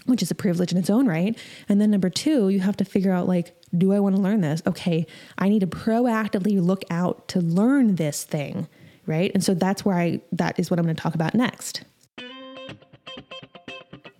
which 0.07 0.23
is 0.23 0.31
a 0.31 0.35
privilege 0.35 0.73
in 0.73 0.79
its 0.79 0.91
own 0.91 1.07
right. 1.07 1.39
And 1.69 1.81
then 1.81 1.91
number 1.91 2.11
two, 2.11 2.49
you 2.49 2.61
have 2.61 2.77
to 2.79 2.85
figure 2.85 3.13
out 3.13 3.29
like, 3.29 3.55
do 3.77 3.93
I 3.93 4.01
want 4.01 4.17
to 4.17 4.23
learn 4.23 4.41
this? 4.41 4.63
Okay, 4.67 5.07
I 5.39 5.49
need 5.49 5.61
to 5.61 5.67
proactively 5.67 6.61
look 6.61 6.83
out 6.91 7.29
to 7.29 7.41
learn 7.41 7.97
this 7.97 8.25
thing 8.25 8.69
right? 9.07 9.31
And 9.35 9.43
so 9.43 9.55
that's 9.55 9.85
where 9.85 9.97
I 9.97 10.21
that 10.33 10.59
is 10.59 10.71
what 10.71 10.79
I'm 10.79 10.85
going 10.85 10.97
to 10.97 11.03
talk 11.03 11.15
about 11.15 11.35
next. 11.35 11.83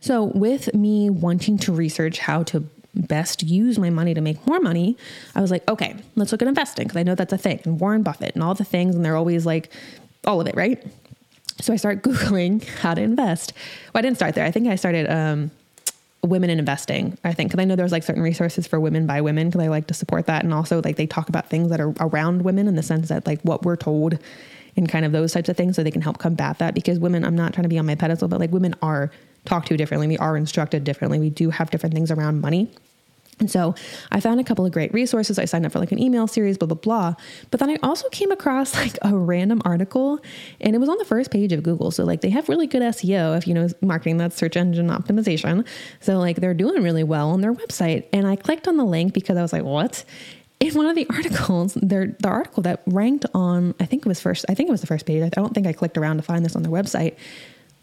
So, 0.01 0.25
with 0.25 0.75
me 0.75 1.11
wanting 1.11 1.59
to 1.59 1.73
research 1.73 2.19
how 2.19 2.43
to 2.45 2.65
best 2.95 3.45
use 3.45 3.79
my 3.79 3.89
money 3.89 4.15
to 4.15 4.21
make 4.21 4.45
more 4.47 4.59
money, 4.59 4.97
I 5.35 5.41
was 5.41 5.53
like, 5.53 5.69
okay, 5.71 5.95
let's 6.17 6.33
look 6.33 6.43
at 6.43 6.49
investing 6.49 6.87
because 6.87 6.97
I 6.97 7.05
know 7.05 7.15
that's 7.15 7.33
a 7.33 7.39
thing, 7.39 7.61
and 7.65 7.79
Warren 7.79 8.03
Buffett 8.03 8.35
and 8.35 8.43
all 8.43 8.55
the 8.55 8.65
things, 8.65 8.97
and 8.97 9.05
they're 9.05 9.17
always 9.17 9.47
like 9.47 9.71
all 10.27 10.41
of 10.41 10.49
it, 10.49 10.57
right? 10.57 10.85
So 11.61 11.73
I 11.73 11.77
start 11.77 12.03
Googling 12.03 12.65
how 12.65 12.95
to 12.95 13.01
invest. 13.01 13.53
Well, 13.95 14.01
I 14.01 14.03
didn't 14.03 14.17
start 14.17 14.35
there. 14.35 14.45
I 14.45 14.51
think 14.51 14.67
I 14.67 14.75
started 14.75 15.09
um, 15.09 15.53
women 16.25 16.51
in 16.51 16.59
investing, 16.59 17.17
I 17.23 17.33
think, 17.33 17.51
because 17.51 17.63
I 17.63 17.65
know 17.65 17.77
there's 17.77 17.93
like 17.93 18.03
certain 18.03 18.23
resources 18.23 18.67
for 18.67 18.81
women 18.81 19.07
by 19.07 19.21
women 19.21 19.49
because 19.49 19.63
I 19.63 19.69
like 19.69 19.87
to 19.87 19.95
support 19.95 20.27
that. 20.27 20.43
And 20.43 20.53
also, 20.53 20.83
like, 20.83 20.97
they 20.97 21.07
talk 21.07 21.29
about 21.29 21.49
things 21.49 21.71
that 21.71 21.81
are 21.81 21.95
around 22.01 22.43
women 22.43 22.67
in 22.67 22.75
the 22.75 22.83
sense 22.83 23.09
that, 23.09 23.25
like, 23.27 23.41
what 23.43 23.65
we're 23.65 23.77
told 23.77 24.19
and 24.77 24.89
kind 24.89 25.05
of 25.05 25.13
those 25.13 25.33
types 25.33 25.49
of 25.49 25.57
things 25.57 25.77
so 25.77 25.83
they 25.83 25.91
can 25.91 26.03
help 26.03 26.19
combat 26.19 26.59
that 26.59 26.75
because 26.75 26.99
women 26.99 27.25
i'm 27.25 27.37
not 27.37 27.53
trying 27.53 27.65
to 27.65 27.69
be 27.69 27.79
on 27.79 27.87
my 27.87 27.95
pedestal 27.95 28.29
but 28.29 28.41
like 28.41 28.51
women 28.51 28.75
are 28.83 29.11
talked 29.45 29.69
to 29.69 29.77
differently 29.77 30.07
we 30.07 30.19
are 30.19 30.37
instructed 30.37 30.85
differently 30.85 31.19
we 31.19 31.31
do 31.31 31.51
have 31.51 31.71
different 31.71 31.95
things 31.95 32.11
around 32.11 32.41
money 32.41 32.71
and 33.43 33.51
so 33.51 33.75
I 34.13 34.21
found 34.21 34.39
a 34.39 34.45
couple 34.45 34.65
of 34.65 34.73
great 34.73 34.95
resources. 34.95 35.39
I 35.39 35.47
signed 35.47 35.67
up 35.67 35.73
for 35.73 35.81
like 35.81 35.91
an 35.91 35.99
email 35.99 36.29
series, 36.29 36.57
blah, 36.57 36.69
blah, 36.69 36.77
blah. 36.77 37.15
But 37.51 37.59
then 37.59 37.71
I 37.71 37.77
also 37.83 38.09
came 38.11 38.31
across 38.31 38.75
like 38.77 38.97
a 39.03 39.17
random 39.17 39.61
article 39.65 40.21
and 40.61 40.77
it 40.77 40.79
was 40.79 40.89
on 40.89 40.97
the 40.99 41.05
first 41.05 41.31
page 41.31 41.53
of 41.53 41.63
Google. 41.63 41.91
So 41.91 42.05
like 42.05 42.21
they 42.21 42.31
have 42.31 42.49
really 42.49 42.67
good 42.67 42.83
SEO 42.83 43.37
if 43.37 43.47
you 43.49 43.55
know 43.55 43.69
marketing, 43.81 44.19
that's 44.19 44.37
search 44.37 44.57
engine 44.57 44.89
optimization. 44.89 45.67
So 46.01 46.19
like 46.19 46.37
they're 46.37 46.55
doing 46.55 46.83
really 46.83 47.05
well 47.05 47.31
on 47.31 47.41
their 47.41 47.53
website. 47.53 48.07
And 48.13 48.27
I 48.27 48.37
clicked 48.37 48.69
on 48.69 48.77
the 48.77 48.85
link 48.85 49.13
because 49.13 49.37
I 49.37 49.43
was 49.43 49.53
like, 49.53 49.65
what? 49.65 50.05
In 50.61 50.75
one 50.75 50.87
of 50.87 50.97
the 50.97 51.07
articles, 51.11 51.75
the 51.75 52.15
article 52.25 52.63
that 52.63 52.83
ranked 52.87 53.27
on, 53.35 53.75
I 53.81 53.87
think 53.87 54.05
it 54.05 54.09
was 54.09 54.21
first, 54.21 54.45
I 54.49 54.55
think 54.55 54.69
it 54.69 54.73
was 54.73 54.81
the 54.81 54.87
first 54.87 55.07
page. 55.07 55.23
I 55.23 55.29
don't 55.29 55.55
think 55.55 55.67
I 55.67 55.73
clicked 55.73 55.99
around 55.99 56.17
to 56.19 56.23
find 56.23 56.45
this 56.45 56.57
on 56.57 56.63
their 56.63 56.73
website. 56.73 57.17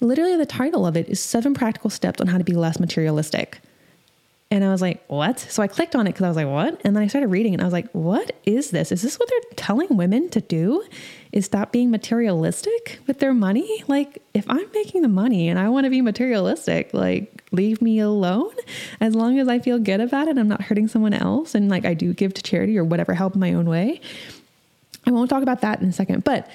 Literally, 0.01 0.37
the 0.37 0.45
title 0.45 0.85
of 0.85 0.95
it 0.95 1.09
is 1.09 1.19
Seven 1.19 1.53
Practical 1.53 1.89
Steps 1.89 2.21
on 2.21 2.27
How 2.27 2.37
to 2.37 2.43
Be 2.43 2.53
Less 2.53 2.79
Materialistic. 2.79 3.59
And 4.51 4.63
I 4.63 4.69
was 4.69 4.81
like, 4.81 5.03
what? 5.07 5.39
So 5.39 5.61
I 5.61 5.67
clicked 5.67 5.95
on 5.95 6.07
it 6.07 6.11
because 6.11 6.23
I 6.23 6.27
was 6.27 6.37
like, 6.37 6.47
what? 6.47 6.81
And 6.83 6.95
then 6.95 7.03
I 7.03 7.07
started 7.07 7.27
reading 7.27 7.53
and 7.53 7.61
I 7.61 7.65
was 7.65 7.73
like, 7.73 7.89
what 7.91 8.31
is 8.45 8.71
this? 8.71 8.91
Is 8.91 9.01
this 9.01 9.19
what 9.19 9.29
they're 9.29 9.51
telling 9.57 9.95
women 9.95 10.29
to 10.29 10.41
do? 10.41 10.83
Is 11.31 11.45
stop 11.45 11.71
being 11.71 11.91
materialistic 11.91 12.99
with 13.05 13.19
their 13.19 13.33
money? 13.33 13.83
Like, 13.87 14.23
if 14.33 14.49
I'm 14.49 14.65
making 14.73 15.03
the 15.03 15.07
money 15.07 15.47
and 15.47 15.59
I 15.59 15.69
want 15.69 15.83
to 15.85 15.91
be 15.91 16.01
materialistic, 16.01 16.91
like, 16.93 17.43
leave 17.51 17.81
me 17.81 17.99
alone 17.99 18.53
as 18.99 19.13
long 19.13 19.37
as 19.39 19.47
I 19.47 19.59
feel 19.59 19.77
good 19.77 20.01
about 20.01 20.27
it. 20.27 20.31
And 20.31 20.39
I'm 20.39 20.47
not 20.47 20.63
hurting 20.63 20.87
someone 20.87 21.13
else. 21.13 21.53
And 21.53 21.69
like, 21.69 21.85
I 21.85 21.93
do 21.93 22.13
give 22.13 22.33
to 22.33 22.41
charity 22.41 22.77
or 22.77 22.83
whatever, 22.83 23.13
help 23.13 23.35
in 23.35 23.39
my 23.39 23.53
own 23.53 23.69
way. 23.69 24.01
I 25.05 25.11
won't 25.11 25.29
talk 25.29 25.43
about 25.43 25.61
that 25.61 25.81
in 25.81 25.89
a 25.89 25.93
second. 25.93 26.23
But 26.23 26.49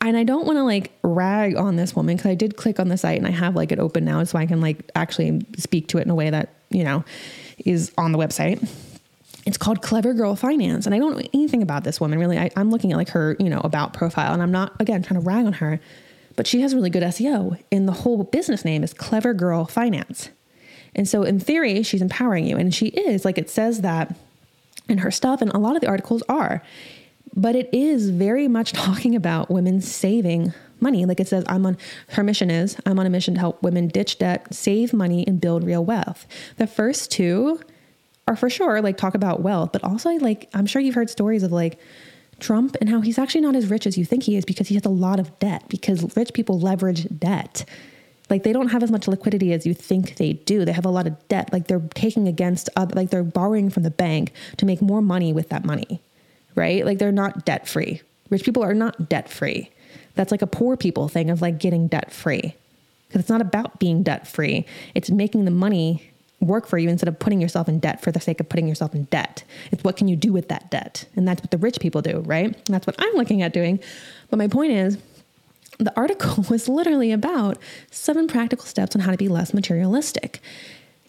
and 0.00 0.16
I 0.16 0.24
don't 0.24 0.46
want 0.46 0.58
to 0.58 0.62
like 0.62 0.92
rag 1.02 1.56
on 1.56 1.76
this 1.76 1.96
woman 1.96 2.16
because 2.16 2.30
I 2.30 2.34
did 2.34 2.56
click 2.56 2.78
on 2.78 2.88
the 2.88 2.98
site 2.98 3.18
and 3.18 3.26
I 3.26 3.30
have 3.30 3.56
like 3.56 3.72
it 3.72 3.78
open 3.78 4.04
now 4.04 4.22
so 4.24 4.38
I 4.38 4.46
can 4.46 4.60
like 4.60 4.90
actually 4.94 5.44
speak 5.56 5.88
to 5.88 5.98
it 5.98 6.02
in 6.02 6.10
a 6.10 6.14
way 6.14 6.30
that, 6.30 6.50
you 6.70 6.84
know, 6.84 7.04
is 7.64 7.92
on 7.96 8.12
the 8.12 8.18
website. 8.18 8.68
It's 9.46 9.56
called 9.56 9.80
Clever 9.80 10.12
Girl 10.12 10.36
Finance. 10.36 10.86
And 10.86 10.94
I 10.94 10.98
don't 10.98 11.16
know 11.16 11.28
anything 11.32 11.62
about 11.62 11.84
this 11.84 12.00
woman 12.00 12.18
really. 12.18 12.38
I, 12.38 12.50
I'm 12.56 12.70
looking 12.70 12.92
at 12.92 12.98
like 12.98 13.10
her, 13.10 13.36
you 13.38 13.48
know, 13.48 13.60
about 13.64 13.92
profile 13.94 14.34
and 14.34 14.42
I'm 14.42 14.52
not, 14.52 14.74
again, 14.80 15.02
trying 15.02 15.20
to 15.20 15.26
rag 15.26 15.46
on 15.46 15.54
her, 15.54 15.80
but 16.34 16.46
she 16.46 16.60
has 16.60 16.74
really 16.74 16.90
good 16.90 17.02
SEO. 17.02 17.62
And 17.72 17.88
the 17.88 17.92
whole 17.92 18.24
business 18.24 18.64
name 18.64 18.82
is 18.84 18.92
Clever 18.92 19.32
Girl 19.32 19.64
Finance. 19.64 20.30
And 20.94 21.08
so 21.08 21.22
in 21.22 21.40
theory, 21.40 21.82
she's 21.82 22.02
empowering 22.02 22.46
you. 22.46 22.56
And 22.56 22.74
she 22.74 22.88
is, 22.88 23.24
like 23.24 23.38
it 23.38 23.48
says 23.48 23.82
that 23.82 24.16
in 24.88 24.98
her 24.98 25.10
stuff, 25.10 25.40
and 25.40 25.50
a 25.52 25.58
lot 25.58 25.74
of 25.76 25.80
the 25.80 25.88
articles 25.88 26.22
are 26.28 26.62
but 27.36 27.54
it 27.54 27.68
is 27.72 28.10
very 28.10 28.48
much 28.48 28.72
talking 28.72 29.14
about 29.14 29.50
women 29.50 29.80
saving 29.80 30.52
money. 30.80 31.04
Like 31.04 31.20
it 31.20 31.28
says, 31.28 31.44
I'm 31.48 31.64
on 31.66 31.76
her 32.10 32.24
mission 32.24 32.50
is 32.50 32.76
I'm 32.86 32.98
on 32.98 33.06
a 33.06 33.10
mission 33.10 33.34
to 33.34 33.40
help 33.40 33.62
women 33.62 33.88
ditch 33.88 34.18
debt, 34.18 34.52
save 34.52 34.92
money, 34.92 35.24
and 35.26 35.40
build 35.40 35.62
real 35.64 35.84
wealth. 35.84 36.26
The 36.56 36.66
first 36.66 37.10
two 37.10 37.60
are 38.28 38.36
for 38.36 38.50
sure 38.50 38.80
like 38.80 38.96
talk 38.96 39.14
about 39.14 39.42
wealth, 39.42 39.72
but 39.72 39.84
also 39.84 40.10
like 40.10 40.48
I'm 40.54 40.66
sure 40.66 40.82
you've 40.82 40.94
heard 40.94 41.10
stories 41.10 41.42
of 41.42 41.52
like 41.52 41.78
Trump 42.40 42.76
and 42.80 42.90
how 42.90 43.00
he's 43.00 43.18
actually 43.18 43.40
not 43.40 43.56
as 43.56 43.68
rich 43.68 43.86
as 43.86 43.96
you 43.96 44.04
think 44.04 44.24
he 44.24 44.36
is 44.36 44.44
because 44.44 44.68
he 44.68 44.74
has 44.74 44.84
a 44.84 44.90
lot 44.90 45.20
of 45.20 45.38
debt 45.38 45.64
because 45.68 46.16
rich 46.16 46.32
people 46.32 46.58
leverage 46.58 47.06
debt. 47.18 47.64
Like 48.28 48.42
they 48.42 48.52
don't 48.52 48.68
have 48.68 48.82
as 48.82 48.90
much 48.90 49.06
liquidity 49.06 49.52
as 49.52 49.64
you 49.64 49.72
think 49.72 50.16
they 50.16 50.32
do. 50.32 50.64
They 50.64 50.72
have 50.72 50.84
a 50.84 50.90
lot 50.90 51.06
of 51.06 51.28
debt. 51.28 51.52
Like 51.52 51.68
they're 51.68 51.88
taking 51.94 52.26
against 52.26 52.68
other, 52.74 52.94
like 52.94 53.10
they're 53.10 53.22
borrowing 53.22 53.70
from 53.70 53.84
the 53.84 53.90
bank 53.90 54.32
to 54.56 54.66
make 54.66 54.82
more 54.82 55.00
money 55.00 55.32
with 55.32 55.48
that 55.50 55.64
money 55.64 56.00
right? 56.56 56.84
Like 56.84 56.98
they're 56.98 57.12
not 57.12 57.44
debt 57.44 57.68
free. 57.68 58.02
Rich 58.30 58.42
people 58.42 58.64
are 58.64 58.74
not 58.74 59.08
debt 59.08 59.28
free. 59.28 59.70
That's 60.16 60.32
like 60.32 60.42
a 60.42 60.48
poor 60.48 60.76
people 60.76 61.06
thing 61.06 61.30
of 61.30 61.40
like 61.40 61.60
getting 61.60 61.86
debt 61.86 62.12
free. 62.12 62.56
Because 63.06 63.20
it's 63.20 63.28
not 63.28 63.40
about 63.40 63.78
being 63.78 64.02
debt 64.02 64.26
free, 64.26 64.66
it's 64.96 65.10
making 65.10 65.44
the 65.44 65.52
money 65.52 66.10
work 66.40 66.66
for 66.66 66.78
you 66.78 66.88
instead 66.88 67.08
of 67.08 67.18
putting 67.18 67.40
yourself 67.40 67.68
in 67.68 67.78
debt 67.78 68.02
for 68.02 68.12
the 68.12 68.20
sake 68.20 68.40
of 68.40 68.48
putting 68.48 68.68
yourself 68.68 68.94
in 68.94 69.04
debt. 69.04 69.42
It's 69.72 69.82
what 69.82 69.96
can 69.96 70.08
you 70.08 70.16
do 70.16 70.32
with 70.32 70.48
that 70.48 70.70
debt? 70.70 71.06
And 71.16 71.26
that's 71.26 71.42
what 71.42 71.50
the 71.50 71.58
rich 71.58 71.80
people 71.80 72.02
do, 72.02 72.20
right? 72.20 72.46
And 72.46 72.66
that's 72.66 72.86
what 72.86 72.96
I'm 72.98 73.14
looking 73.14 73.42
at 73.42 73.52
doing. 73.52 73.80
But 74.28 74.38
my 74.38 74.48
point 74.48 74.72
is, 74.72 74.98
the 75.78 75.92
article 75.96 76.44
was 76.50 76.68
literally 76.68 77.12
about 77.12 77.58
seven 77.90 78.28
practical 78.28 78.66
steps 78.66 78.94
on 78.94 79.02
how 79.02 79.10
to 79.10 79.16
be 79.16 79.28
less 79.28 79.54
materialistic. 79.54 80.40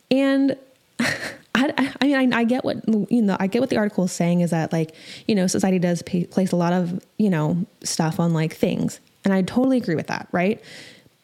And 0.09 0.55
I, 0.99 1.93
I 2.01 2.05
mean, 2.05 2.33
I, 2.33 2.39
I, 2.39 2.43
get 2.43 2.63
what 2.63 2.87
you 3.11 3.21
know. 3.21 3.35
I 3.39 3.47
get 3.47 3.61
what 3.61 3.69
the 3.69 3.77
article 3.77 4.03
is 4.03 4.11
saying 4.11 4.41
is 4.41 4.51
that 4.51 4.71
like 4.71 4.93
you 5.27 5.33
know 5.33 5.47
society 5.47 5.79
does 5.79 6.03
place 6.03 6.51
a 6.51 6.55
lot 6.55 6.71
of 6.71 7.03
you 7.17 7.31
know 7.31 7.65
stuff 7.83 8.19
on 8.19 8.33
like 8.33 8.53
things, 8.53 8.99
and 9.25 9.33
I 9.33 9.41
totally 9.41 9.77
agree 9.77 9.95
with 9.95 10.07
that, 10.07 10.27
right? 10.31 10.61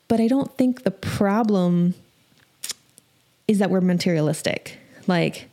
But 0.08 0.20
I 0.20 0.28
don't 0.28 0.56
think 0.58 0.84
the 0.84 0.92
problem 0.92 1.94
is 3.48 3.60
that 3.60 3.70
we're 3.70 3.82
materialistic. 3.82 4.78
Like, 5.08 5.50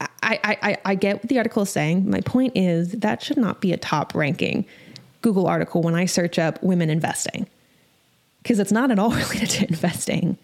I, 0.00 0.58
I, 0.62 0.78
I, 0.84 0.94
get 0.96 1.16
what 1.16 1.28
the 1.28 1.38
article 1.38 1.62
is 1.62 1.70
saying. 1.70 2.10
My 2.10 2.20
point 2.20 2.56
is 2.56 2.92
that 2.92 3.22
should 3.22 3.36
not 3.36 3.60
be 3.60 3.72
a 3.72 3.76
top 3.76 4.14
ranking 4.14 4.64
Google 5.20 5.46
article 5.46 5.82
when 5.82 5.94
I 5.94 6.06
search 6.06 6.38
up 6.38 6.60
women 6.62 6.90
investing 6.90 7.46
because 8.42 8.58
it's 8.58 8.72
not 8.72 8.90
at 8.90 8.98
all 8.98 9.10
related 9.12 9.50
to 9.50 9.68
investing. 9.68 10.38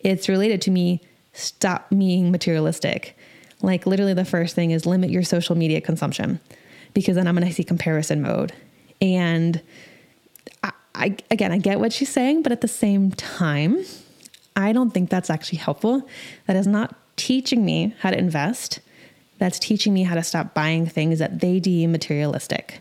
It's 0.00 0.28
related 0.28 0.60
to 0.62 0.70
me 0.70 1.00
stop 1.32 1.88
being 1.90 2.30
materialistic. 2.30 3.16
Like 3.62 3.86
literally 3.86 4.14
the 4.14 4.24
first 4.24 4.54
thing 4.54 4.72
is 4.72 4.86
limit 4.86 5.10
your 5.10 5.22
social 5.22 5.56
media 5.56 5.80
consumption 5.80 6.40
because 6.94 7.14
then 7.16 7.26
I'm 7.26 7.34
going 7.34 7.46
to 7.46 7.54
see 7.54 7.64
comparison 7.64 8.22
mode. 8.22 8.52
And 9.00 9.60
I, 10.62 10.72
I, 10.94 11.16
again, 11.30 11.52
I 11.52 11.58
get 11.58 11.78
what 11.78 11.92
she's 11.92 12.08
saying, 12.08 12.42
but 12.42 12.52
at 12.52 12.60
the 12.60 12.68
same 12.68 13.12
time, 13.12 13.84
I 14.56 14.72
don't 14.72 14.90
think 14.90 15.10
that's 15.10 15.30
actually 15.30 15.58
helpful. 15.58 16.08
That 16.46 16.56
is 16.56 16.66
not 16.66 16.94
teaching 17.16 17.64
me 17.64 17.94
how 18.00 18.10
to 18.10 18.18
invest. 18.18 18.80
That's 19.38 19.58
teaching 19.58 19.92
me 19.92 20.02
how 20.02 20.14
to 20.14 20.22
stop 20.22 20.54
buying 20.54 20.86
things 20.86 21.18
that 21.18 21.40
they 21.40 21.60
deem 21.60 21.92
materialistic. 21.92 22.80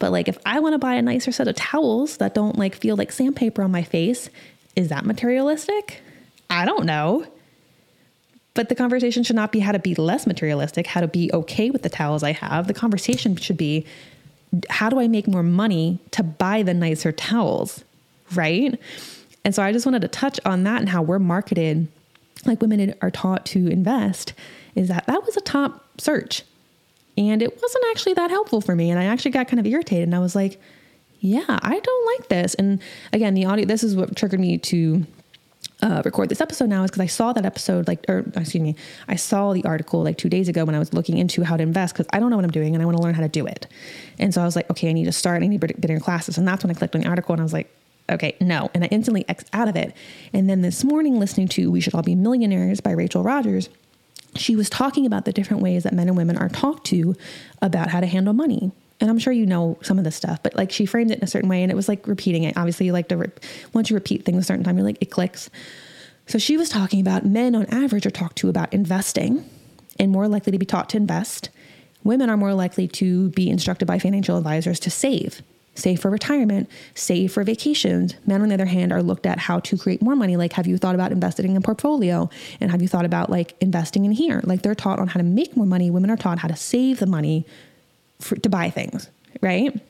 But 0.00 0.12
like 0.12 0.28
if 0.28 0.38
I 0.44 0.60
want 0.60 0.74
to 0.74 0.78
buy 0.78 0.94
a 0.94 1.02
nicer 1.02 1.32
set 1.32 1.48
of 1.48 1.56
towels 1.56 2.18
that 2.18 2.34
don't 2.34 2.58
like 2.58 2.74
feel 2.74 2.96
like 2.96 3.12
sandpaper 3.12 3.62
on 3.62 3.70
my 3.70 3.82
face, 3.82 4.28
is 4.76 4.88
that 4.88 5.04
materialistic? 5.04 6.00
I 6.50 6.64
don't 6.64 6.84
know. 6.84 7.26
But 8.54 8.68
the 8.68 8.74
conversation 8.74 9.22
should 9.22 9.36
not 9.36 9.52
be 9.52 9.60
how 9.60 9.70
to 9.70 9.78
be 9.78 9.94
less 9.94 10.26
materialistic, 10.26 10.86
how 10.86 11.00
to 11.00 11.08
be 11.08 11.30
okay 11.32 11.70
with 11.70 11.82
the 11.82 11.88
towels 11.88 12.24
I 12.24 12.32
have. 12.32 12.66
The 12.66 12.74
conversation 12.74 13.36
should 13.36 13.56
be 13.56 13.86
how 14.68 14.88
do 14.88 14.98
I 14.98 15.08
make 15.08 15.28
more 15.28 15.42
money 15.42 16.00
to 16.12 16.22
buy 16.22 16.62
the 16.62 16.74
nicer 16.74 17.12
towels, 17.12 17.84
right? 18.34 18.80
And 19.44 19.54
so 19.54 19.62
I 19.62 19.72
just 19.72 19.86
wanted 19.86 20.02
to 20.02 20.08
touch 20.08 20.38
on 20.44 20.64
that 20.64 20.80
and 20.80 20.88
how 20.88 21.02
we're 21.02 21.18
marketed 21.18 21.88
like 22.44 22.60
women 22.60 22.94
are 23.02 23.10
taught 23.10 23.44
to 23.46 23.66
invest 23.68 24.32
is 24.74 24.88
that 24.88 25.06
that 25.06 25.24
was 25.24 25.36
a 25.36 25.40
top 25.40 25.84
search 26.00 26.44
and 27.16 27.42
it 27.42 27.60
wasn't 27.60 27.84
actually 27.90 28.14
that 28.14 28.30
helpful 28.30 28.60
for 28.60 28.76
me. 28.76 28.90
And 28.90 29.00
I 29.00 29.04
actually 29.04 29.32
got 29.32 29.48
kind 29.48 29.58
of 29.58 29.66
irritated 29.66 30.04
and 30.04 30.14
I 30.14 30.20
was 30.20 30.36
like, 30.36 30.60
yeah, 31.20 31.42
I 31.48 31.80
don't 31.80 32.06
like 32.18 32.28
this. 32.28 32.54
And 32.54 32.80
again, 33.12 33.34
the 33.34 33.44
audio, 33.44 33.64
this 33.64 33.82
is 33.82 33.96
what 33.96 34.14
triggered 34.14 34.38
me 34.38 34.56
to 34.58 35.04
uh, 35.82 36.02
record 36.04 36.28
this 36.28 36.40
episode 36.40 36.68
now 36.68 36.84
is 36.84 36.90
because 36.90 37.00
I 37.00 37.06
saw 37.06 37.32
that 37.32 37.44
episode, 37.44 37.88
like, 37.88 38.04
or 38.08 38.20
excuse 38.36 38.62
me, 38.62 38.76
I 39.08 39.16
saw 39.16 39.52
the 39.52 39.64
article 39.64 40.04
like 40.04 40.16
two 40.16 40.28
days 40.28 40.48
ago 40.48 40.64
when 40.64 40.76
I 40.76 40.78
was 40.78 40.94
looking 40.94 41.18
into 41.18 41.42
how 41.42 41.56
to 41.56 41.62
invest 41.62 41.94
because 41.94 42.06
I 42.12 42.20
don't 42.20 42.30
know 42.30 42.36
what 42.36 42.44
I'm 42.44 42.52
doing 42.52 42.74
and 42.74 42.82
I 42.82 42.86
want 42.86 42.96
to 42.96 43.02
learn 43.02 43.14
how 43.14 43.22
to 43.22 43.28
do 43.28 43.46
it. 43.46 43.66
And 44.20 44.32
so 44.32 44.40
I 44.40 44.44
was 44.44 44.54
like, 44.54 44.70
okay, 44.70 44.88
I 44.88 44.92
need 44.92 45.06
to 45.06 45.12
start, 45.12 45.42
I 45.42 45.48
need 45.48 45.58
beginner 45.58 45.98
classes. 45.98 46.38
And 46.38 46.46
that's 46.46 46.62
when 46.62 46.70
I 46.70 46.74
clicked 46.74 46.94
on 46.94 47.00
the 47.00 47.08
article 47.08 47.32
and 47.32 47.40
I 47.40 47.44
was 47.44 47.52
like, 47.52 47.68
okay, 48.10 48.36
no. 48.40 48.70
And 48.74 48.84
I 48.84 48.88
instantly 48.88 49.24
X 49.28 49.44
out 49.52 49.68
of 49.68 49.76
it. 49.76 49.94
And 50.32 50.48
then 50.48 50.62
this 50.62 50.84
morning, 50.84 51.18
listening 51.18 51.48
to 51.48 51.70
We 51.70 51.80
Should 51.80 51.94
All 51.94 52.02
Be 52.02 52.14
Millionaires 52.14 52.80
by 52.80 52.90
Rachel 52.92 53.22
Rodgers, 53.22 53.68
she 54.34 54.56
was 54.56 54.70
talking 54.70 55.06
about 55.06 55.24
the 55.24 55.32
different 55.32 55.62
ways 55.62 55.84
that 55.84 55.92
men 55.92 56.08
and 56.08 56.16
women 56.16 56.36
are 56.36 56.48
talked 56.48 56.86
to 56.86 57.14
about 57.62 57.88
how 57.88 58.00
to 58.00 58.06
handle 58.06 58.34
money. 58.34 58.72
And 59.00 59.08
I'm 59.10 59.18
sure 59.18 59.32
you 59.32 59.46
know 59.46 59.78
some 59.82 59.98
of 59.98 60.04
this 60.04 60.16
stuff, 60.16 60.42
but 60.42 60.56
like 60.56 60.72
she 60.72 60.84
framed 60.84 61.10
it 61.10 61.18
in 61.18 61.24
a 61.24 61.28
certain 61.28 61.48
way 61.48 61.62
and 61.62 61.70
it 61.70 61.76
was 61.76 61.88
like 61.88 62.06
repeating 62.06 62.42
it. 62.44 62.56
Obviously, 62.56 62.86
you 62.86 62.92
like 62.92 63.08
to, 63.08 63.16
re- 63.16 63.30
once 63.72 63.90
you 63.90 63.94
repeat 63.94 64.24
things 64.24 64.42
a 64.42 64.46
certain 64.46 64.64
time, 64.64 64.76
you're 64.76 64.86
like, 64.86 64.98
it 65.00 65.10
clicks. 65.10 65.50
So 66.26 66.38
she 66.38 66.56
was 66.56 66.68
talking 66.68 67.00
about 67.00 67.24
men 67.24 67.54
on 67.54 67.66
average 67.66 68.06
are 68.06 68.10
talked 68.10 68.36
to 68.38 68.48
about 68.48 68.72
investing 68.72 69.48
and 69.98 70.10
more 70.10 70.28
likely 70.28 70.52
to 70.52 70.58
be 70.58 70.66
taught 70.66 70.88
to 70.90 70.96
invest. 70.96 71.48
Women 72.04 72.28
are 72.28 72.36
more 72.36 72.54
likely 72.54 72.88
to 72.88 73.30
be 73.30 73.48
instructed 73.48 73.86
by 73.86 73.98
financial 73.98 74.36
advisors 74.36 74.80
to 74.80 74.90
save 74.90 75.42
save 75.78 76.00
for 76.00 76.10
retirement, 76.10 76.68
save 76.94 77.32
for 77.32 77.44
vacations. 77.44 78.14
Men, 78.26 78.42
on 78.42 78.48
the 78.48 78.54
other 78.54 78.66
hand, 78.66 78.92
are 78.92 79.02
looked 79.02 79.26
at 79.26 79.38
how 79.38 79.60
to 79.60 79.78
create 79.78 80.02
more 80.02 80.16
money. 80.16 80.36
Like, 80.36 80.52
have 80.54 80.66
you 80.66 80.76
thought 80.76 80.94
about 80.94 81.12
investing 81.12 81.50
in 81.50 81.56
a 81.56 81.60
portfolio? 81.60 82.28
And 82.60 82.70
have 82.70 82.82
you 82.82 82.88
thought 82.88 83.04
about 83.04 83.30
like 83.30 83.54
investing 83.60 84.04
in 84.04 84.12
here? 84.12 84.40
Like, 84.44 84.62
they're 84.62 84.74
taught 84.74 84.98
on 84.98 85.08
how 85.08 85.18
to 85.18 85.24
make 85.24 85.56
more 85.56 85.66
money. 85.66 85.90
Women 85.90 86.10
are 86.10 86.16
taught 86.16 86.38
how 86.38 86.48
to 86.48 86.56
save 86.56 86.98
the 86.98 87.06
money 87.06 87.46
for, 88.20 88.36
to 88.36 88.48
buy 88.48 88.70
things, 88.70 89.08
right? 89.40 89.80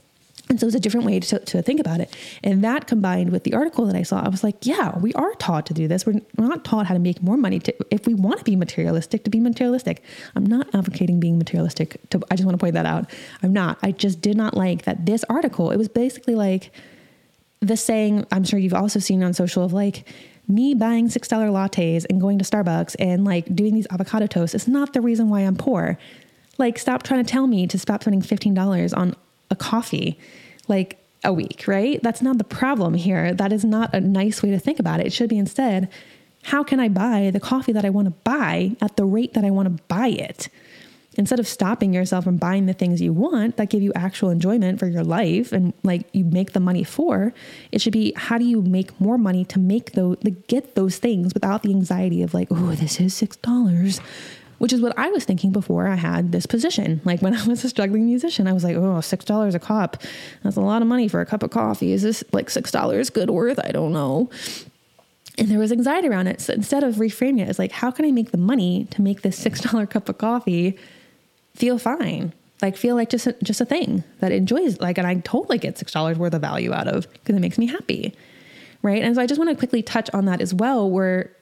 And 0.49 0.59
so 0.59 0.67
it's 0.67 0.75
a 0.75 0.81
different 0.81 1.05
way 1.05 1.21
to, 1.21 1.39
to 1.39 1.63
think 1.63 1.79
about 1.79 2.01
it. 2.01 2.15
And 2.43 2.65
that 2.65 2.87
combined 2.87 3.31
with 3.31 3.45
the 3.45 3.55
article 3.55 3.85
that 3.87 3.95
I 3.95 4.03
saw, 4.03 4.21
I 4.21 4.29
was 4.29 4.43
like, 4.43 4.65
yeah, 4.65 4.99
we 4.99 5.13
are 5.15 5.35
taught 5.35 5.67
to 5.67 5.75
do 5.75 5.87
this. 5.87 6.07
We're, 6.07 6.21
we're 6.37 6.47
not 6.47 6.65
taught 6.65 6.87
how 6.87 6.95
to 6.95 7.01
make 7.01 7.23
more 7.23 7.37
money 7.37 7.59
to, 7.61 7.75
if 7.91 8.07
we 8.07 8.15
want 8.15 8.39
to 8.39 8.45
be 8.45 8.57
materialistic, 8.57 9.25
to 9.25 9.31
be 9.31 9.41
materialistic. 9.41 10.03
I'm 10.35 10.47
not 10.47 10.75
advocating 10.75 11.21
being 11.21 11.37
materialistic. 11.37 12.01
To, 12.11 12.23
I 12.31 12.37
just 12.37 12.47
want 12.47 12.59
to 12.59 12.63
point 12.63 12.75
that 12.75 12.87
out. 12.87 13.11
I'm 13.43 13.53
not. 13.53 13.79
I 13.83 13.93
just 13.93 14.21
did 14.21 14.37
not 14.37 14.57
like 14.57 14.83
that 14.85 15.05
this 15.05 15.25
article, 15.29 15.71
it 15.71 15.77
was 15.77 15.89
basically 15.89 16.35
like 16.35 16.73
the 17.61 17.77
saying, 17.77 18.27
I'm 18.33 18.45
sure 18.45 18.59
you've 18.59 18.75
also 18.75 19.01
seen 19.01 19.23
on 19.23 19.35
social 19.35 19.65
of 19.65 19.73
like, 19.73 20.05
me 20.51 20.73
buying 20.73 21.09
$6 21.09 21.29
lattes 21.29 22.07
and 22.09 22.21
going 22.23 22.39
to 22.39 22.45
Starbucks 22.45 22.97
and 22.99 23.27
like 23.27 23.55
doing 23.55 23.75
these 23.75 23.87
avocado 23.91 24.27
toasts 24.27 24.55
is 24.55 24.67
not 24.67 24.95
the 24.95 25.01
reason 25.03 25.29
why 25.29 25.41
I'm 25.41 25.57
poor. 25.57 25.99
Like, 26.57 26.79
stop 26.79 27.03
trying 27.03 27.23
to 27.23 27.31
tell 27.31 27.47
me 27.47 27.67
to 27.67 27.79
stop 27.79 28.03
spending 28.03 28.23
$15 28.23 28.97
on 28.97 29.15
a 29.51 29.57
coffee 29.57 30.19
like 30.69 30.99
a 31.25 31.33
week, 31.33 31.65
right? 31.67 32.01
That's 32.03 32.23
not 32.23 32.39
the 32.39 32.45
problem 32.45 32.95
here. 32.95 33.35
That 33.35 33.53
is 33.53 33.65
not 33.65 33.95
a 33.95 34.01
nice 34.01 34.43
way 34.43 34.51
to 34.51 34.59
think 34.59 34.79
about 34.79 35.01
it. 35.01 35.07
It 35.07 35.13
should 35.13 35.29
be 35.29 35.39
instead, 35.39 35.89
how 36.45 36.63
can 36.63 36.81
I 36.81 36.89
buy 36.89 37.31
the 37.33 37.41
coffee 37.41 37.73
that 37.73 37.85
I 37.85 37.91
want 37.91 38.07
to 38.07 38.15
buy 38.25 38.77
at 38.81 38.97
the 38.97 39.05
rate 39.05 39.35
that 39.35 39.45
I 39.45 39.51
want 39.51 39.67
to 39.67 39.83
buy 39.85 40.09
it? 40.09 40.49
Instead 41.17 41.41
of 41.41 41.49
stopping 41.49 41.93
yourself 41.93 42.23
from 42.23 42.37
buying 42.37 42.67
the 42.67 42.73
things 42.73 43.01
you 43.01 43.13
want 43.13 43.57
that 43.57 43.71
give 43.71 43.83
you 43.83 43.93
actual 43.97 44.31
enjoyment 44.31 44.79
for 44.79 44.87
your 44.87 45.03
life 45.03 45.51
and 45.51 45.73
like 45.83 46.07
you 46.13 46.25
make 46.25 46.53
the 46.53 46.61
money 46.61 46.85
for, 46.85 47.35
it 47.73 47.81
should 47.81 47.93
be 47.93 48.13
how 48.15 48.39
do 48.39 48.45
you 48.45 48.63
make 48.63 48.99
more 49.01 49.19
money 49.19 49.45
to 49.47 49.59
make 49.59 49.93
those 49.93 50.17
to 50.19 50.31
get 50.31 50.77
those 50.77 50.99
things 50.99 51.35
without 51.35 51.65
the 51.65 51.71
anxiety 51.71 52.23
of 52.23 52.35
like, 52.35 52.47
oh, 52.53 52.71
this 52.77 53.01
is 53.01 53.15
six 53.15 53.37
dollars 53.39 54.01
which 54.59 54.73
is 54.73 54.81
what 54.81 54.97
I 54.99 55.09
was 55.11 55.25
thinking 55.25 55.53
before 55.53 55.87
I 55.87 55.95
had 55.95 56.33
this 56.33 56.47
position. 56.47 57.01
Like 57.05 57.23
when 57.23 57.35
I 57.39 57.47
was 57.47 57.65
a 57.65 57.69
struggling 57.69 58.07
musician, 58.07 58.47
I 58.47 58.53
was 58.53 58.65
like, 58.65 58.77
oh, 58.77 58.99
$6 58.99 59.55
a 59.55 59.59
cup. 59.59 60.03
That's 60.43 60.57
a 60.57 60.61
lot 60.61 60.83
of 60.83 60.89
money 60.89 61.09
for 61.09 61.21
a 61.21 61.27
cup 61.27 61.43
of 61.43 61.51
coffee. 61.51 61.93
Is 61.93 62.03
this 62.03 62.23
like 62.33 62.49
$6 62.49 63.13
good 63.13 63.31
worth? 63.31 63.59
I 63.63 63.71
don't 63.71 63.93
know. 63.93 64.31
And 65.37 65.49
there 65.49 65.59
was 65.59 65.71
anxiety 65.71 66.09
around 66.09 66.27
it. 66.27 66.41
So 66.41 66.53
instead 66.53 66.83
of 66.83 66.97
reframing 66.97 67.41
it 67.41 67.49
as 67.49 67.59
like, 67.59 67.71
how 67.71 67.93
can 67.93 68.05
I 68.05 68.11
make 68.11 68.33
the 68.33 68.39
money 68.39 68.87
to 68.91 69.03
make 69.03 69.23
this 69.23 69.43
$6 69.43 69.89
cup 69.91 70.09
of 70.09 70.19
coffee 70.19 70.77
feel 71.55 71.79
fine? 71.79 72.33
Like 72.61 72.77
feel 72.77 72.97
like 72.97 73.09
just 73.09 73.29
a, 73.29 73.37
just 73.45 73.61
a 73.61 73.65
thing 73.65 74.03
that 74.19 74.33
enjoys 74.33 74.81
like, 74.81 74.99
and 74.99 75.07
I 75.07 75.15
totally 75.21 75.59
get 75.59 75.77
$6 75.77 76.17
worth 76.17 76.35
of 76.35 76.41
value 76.41 76.73
out 76.73 76.89
of 76.89 77.11
because 77.13 77.37
it 77.37 77.41
makes 77.41 77.57
me 77.57 77.67
happy. 77.67 78.15
Right. 78.83 79.03
And 79.03 79.15
so 79.15 79.23
I 79.23 79.27
just 79.27 79.39
want 79.39 79.51
to 79.51 79.57
quickly 79.57 79.83
touch 79.83 80.11
on 80.13 80.25
that 80.25 80.41
as 80.41 80.53
well, 80.53 80.91
where 80.91 81.33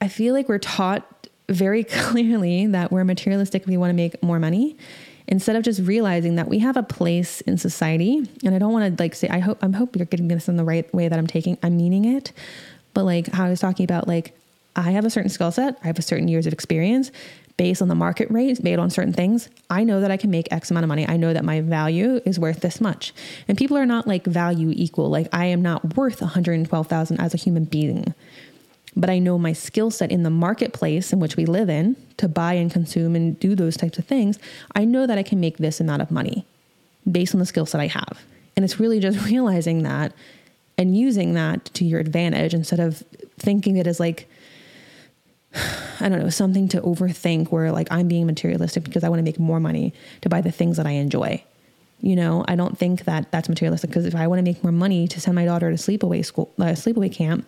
I 0.00 0.08
feel 0.08 0.34
like 0.34 0.48
we're 0.48 0.58
taught 0.58 1.19
very 1.50 1.84
clearly 2.02 2.66
that 2.66 2.90
we're 2.90 3.04
materialistic 3.04 3.66
we 3.66 3.76
want 3.76 3.90
to 3.90 3.94
make 3.94 4.22
more 4.22 4.38
money 4.38 4.76
instead 5.30 5.54
of 5.54 5.62
just 5.62 5.80
realizing 5.82 6.34
that 6.34 6.48
we 6.48 6.58
have 6.58 6.76
a 6.76 6.82
place 6.82 7.40
in 7.42 7.56
society. 7.56 8.28
And 8.44 8.54
i 8.54 8.58
don't 8.58 8.72
want 8.72 8.96
to 8.96 9.02
like 9.02 9.14
say 9.14 9.28
i 9.28 9.38
hope 9.38 9.62
i 9.62 9.70
hope 9.70 9.96
you're 9.96 10.06
getting 10.06 10.28
this 10.28 10.48
in 10.48 10.56
the 10.56 10.64
right 10.64 10.92
way 10.92 11.08
that 11.08 11.18
i'm 11.18 11.26
taking 11.26 11.56
i'm 11.62 11.76
meaning 11.76 12.04
it. 12.04 12.32
But 12.92 13.04
like 13.04 13.28
how 13.28 13.46
i 13.46 13.48
was 13.48 13.60
talking 13.60 13.84
about 13.84 14.08
like 14.08 14.36
i 14.76 14.90
have 14.90 15.04
a 15.04 15.10
certain 15.10 15.30
skill 15.30 15.52
set 15.52 15.78
i 15.82 15.86
have 15.86 15.98
a 15.98 16.02
certain 16.02 16.28
years 16.28 16.46
of 16.46 16.52
experience. 16.52 17.10
Based 17.56 17.82
on 17.82 17.88
the 17.88 17.94
market 17.94 18.30
rate 18.30 18.62
based 18.62 18.78
on 18.78 18.88
certain 18.88 19.12
things 19.12 19.50
i 19.68 19.84
know 19.84 20.00
that 20.00 20.10
i 20.10 20.16
can 20.16 20.30
make 20.30 20.50
x 20.50 20.70
amount 20.70 20.84
of 20.84 20.88
money. 20.88 21.06
I 21.06 21.18
know 21.18 21.32
that 21.32 21.44
my 21.44 21.60
value 21.60 22.20
is 22.24 22.38
worth 22.38 22.60
this 22.60 22.80
much. 22.80 23.12
And 23.48 23.58
people 23.58 23.76
are 23.76 23.86
not 23.86 24.06
like 24.06 24.24
value 24.24 24.72
equal. 24.74 25.10
Like 25.10 25.28
i 25.32 25.44
am 25.44 25.60
not 25.60 25.96
worth 25.96 26.22
112000 26.22 27.20
as 27.20 27.34
a 27.34 27.36
human 27.36 27.64
being 27.64 28.14
but 28.96 29.10
I 29.10 29.18
know 29.18 29.38
my 29.38 29.52
skill 29.52 29.90
set 29.90 30.10
in 30.10 30.22
the 30.22 30.30
marketplace 30.30 31.12
in 31.12 31.20
which 31.20 31.36
we 31.36 31.46
live 31.46 31.70
in 31.70 31.96
to 32.16 32.28
buy 32.28 32.54
and 32.54 32.70
consume 32.70 33.14
and 33.14 33.38
do 33.38 33.54
those 33.54 33.76
types 33.76 33.98
of 33.98 34.04
things, 34.04 34.38
I 34.74 34.84
know 34.84 35.06
that 35.06 35.18
I 35.18 35.22
can 35.22 35.40
make 35.40 35.58
this 35.58 35.80
amount 35.80 36.02
of 36.02 36.10
money 36.10 36.44
based 37.10 37.34
on 37.34 37.38
the 37.38 37.46
skill 37.46 37.66
set 37.66 37.80
I 37.80 37.86
have. 37.86 38.20
And 38.56 38.64
it's 38.64 38.80
really 38.80 39.00
just 39.00 39.24
realizing 39.26 39.84
that 39.84 40.12
and 40.76 40.96
using 40.96 41.34
that 41.34 41.66
to 41.74 41.84
your 41.84 42.00
advantage 42.00 42.54
instead 42.54 42.80
of 42.80 43.04
thinking 43.38 43.76
it 43.76 43.86
as 43.86 44.00
like, 44.00 44.28
I 46.00 46.08
don't 46.08 46.18
know, 46.18 46.30
something 46.30 46.68
to 46.68 46.80
overthink 46.80 47.52
where 47.52 47.70
like 47.70 47.88
I'm 47.90 48.08
being 48.08 48.26
materialistic 48.26 48.84
because 48.84 49.04
I 49.04 49.08
want 49.08 49.20
to 49.20 49.24
make 49.24 49.38
more 49.38 49.60
money 49.60 49.94
to 50.22 50.28
buy 50.28 50.40
the 50.40 50.50
things 50.50 50.78
that 50.78 50.86
I 50.86 50.92
enjoy. 50.92 51.44
You 52.00 52.16
know, 52.16 52.44
I 52.48 52.56
don't 52.56 52.78
think 52.78 53.04
that 53.04 53.30
that's 53.30 53.48
materialistic 53.48 53.90
because 53.90 54.06
if 54.06 54.14
I 54.14 54.26
want 54.26 54.38
to 54.38 54.42
make 54.42 54.64
more 54.64 54.72
money 54.72 55.06
to 55.08 55.20
send 55.20 55.34
my 55.34 55.44
daughter 55.44 55.70
to 55.70 55.76
sleepaway 55.76 56.24
school, 56.24 56.50
uh, 56.58 56.72
sleepaway 56.72 57.12
camp, 57.12 57.46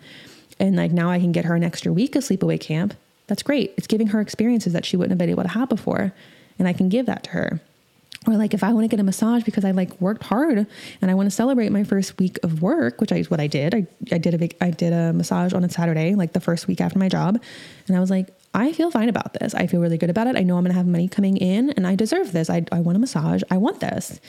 and 0.63 0.77
like 0.77 0.93
now 0.93 1.09
I 1.09 1.19
can 1.19 1.33
get 1.33 1.43
her 1.43 1.55
an 1.55 1.63
extra 1.63 1.91
week 1.91 2.15
of 2.15 2.23
sleepaway 2.23 2.57
camp. 2.57 2.93
That's 3.27 3.43
great. 3.43 3.73
It's 3.75 3.85
giving 3.85 4.07
her 4.07 4.21
experiences 4.21 4.71
that 4.71 4.85
she 4.85 4.95
wouldn't 4.95 5.11
have 5.11 5.17
been 5.17 5.29
able 5.29 5.43
to 5.43 5.49
have 5.49 5.67
before. 5.67 6.13
And 6.57 6.69
I 6.69 6.73
can 6.73 6.87
give 6.87 7.05
that 7.07 7.23
to 7.25 7.29
her. 7.31 7.59
Or 8.25 8.35
like 8.37 8.53
if 8.53 8.63
I 8.63 8.71
want 8.71 8.85
to 8.85 8.87
get 8.87 9.01
a 9.01 9.03
massage 9.03 9.43
because 9.43 9.65
I 9.65 9.71
like 9.71 9.99
worked 9.99 10.23
hard 10.23 10.65
and 11.01 11.11
I 11.11 11.15
want 11.15 11.27
to 11.27 11.35
celebrate 11.35 11.73
my 11.73 11.83
first 11.83 12.17
week 12.17 12.39
of 12.43 12.61
work, 12.61 13.01
which 13.01 13.11
is 13.11 13.29
what 13.29 13.41
I 13.41 13.47
did. 13.47 13.75
I, 13.75 13.85
I 14.13 14.17
did 14.17 14.33
a 14.33 14.37
big, 14.37 14.55
I 14.61 14.71
did 14.71 14.93
a 14.93 15.11
massage 15.11 15.51
on 15.51 15.65
a 15.65 15.69
Saturday, 15.69 16.15
like 16.15 16.31
the 16.31 16.39
first 16.39 16.65
week 16.69 16.79
after 16.79 16.97
my 16.97 17.09
job. 17.09 17.41
And 17.87 17.97
I 17.97 17.99
was 17.99 18.09
like, 18.09 18.29
I 18.53 18.71
feel 18.71 18.89
fine 18.89 19.09
about 19.09 19.33
this. 19.33 19.53
I 19.53 19.67
feel 19.67 19.81
really 19.81 19.97
good 19.97 20.09
about 20.09 20.27
it. 20.27 20.37
I 20.37 20.43
know 20.43 20.55
I'm 20.55 20.63
going 20.63 20.71
to 20.71 20.77
have 20.77 20.87
money 20.87 21.09
coming 21.09 21.35
in 21.35 21.71
and 21.71 21.85
I 21.85 21.95
deserve 21.95 22.31
this. 22.31 22.49
I, 22.49 22.63
I 22.71 22.79
want 22.79 22.95
a 22.95 22.99
massage. 22.99 23.41
I 23.51 23.57
want 23.57 23.81
this 23.81 24.21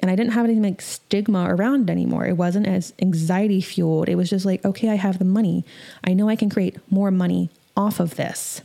and 0.00 0.10
I 0.10 0.16
didn't 0.16 0.32
have 0.32 0.44
any 0.44 0.60
like 0.60 0.80
stigma 0.80 1.46
around 1.48 1.90
anymore. 1.90 2.26
It 2.26 2.36
wasn't 2.36 2.66
as 2.66 2.92
anxiety 3.00 3.60
fueled. 3.60 4.08
It 4.08 4.16
was 4.16 4.30
just 4.30 4.44
like, 4.44 4.64
okay, 4.64 4.90
I 4.90 4.96
have 4.96 5.18
the 5.18 5.24
money. 5.24 5.64
I 6.04 6.14
know 6.14 6.28
I 6.28 6.36
can 6.36 6.50
create 6.50 6.76
more 6.90 7.10
money 7.10 7.50
off 7.76 8.00
of 8.00 8.16
this. 8.16 8.62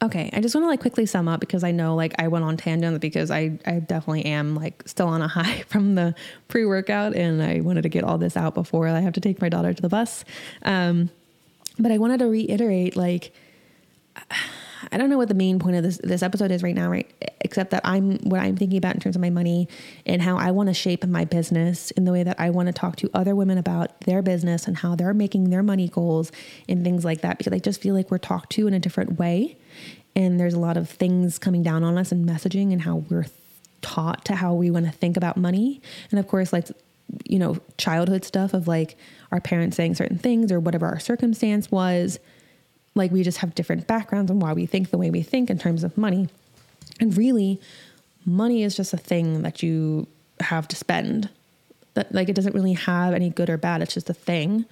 Okay, 0.00 0.30
I 0.32 0.40
just 0.40 0.54
want 0.54 0.64
to 0.64 0.68
like 0.68 0.80
quickly 0.80 1.06
sum 1.06 1.26
up 1.26 1.40
because 1.40 1.64
I 1.64 1.72
know 1.72 1.96
like 1.96 2.14
I 2.20 2.28
went 2.28 2.44
on 2.44 2.56
tangents 2.56 3.00
because 3.00 3.32
I 3.32 3.58
I 3.66 3.80
definitely 3.80 4.26
am 4.26 4.54
like 4.54 4.84
still 4.86 5.08
on 5.08 5.22
a 5.22 5.28
high 5.38 5.62
from 5.66 5.96
the 5.96 6.14
pre-workout 6.46 7.16
and 7.16 7.42
I 7.42 7.60
wanted 7.60 7.82
to 7.82 7.88
get 7.88 8.04
all 8.04 8.16
this 8.16 8.36
out 8.36 8.54
before 8.54 8.86
I 8.86 9.00
have 9.00 9.14
to 9.14 9.20
take 9.20 9.40
my 9.40 9.48
daughter 9.48 9.74
to 9.74 9.82
the 9.82 9.88
bus. 9.88 10.24
Um 10.62 11.10
but 11.80 11.90
I 11.90 11.98
wanted 11.98 12.18
to 12.18 12.26
reiterate 12.26 12.96
like 12.96 13.32
I 14.92 14.98
don't 14.98 15.10
know 15.10 15.18
what 15.18 15.28
the 15.28 15.34
main 15.34 15.58
point 15.58 15.76
of 15.76 15.82
this 15.82 15.98
this 15.98 16.22
episode 16.22 16.50
is 16.50 16.62
right 16.62 16.74
now, 16.74 16.90
right? 16.90 17.10
Except 17.40 17.70
that 17.70 17.82
I'm 17.84 18.18
what 18.18 18.40
I'm 18.40 18.56
thinking 18.56 18.78
about 18.78 18.94
in 18.94 19.00
terms 19.00 19.16
of 19.16 19.22
my 19.22 19.30
money 19.30 19.68
and 20.06 20.22
how 20.22 20.36
I 20.36 20.50
want 20.50 20.68
to 20.68 20.74
shape 20.74 21.04
my 21.06 21.24
business 21.24 21.90
in 21.92 22.04
the 22.04 22.12
way 22.12 22.22
that 22.22 22.38
I 22.38 22.50
want 22.50 22.66
to 22.66 22.72
talk 22.72 22.96
to 22.96 23.10
other 23.14 23.34
women 23.34 23.58
about 23.58 24.00
their 24.02 24.22
business 24.22 24.66
and 24.66 24.76
how 24.76 24.94
they're 24.94 25.14
making 25.14 25.50
their 25.50 25.62
money 25.62 25.88
goals 25.88 26.32
and 26.68 26.84
things 26.84 27.04
like 27.04 27.20
that 27.22 27.38
because 27.38 27.52
I 27.52 27.58
just 27.58 27.80
feel 27.80 27.94
like 27.94 28.10
we're 28.10 28.18
talked 28.18 28.50
to 28.52 28.66
in 28.66 28.74
a 28.74 28.78
different 28.78 29.18
way 29.18 29.56
and 30.14 30.38
there's 30.38 30.54
a 30.54 30.58
lot 30.58 30.76
of 30.76 30.88
things 30.88 31.38
coming 31.38 31.62
down 31.62 31.84
on 31.84 31.96
us 31.96 32.12
and 32.12 32.28
messaging 32.28 32.72
and 32.72 32.82
how 32.82 32.96
we're 33.08 33.26
taught 33.82 34.24
to 34.26 34.34
how 34.34 34.54
we 34.54 34.70
want 34.70 34.86
to 34.86 34.92
think 34.92 35.16
about 35.16 35.36
money. 35.36 35.80
And 36.10 36.18
of 36.18 36.28
course, 36.28 36.52
like 36.52 36.68
you 37.24 37.38
know, 37.38 37.56
childhood 37.78 38.24
stuff 38.24 38.52
of 38.52 38.68
like 38.68 38.96
our 39.32 39.40
parents 39.40 39.76
saying 39.76 39.94
certain 39.94 40.18
things 40.18 40.52
or 40.52 40.60
whatever 40.60 40.86
our 40.86 40.98
circumstance 40.98 41.70
was 41.70 42.18
like 42.94 43.10
we 43.10 43.22
just 43.22 43.38
have 43.38 43.54
different 43.54 43.86
backgrounds 43.86 44.30
and 44.30 44.40
why 44.42 44.52
we 44.52 44.66
think 44.66 44.90
the 44.90 44.98
way 44.98 45.10
we 45.10 45.22
think 45.22 45.50
in 45.50 45.58
terms 45.58 45.84
of 45.84 45.96
money. 45.96 46.28
And 47.00 47.16
really, 47.16 47.60
money 48.24 48.62
is 48.62 48.76
just 48.76 48.92
a 48.92 48.96
thing 48.96 49.42
that 49.42 49.62
you 49.62 50.06
have 50.40 50.68
to 50.68 50.76
spend. 50.76 51.30
That 51.94 52.12
like 52.14 52.28
it 52.28 52.34
doesn't 52.34 52.54
really 52.54 52.74
have 52.74 53.14
any 53.14 53.30
good 53.30 53.50
or 53.50 53.56
bad. 53.56 53.82
It's 53.82 53.94
just 53.94 54.10
a 54.10 54.14
thing. 54.14 54.64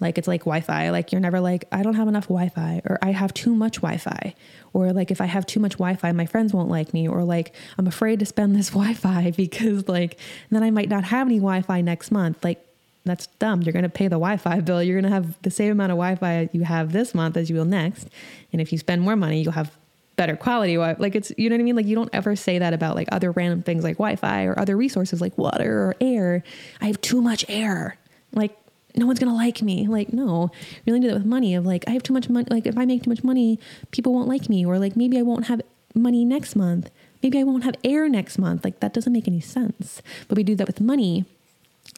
Like 0.00 0.16
it's 0.16 0.28
like 0.28 0.42
Wi-Fi. 0.42 0.90
Like 0.90 1.12
you're 1.12 1.20
never 1.20 1.40
like 1.40 1.66
I 1.70 1.82
don't 1.82 1.94
have 1.94 2.08
enough 2.08 2.24
Wi-Fi 2.24 2.82
or 2.86 2.98
I 3.02 3.12
have 3.12 3.34
too 3.34 3.54
much 3.54 3.76
Wi-Fi 3.76 4.34
or 4.72 4.92
like 4.92 5.10
if 5.10 5.20
I 5.20 5.26
have 5.26 5.44
too 5.46 5.60
much 5.60 5.72
Wi-Fi 5.72 6.12
my 6.12 6.26
friends 6.26 6.54
won't 6.54 6.70
like 6.70 6.94
me 6.94 7.06
or 7.06 7.22
like 7.22 7.54
I'm 7.76 7.86
afraid 7.86 8.18
to 8.20 8.26
spend 8.26 8.56
this 8.56 8.70
Wi-Fi 8.70 9.32
because 9.32 9.88
like 9.88 10.18
then 10.50 10.62
I 10.62 10.70
might 10.70 10.88
not 10.88 11.04
have 11.04 11.26
any 11.26 11.38
Wi-Fi 11.38 11.82
next 11.82 12.10
month. 12.10 12.42
Like 12.42 12.66
that's 13.04 13.26
dumb. 13.38 13.62
You're 13.62 13.72
going 13.72 13.84
to 13.84 13.88
pay 13.88 14.06
the 14.06 14.16
Wi 14.16 14.36
Fi 14.36 14.60
bill. 14.60 14.82
You're 14.82 15.00
going 15.00 15.10
to 15.10 15.14
have 15.14 15.40
the 15.42 15.50
same 15.50 15.72
amount 15.72 15.92
of 15.92 15.96
Wi 15.96 16.16
Fi 16.16 16.48
you 16.52 16.62
have 16.62 16.92
this 16.92 17.14
month 17.14 17.36
as 17.36 17.48
you 17.48 17.56
will 17.56 17.64
next. 17.64 18.08
And 18.52 18.60
if 18.60 18.72
you 18.72 18.78
spend 18.78 19.02
more 19.02 19.16
money, 19.16 19.42
you'll 19.42 19.52
have 19.52 19.76
better 20.16 20.36
quality 20.36 20.76
Like 20.76 21.14
it's, 21.14 21.32
you 21.38 21.48
know 21.48 21.54
what 21.54 21.60
I 21.60 21.64
mean? 21.64 21.76
Like 21.76 21.86
you 21.86 21.94
don't 21.94 22.10
ever 22.12 22.36
say 22.36 22.58
that 22.58 22.74
about 22.74 22.94
like 22.94 23.08
other 23.10 23.30
random 23.30 23.62
things 23.62 23.82
like 23.82 23.96
Wi 23.96 24.16
Fi 24.16 24.44
or 24.44 24.58
other 24.58 24.76
resources 24.76 25.20
like 25.20 25.36
water 25.38 25.86
or 25.86 25.96
air. 26.00 26.42
I 26.80 26.88
have 26.88 27.00
too 27.00 27.22
much 27.22 27.46
air. 27.48 27.96
Like 28.32 28.54
no 28.94 29.06
one's 29.06 29.18
going 29.18 29.30
to 29.30 29.36
like 29.36 29.62
me. 29.62 29.86
Like, 29.86 30.12
no, 30.12 30.50
you 30.84 30.92
really 30.92 31.00
do 31.00 31.08
that 31.08 31.14
with 31.14 31.24
money 31.24 31.54
of 31.54 31.64
like, 31.64 31.84
I 31.86 31.92
have 31.92 32.02
too 32.02 32.12
much 32.12 32.28
money. 32.28 32.46
Like 32.50 32.66
if 32.66 32.76
I 32.76 32.84
make 32.84 33.04
too 33.04 33.10
much 33.10 33.24
money, 33.24 33.58
people 33.92 34.12
won't 34.12 34.28
like 34.28 34.48
me. 34.50 34.66
Or 34.66 34.78
like 34.78 34.94
maybe 34.94 35.18
I 35.18 35.22
won't 35.22 35.46
have 35.46 35.62
money 35.94 36.24
next 36.24 36.54
month. 36.54 36.90
Maybe 37.22 37.38
I 37.38 37.44
won't 37.44 37.64
have 37.64 37.76
air 37.82 38.08
next 38.08 38.36
month. 38.38 38.62
Like 38.62 38.80
that 38.80 38.92
doesn't 38.92 39.12
make 39.12 39.26
any 39.26 39.40
sense. 39.40 40.02
But 40.28 40.36
we 40.36 40.42
do 40.42 40.54
that 40.56 40.66
with 40.66 40.80
money 40.80 41.24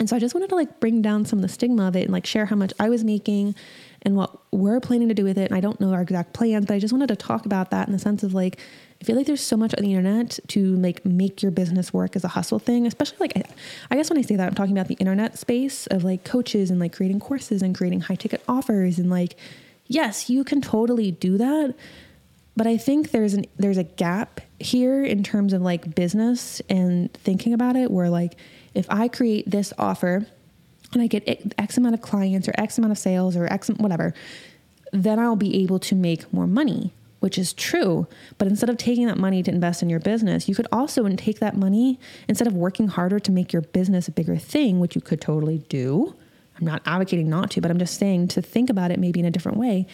and 0.02 0.08
so 0.08 0.16
I 0.16 0.18
just 0.18 0.34
wanted 0.34 0.48
to 0.48 0.56
like 0.56 0.80
bring 0.80 1.00
down 1.00 1.24
some 1.24 1.38
of 1.38 1.42
the 1.44 1.48
stigma 1.48 1.86
of 1.86 1.94
it 1.94 2.02
and 2.02 2.10
like 2.10 2.26
share 2.26 2.46
how 2.46 2.56
much 2.56 2.72
I 2.80 2.88
was 2.88 3.04
making 3.04 3.54
and 4.02 4.16
what 4.16 4.36
we're 4.50 4.80
planning 4.80 5.06
to 5.06 5.14
do 5.14 5.22
with 5.22 5.38
it. 5.38 5.48
And 5.48 5.56
I 5.56 5.60
don't 5.60 5.80
know 5.80 5.92
our 5.92 6.02
exact 6.02 6.32
plans, 6.32 6.66
but 6.66 6.74
I 6.74 6.80
just 6.80 6.92
wanted 6.92 7.06
to 7.06 7.14
talk 7.14 7.46
about 7.46 7.70
that 7.70 7.86
in 7.86 7.92
the 7.92 8.00
sense 8.00 8.24
of 8.24 8.34
like, 8.34 8.58
I 9.00 9.04
feel 9.04 9.14
like 9.14 9.28
there's 9.28 9.40
so 9.40 9.56
much 9.56 9.72
on 9.76 9.84
the 9.84 9.90
internet 9.94 10.40
to 10.48 10.74
like 10.74 11.06
make 11.06 11.40
your 11.40 11.52
business 11.52 11.94
work 11.94 12.16
as 12.16 12.24
a 12.24 12.28
hustle 12.28 12.58
thing, 12.58 12.84
especially 12.84 13.18
like, 13.20 13.46
I 13.92 13.94
guess 13.94 14.10
when 14.10 14.18
I 14.18 14.22
say 14.22 14.34
that, 14.34 14.48
I'm 14.48 14.56
talking 14.56 14.76
about 14.76 14.88
the 14.88 14.96
internet 14.96 15.38
space 15.38 15.86
of 15.86 16.02
like 16.02 16.24
coaches 16.24 16.68
and 16.68 16.80
like 16.80 16.92
creating 16.92 17.20
courses 17.20 17.62
and 17.62 17.72
creating 17.72 18.00
high 18.00 18.16
ticket 18.16 18.42
offers. 18.48 18.98
And 18.98 19.08
like, 19.08 19.36
yes, 19.86 20.28
you 20.28 20.42
can 20.42 20.60
totally 20.60 21.12
do 21.12 21.38
that. 21.38 21.76
But 22.56 22.66
I 22.66 22.76
think 22.76 23.12
there's 23.12 23.34
an, 23.34 23.44
there's 23.56 23.78
a 23.78 23.84
gap 23.84 24.40
here 24.58 25.04
in 25.04 25.22
terms 25.22 25.52
of 25.52 25.62
like 25.62 25.94
business 25.94 26.60
and 26.68 27.14
thinking 27.14 27.54
about 27.54 27.76
it 27.76 27.88
where 27.88 28.10
like, 28.10 28.36
if 28.74 28.86
I 28.90 29.08
create 29.08 29.50
this 29.50 29.72
offer 29.78 30.26
and 30.92 31.02
I 31.02 31.06
get 31.06 31.54
X 31.58 31.76
amount 31.76 31.94
of 31.94 32.02
clients 32.02 32.48
or 32.48 32.54
X 32.58 32.78
amount 32.78 32.92
of 32.92 32.98
sales 32.98 33.36
or 33.36 33.46
X 33.52 33.68
whatever, 33.68 34.14
then 34.92 35.18
I'll 35.18 35.36
be 35.36 35.62
able 35.62 35.78
to 35.80 35.94
make 35.94 36.30
more 36.32 36.46
money, 36.46 36.92
which 37.20 37.38
is 37.38 37.52
true. 37.52 38.06
But 38.38 38.48
instead 38.48 38.68
of 38.68 38.76
taking 38.76 39.06
that 39.06 39.16
money 39.16 39.42
to 39.42 39.50
invest 39.50 39.82
in 39.82 39.88
your 39.88 40.00
business, 40.00 40.48
you 40.48 40.54
could 40.54 40.66
also 40.70 41.08
take 41.16 41.38
that 41.40 41.56
money 41.56 41.98
instead 42.28 42.46
of 42.46 42.54
working 42.54 42.88
harder 42.88 43.18
to 43.20 43.32
make 43.32 43.52
your 43.52 43.62
business 43.62 44.08
a 44.08 44.12
bigger 44.12 44.36
thing, 44.36 44.80
which 44.80 44.94
you 44.94 45.00
could 45.00 45.20
totally 45.20 45.58
do. 45.68 46.14
I'm 46.58 46.66
not 46.66 46.82
advocating 46.84 47.30
not 47.30 47.50
to, 47.52 47.60
but 47.60 47.70
I'm 47.70 47.78
just 47.78 47.98
saying 47.98 48.28
to 48.28 48.42
think 48.42 48.68
about 48.68 48.90
it 48.90 48.98
maybe 48.98 49.20
in 49.20 49.26
a 49.26 49.30
different 49.30 49.58
way. 49.58 49.86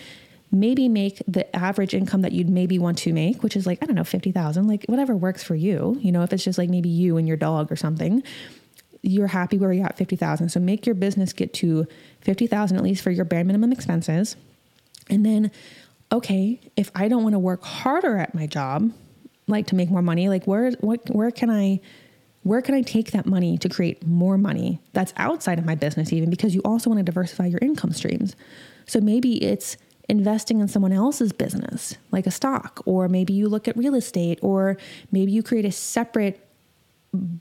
Maybe 0.50 0.88
make 0.88 1.22
the 1.28 1.54
average 1.54 1.94
income 1.94 2.22
that 2.22 2.32
you'd 2.32 2.48
maybe 2.48 2.78
want 2.78 2.98
to 2.98 3.12
make, 3.12 3.42
which 3.42 3.54
is 3.54 3.66
like, 3.66 3.78
I 3.82 3.86
don't 3.86 3.94
know, 3.94 4.04
50,000, 4.04 4.66
like 4.66 4.84
whatever 4.86 5.14
works 5.14 5.44
for 5.44 5.54
you. 5.54 5.98
You 6.00 6.10
know, 6.10 6.22
if 6.22 6.32
it's 6.32 6.42
just 6.42 6.58
like 6.58 6.70
maybe 6.70 6.88
you 6.88 7.18
and 7.18 7.28
your 7.28 7.36
dog 7.36 7.70
or 7.70 7.76
something, 7.76 8.22
you're 9.02 9.28
happy 9.28 9.58
where 9.58 9.72
you're 9.72 9.86
at 9.86 9.96
50,000. 9.96 10.48
So 10.48 10.60
make 10.60 10.86
your 10.86 10.94
business 10.94 11.32
get 11.32 11.54
to 11.54 11.86
50,000 12.22 12.76
at 12.76 12.82
least 12.82 13.02
for 13.02 13.10
your 13.10 13.24
bare 13.24 13.44
minimum 13.44 13.72
expenses. 13.72 14.36
And 15.08 15.24
then 15.24 15.50
okay, 16.10 16.58
if 16.76 16.90
I 16.94 17.08
don't 17.08 17.22
want 17.22 17.34
to 17.34 17.38
work 17.38 17.62
harder 17.62 18.16
at 18.16 18.34
my 18.34 18.46
job, 18.46 18.92
like 19.46 19.66
to 19.68 19.74
make 19.74 19.90
more 19.90 20.02
money, 20.02 20.28
like 20.28 20.46
where 20.46 20.72
what 20.80 21.08
where 21.10 21.30
can 21.30 21.50
I 21.50 21.80
where 22.42 22.62
can 22.62 22.74
I 22.74 22.82
take 22.82 23.10
that 23.10 23.26
money 23.26 23.58
to 23.58 23.68
create 23.68 24.06
more 24.06 24.38
money 24.38 24.80
that's 24.92 25.12
outside 25.16 25.58
of 25.58 25.66
my 25.66 25.74
business 25.74 26.12
even 26.12 26.30
because 26.30 26.54
you 26.54 26.62
also 26.64 26.88
want 26.88 26.98
to 26.98 27.04
diversify 27.04 27.46
your 27.46 27.58
income 27.60 27.92
streams. 27.92 28.36
So 28.86 29.00
maybe 29.00 29.42
it's 29.42 29.76
investing 30.08 30.60
in 30.60 30.68
someone 30.68 30.92
else's 30.92 31.32
business, 31.32 31.96
like 32.10 32.26
a 32.26 32.30
stock, 32.30 32.80
or 32.86 33.08
maybe 33.08 33.34
you 33.34 33.48
look 33.48 33.68
at 33.68 33.76
real 33.76 33.94
estate, 33.94 34.38
or 34.40 34.78
maybe 35.12 35.32
you 35.32 35.42
create 35.42 35.66
a 35.66 35.72
separate 35.72 36.47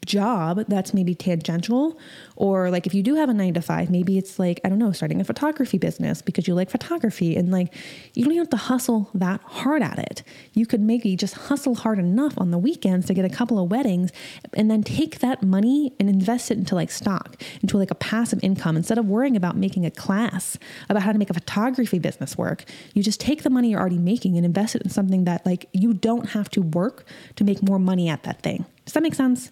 job 0.06 0.64
that's 0.70 0.94
maybe 0.94 1.14
tangential 1.14 2.00
or 2.38 2.70
like 2.70 2.88
if 2.88 2.94
you 2.94 3.04
do 3.04 3.16
have 3.16 3.28
a 3.28 3.34
9 3.34 3.54
to 3.54 3.62
5 3.62 3.90
maybe 3.90 4.18
it's 4.18 4.40
like 4.40 4.62
I 4.64 4.70
don't 4.70 4.80
know 4.80 4.94
starting 4.94 5.20
a 5.20 5.26
photography 5.26 5.78
business 5.78 6.22
because 6.22 6.48
you 6.48 6.56
like 6.56 6.70
photography 6.70 7.36
and 7.36 7.52
like 7.52 7.74
you 8.14 8.24
don't 8.24 8.36
have 8.36 8.50
to 8.52 8.58
hustle 8.58 9.10
that 9.14 9.42
hard 9.42 9.82
at 9.82 10.00
it. 10.00 10.24
You 10.54 10.66
could 10.66 10.82
maybe 10.82 11.16
just 11.16 11.36
hustle 11.36 11.76
hard 11.76 12.00
enough 12.00 12.34
on 12.38 12.52
the 12.52 12.58
weekends 12.58 13.08
to 13.08 13.14
get 13.14 13.26
a 13.26 13.30
couple 13.30 13.60
of 13.60 13.70
weddings 13.70 14.12
and 14.54 14.72
then 14.72 14.84
take 14.84 15.20
that 15.20 15.44
money 15.44 15.94
and 16.00 16.10
invest 16.10 16.50
it 16.50 16.58
into 16.58 16.74
like 16.74 16.90
stock 16.90 17.42
into 17.62 17.78
like 17.78 17.92
a 17.92 17.96
passive 17.96 18.40
income. 18.42 18.78
Instead 18.78 18.98
of 18.98 19.06
worrying 19.06 19.36
about 19.36 19.58
making 19.58 19.86
a 19.86 19.92
class 19.92 20.58
about 20.90 21.04
how 21.04 21.12
to 21.12 21.20
make 21.20 21.30
a 21.30 21.34
photography 21.34 22.00
business 22.00 22.38
work 22.38 22.64
you 22.94 23.04
just 23.04 23.20
take 23.20 23.44
the 23.44 23.50
money 23.50 23.72
you're 23.72 23.80
already 23.80 23.98
making 23.98 24.38
and 24.38 24.46
invest 24.46 24.76
it 24.76 24.82
in 24.82 24.90
something 24.90 25.26
that 25.26 25.46
like 25.46 25.68
you 25.74 25.94
don't 25.94 26.30
have 26.30 26.50
to 26.50 26.62
work 26.62 27.06
to 27.36 27.44
make 27.44 27.62
more 27.62 27.80
money 27.80 28.10
at 28.10 28.24
that 28.24 28.42
thing 28.42 28.66
does 28.88 28.94
that 28.94 29.04
make 29.04 29.16
sense? 29.16 29.52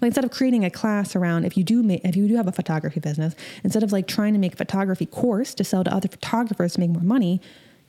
Like 0.00 0.08
instead 0.08 0.24
of 0.24 0.30
creating 0.30 0.64
a 0.64 0.70
class 0.70 1.14
around 1.14 1.44
if 1.44 1.58
you 1.58 1.62
do 1.62 1.86
if 1.90 2.16
you 2.16 2.26
do 2.26 2.36
have 2.36 2.48
a 2.48 2.52
photography 2.52 3.00
business, 3.00 3.34
instead 3.62 3.82
of 3.82 3.92
like 3.92 4.08
trying 4.08 4.32
to 4.32 4.38
make 4.38 4.54
a 4.54 4.56
photography 4.56 5.04
course 5.04 5.52
to 5.56 5.62
sell 5.62 5.84
to 5.84 5.94
other 5.94 6.08
photographers 6.08 6.72
to 6.72 6.80
make 6.80 6.88
more 6.88 7.02
money, 7.02 7.38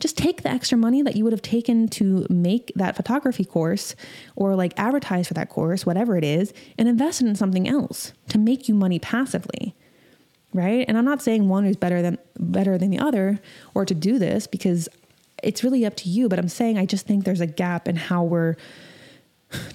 just 0.02 0.18
take 0.18 0.44
the 0.44 0.50
extra 0.50 0.78
money 0.78 1.02
that 1.02 1.16
you 1.16 1.24
would 1.24 1.32
have 1.32 1.42
taken 1.42 1.88
to 1.88 2.28
make 2.30 2.74
that 2.76 2.98
photography 2.98 3.46
course 3.46 3.96
or 4.36 4.58
like 4.58 4.74
advertise 4.76 5.30
for 5.30 5.36
that 5.36 5.48
course, 5.48 5.86
whatever 5.86 6.18
it 6.18 6.26
is, 6.26 6.52
and 6.78 6.90
invest 6.90 7.22
it 7.22 7.28
in 7.28 7.36
something 7.36 7.66
else 7.66 8.12
to 8.28 8.38
make 8.38 8.68
you 8.68 8.76
money 8.76 9.00
passively. 9.00 9.74
Right? 10.54 10.86
And 10.86 10.98
I'm 10.98 11.06
not 11.06 11.22
saying 11.22 11.48
one 11.48 11.66
is 11.66 11.78
better 11.78 12.02
than 12.02 12.18
better 12.38 12.78
than 12.78 12.92
the 12.92 13.00
other 13.00 13.40
or 13.74 13.86
to 13.86 13.96
do 13.96 14.20
this 14.20 14.48
because 14.48 14.90
it's 15.42 15.64
really 15.64 15.86
up 15.86 15.96
to 15.96 16.10
you, 16.10 16.28
but 16.28 16.40
I'm 16.40 16.50
saying 16.50 16.78
I 16.78 16.86
just 16.86 17.08
think 17.08 17.24
there's 17.24 17.42
a 17.42 17.48
gap 17.48 17.88
in 17.88 17.96
how 17.96 18.24
we're 18.24 18.58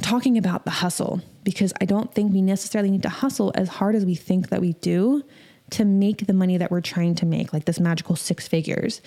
talking 0.03 0.39
about 0.39 0.65
the 0.65 0.71
hustle 0.71 1.21
because 1.45 1.73
I 1.81 1.85
don't 1.85 2.13
think 2.13 2.33
we 2.33 2.43
necessarily 2.43 2.91
need 2.91 3.03
to 3.03 3.09
hustle 3.09 3.53
as 3.55 3.69
hard 3.69 3.95
as 3.95 4.05
we 4.05 4.15
think 4.15 4.51
that 4.51 4.61
we 4.61 4.75
do 4.75 5.23
to 5.71 5.85
make 5.85 6.27
the 6.27 6.33
money 6.33 6.57
that 6.57 6.71
we're 6.71 6.81
trying 6.81 7.15
to 7.17 7.27
make, 7.27 7.53
like 7.53 7.65
this 7.65 7.81
magical 7.81 8.17
six 8.17 8.49
figures, 8.49 9.01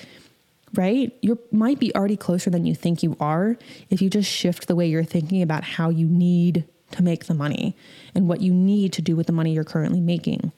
right? 0.74 1.12
You 1.22 1.40
might 1.52 1.80
be 1.80 1.94
already 1.96 2.18
closer 2.18 2.50
than 2.50 2.66
you 2.66 2.76
think 2.76 3.04
you 3.04 3.16
are 3.20 3.58
if 3.90 4.02
you 4.02 4.10
just 4.10 4.30
shift 4.30 4.68
the 4.68 4.76
way 4.76 4.88
you're 4.88 5.04
thinking 5.04 5.42
about 5.42 5.64
how 5.64 5.90
you 5.90 6.08
need 6.08 6.66
to 6.92 7.04
make 7.04 7.26
the 7.26 7.34
money 7.34 7.76
and 8.14 8.28
what 8.28 8.42
you 8.42 8.54
need 8.54 8.94
to 8.94 9.02
do 9.02 9.16
with 9.16 9.28
the 9.28 9.34
money 9.34 9.54
you're 9.54 9.64
currently 9.64 10.02
making. 10.02 10.52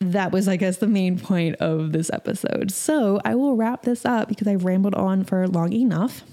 That 0.00 0.32
was, 0.32 0.48
I 0.48 0.56
guess, 0.56 0.78
the 0.78 0.88
main 0.88 1.18
point 1.18 1.56
of 1.56 1.92
this 1.92 2.10
episode. 2.12 2.72
So 2.72 3.20
I 3.24 3.34
will 3.34 3.56
wrap 3.56 3.82
this 3.82 4.04
up 4.04 4.28
because 4.28 4.48
I've 4.48 4.64
rambled 4.64 4.94
on 4.94 5.24
for 5.24 5.46
long 5.46 5.72
enough. 5.72 6.24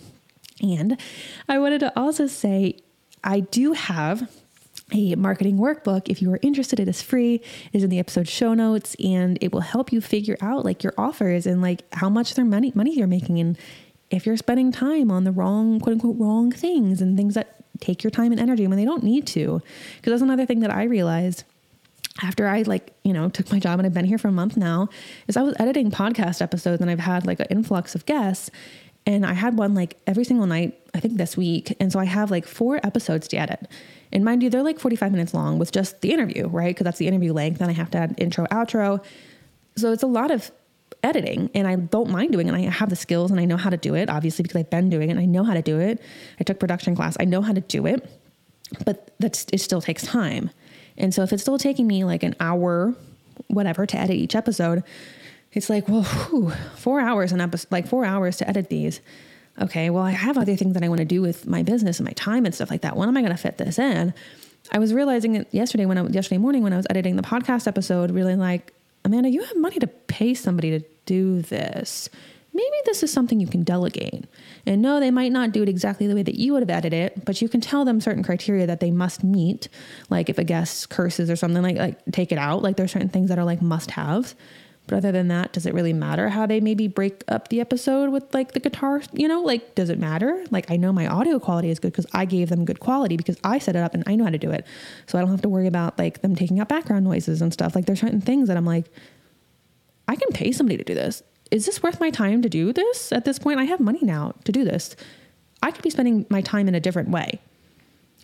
And 0.62 1.00
I 1.48 1.60
wanted 1.60 1.80
to 1.80 1.98
also 1.98 2.28
say 2.28 2.78
I 3.24 3.42
do 3.42 3.74
have 3.74 4.30
a 4.92 5.16
marketing 5.16 5.58
workbook. 5.58 6.10
If 6.10 6.22
you 6.22 6.32
are 6.34 6.40
interested, 6.42 6.80
it 6.80 6.88
is 6.88 7.02
free. 7.02 7.36
It 7.36 7.44
is 7.74 7.84
in 7.84 7.90
the 7.90 8.00
episode 8.00 8.28
show 8.28 8.54
notes 8.54 8.96
and 9.04 9.38
it 9.42 9.52
will 9.52 9.62
help 9.62 9.92
you 9.92 10.02
figure 10.02 10.38
out 10.42 10.66
like 10.66 10.84
your 10.84 10.94
offers 10.98 11.46
and 11.46 11.62
like 11.62 11.84
how 11.94 12.10
much 12.10 12.34
their 12.34 12.46
money 12.46 12.72
money 12.76 12.96
you're 12.96 13.08
making 13.08 13.40
and 13.40 13.58
if 14.10 14.26
you're 14.26 14.38
spending 14.38 14.72
time 14.72 15.12
on 15.12 15.24
the 15.24 15.32
wrong 15.32 15.80
quote 15.80 15.94
unquote 15.94 16.18
wrong 16.18 16.52
things 16.52 17.02
and 17.02 17.16
things 17.16 17.36
that 17.36 17.60
take 17.80 18.04
your 18.04 18.12
time 18.12 18.32
and 18.32 18.42
energy 18.42 18.68
when 18.68 18.78
they 18.78 18.86
don't 18.86 19.04
need 19.04 19.28
to. 19.28 19.62
Because 19.98 20.12
that's 20.12 20.22
another 20.22 20.46
thing 20.46 20.60
that 20.62 20.72
I 20.72 20.84
realized 20.84 21.44
after 22.22 22.48
I 22.48 22.64
like, 22.64 22.94
you 23.04 23.14
know, 23.14 23.30
took 23.30 23.52
my 23.52 23.60
job 23.60 23.80
and 23.80 23.86
I've 23.86 23.94
been 23.94 24.06
here 24.06 24.18
for 24.18 24.28
a 24.28 24.32
month 24.32 24.58
now, 24.58 24.90
is 25.28 25.38
I 25.38 25.42
was 25.42 25.56
editing 25.60 25.90
podcast 25.92 26.42
episodes 26.42 26.82
and 26.82 26.90
I've 26.90 27.00
had 27.00 27.26
like 27.26 27.40
an 27.40 27.48
influx 27.50 27.96
of 27.96 28.06
guests. 28.06 28.50
And 29.10 29.26
I 29.26 29.34
had 29.34 29.58
one 29.58 29.74
like 29.74 29.98
every 30.06 30.24
single 30.24 30.46
night, 30.46 30.80
I 30.94 31.00
think 31.00 31.18
this 31.18 31.36
week. 31.36 31.76
And 31.80 31.92
so 31.92 31.98
I 31.98 32.06
have 32.06 32.30
like 32.30 32.46
four 32.46 32.80
episodes 32.84 33.28
to 33.30 33.38
edit. 33.38 33.68
And 34.12 34.24
mind 34.24 34.44
you, 34.44 34.52
they're 34.52 34.62
like 34.62 34.80
45 34.80 35.12
minutes 35.12 35.34
long 35.34 35.58
with 35.58 35.72
just 35.72 36.02
the 36.02 36.14
interview, 36.14 36.48
right? 36.48 36.76
Because 36.76 36.84
that's 36.84 37.00
the 37.00 37.08
interview 37.08 37.34
length. 37.34 37.58
Then 37.58 37.70
I 37.70 37.74
have 37.74 37.90
to 37.92 37.98
add 37.98 38.14
intro, 38.20 38.46
outro. 38.52 39.04
So 39.78 39.92
it's 39.92 40.04
a 40.04 40.08
lot 40.08 40.30
of 40.30 40.52
editing 41.02 41.50
and 41.56 41.68
I 41.68 41.76
don't 41.76 42.12
mind 42.12 42.34
doing 42.34 42.46
it. 42.46 42.54
And 42.54 42.58
I 42.68 42.70
have 42.70 42.92
the 42.92 42.96
skills 42.96 43.32
and 43.32 43.40
I 43.40 43.46
know 43.46 43.58
how 43.58 43.72
to 43.72 43.78
do 43.78 43.96
it, 43.96 44.12
obviously, 44.12 44.44
because 44.44 44.58
I've 44.58 44.70
been 44.70 44.92
doing 44.92 45.10
it 45.10 45.14
and 45.14 45.20
I 45.20 45.26
know 45.26 45.44
how 45.44 45.56
to 45.56 45.64
do 45.64 45.80
it. 45.80 46.00
I 46.40 46.44
took 46.44 46.60
production 46.60 46.96
class, 46.96 47.18
I 47.20 47.26
know 47.26 47.42
how 47.42 47.54
to 47.54 47.62
do 47.62 47.88
it, 47.88 48.08
but 48.86 49.12
that's 49.18 49.48
it 49.52 49.60
still 49.60 49.82
takes 49.82 50.04
time. 50.04 50.52
And 51.00 51.16
so 51.16 51.24
if 51.24 51.34
it's 51.34 51.42
still 51.42 51.58
taking 51.58 51.88
me 51.88 52.04
like 52.04 52.22
an 52.22 52.36
hour, 52.40 52.94
whatever, 53.48 53.88
to 53.88 53.98
edit 53.98 54.18
each 54.18 54.36
episode, 54.36 54.84
it's 55.54 55.70
like, 55.70 55.88
well, 55.88 56.04
whew, 56.04 56.52
four 56.76 57.00
hours 57.00 57.32
an 57.32 57.42
episode, 57.42 57.72
like 57.72 57.88
four 57.88 58.06
hours 58.06 58.38
to 58.38 58.48
edit 58.48 58.70
these. 58.70 59.02
Okay, 59.62 59.90
well, 59.90 60.04
I 60.04 60.12
have 60.12 60.38
other 60.38 60.56
things 60.56 60.74
that 60.76 60.84
I 60.84 60.90
want 60.90 61.00
to 61.00 61.06
do 61.06 61.22
with 61.22 61.46
my 61.46 61.64
business 61.64 62.00
and 62.00 62.06
my 62.06 62.14
time 62.14 62.46
and 62.46 62.56
stuff 62.56 62.72
like 62.72 62.82
that. 62.82 62.96
When 62.96 63.10
am 63.10 63.18
I 63.18 63.22
going 63.22 63.36
to 63.36 63.38
fit 63.38 63.58
this 63.58 63.78
in? 63.78 64.14
I 64.72 64.80
was 64.80 64.94
realizing 64.94 65.36
it 65.36 65.48
yesterday 65.52 65.86
when 65.86 65.98
I 65.98 66.06
yesterday 66.08 66.38
morning 66.38 66.64
when 66.64 66.74
I 66.74 66.78
was 66.78 66.88
editing 66.90 67.16
the 67.16 67.24
podcast 67.24 67.68
episode, 67.68 68.12
really 68.12 68.36
like, 68.36 68.74
Amanda, 69.04 69.30
you 69.30 69.44
have 69.44 69.58
money 69.58 69.80
to 69.80 69.88
pay 69.88 70.34
somebody 70.34 70.78
to 70.78 70.86
do 71.06 71.42
this. 71.42 72.10
Maybe 72.54 72.78
this 72.86 73.04
is 73.04 73.12
something 73.12 73.40
you 73.40 73.48
can 73.48 73.64
delegate. 73.64 74.26
And 74.66 74.82
no, 74.82 75.00
they 75.00 75.12
might 75.12 75.32
not 75.32 75.52
do 75.52 75.64
it 75.64 75.70
exactly 75.70 76.08
the 76.08 76.16
way 76.16 76.24
that 76.24 76.36
you 76.36 76.54
would 76.54 76.62
have 76.62 76.70
edited 76.70 76.94
it, 76.94 77.26
but 77.26 77.42
you 77.42 77.50
can 77.50 77.62
tell 77.62 77.86
them 77.86 78.02
certain 78.02 78.24
criteria 78.24 78.68
that 78.68 78.80
they 78.80 78.92
must 78.92 79.24
meet. 79.24 79.70
Like 80.10 80.30
if 80.30 80.38
a 80.38 80.44
guest 80.44 80.90
curses 80.90 81.30
or 81.30 81.36
something, 81.36 81.64
like 81.64 81.78
like 81.78 82.06
take 82.12 82.32
it 82.32 82.38
out. 82.38 82.62
Like 82.62 82.76
there's 82.78 82.92
certain 82.92 83.10
things 83.10 83.30
that 83.30 83.40
are 83.40 83.46
like 83.46 83.62
must 83.62 83.92
haves. 83.92 84.36
But 84.90 84.98
other 84.98 85.12
than 85.12 85.28
that, 85.30 85.54
does 85.54 85.66
it 85.66 85.74
really 85.74 85.94
matter 85.94 86.30
how 86.30 86.46
they 86.46 86.60
maybe 86.60 86.88
break 86.88 87.24
up 87.28 87.48
the 87.48 87.62
episode 87.62 88.10
with 88.10 88.34
like 88.34 88.54
the 88.54 88.60
guitar? 88.60 89.02
You 89.14 89.28
know, 89.28 89.42
like 89.42 89.76
does 89.76 89.90
it 89.90 90.00
matter? 90.00 90.44
Like 90.52 90.70
I 90.70 90.76
know 90.76 90.92
my 90.92 91.08
audio 91.08 91.40
quality 91.40 91.70
is 91.70 91.80
good 91.80 91.92
because 91.92 92.08
I 92.14 92.26
gave 92.26 92.50
them 92.50 92.66
good 92.66 92.80
quality 92.80 93.16
because 93.16 93.38
I 93.44 93.60
set 93.60 93.76
it 93.76 93.84
up 93.84 93.94
and 93.94 94.04
I 94.08 94.16
know 94.16 94.26
how 94.26 94.32
to 94.32 94.38
do 94.38 94.52
it. 94.52 94.66
So 95.06 95.18
I 95.18 95.22
don't 95.22 95.32
have 95.32 95.42
to 95.44 95.50
worry 95.50 95.68
about 95.68 95.98
like 95.98 96.22
them 96.22 96.36
taking 96.36 96.60
out 96.60 96.68
background 96.68 97.06
noises 97.06 97.42
and 97.42 97.54
stuff. 97.54 97.76
Like 97.76 97.86
there's 97.86 98.00
certain 98.00 98.22
things 98.22 98.48
that 98.48 98.58
I'm 98.58 98.66
like, 98.66 98.88
I 100.08 100.16
can 100.16 100.30
pay 100.34 100.52
somebody 100.52 100.78
to 100.78 100.84
do 100.84 100.96
this 100.96 101.24
is 101.52 101.66
this 101.66 101.82
worth 101.82 102.00
my 102.00 102.10
time 102.10 102.42
to 102.42 102.50
do 102.50 102.72
this 102.72 103.12
at 103.12 103.26
this 103.26 103.40
point? 103.40 103.60
I 103.60 103.64
have 103.64 103.80
money 103.80 104.00
now 104.02 104.36
to 104.44 104.52
do 104.52 104.64
this. 104.64 104.96
I 105.62 105.72
could 105.72 105.84
be 105.84 105.90
spending 105.90 106.26
my 106.30 106.42
time 106.42 106.68
in 106.68 106.76
a 106.76 106.80
different 106.80 107.10
way. 107.10 107.42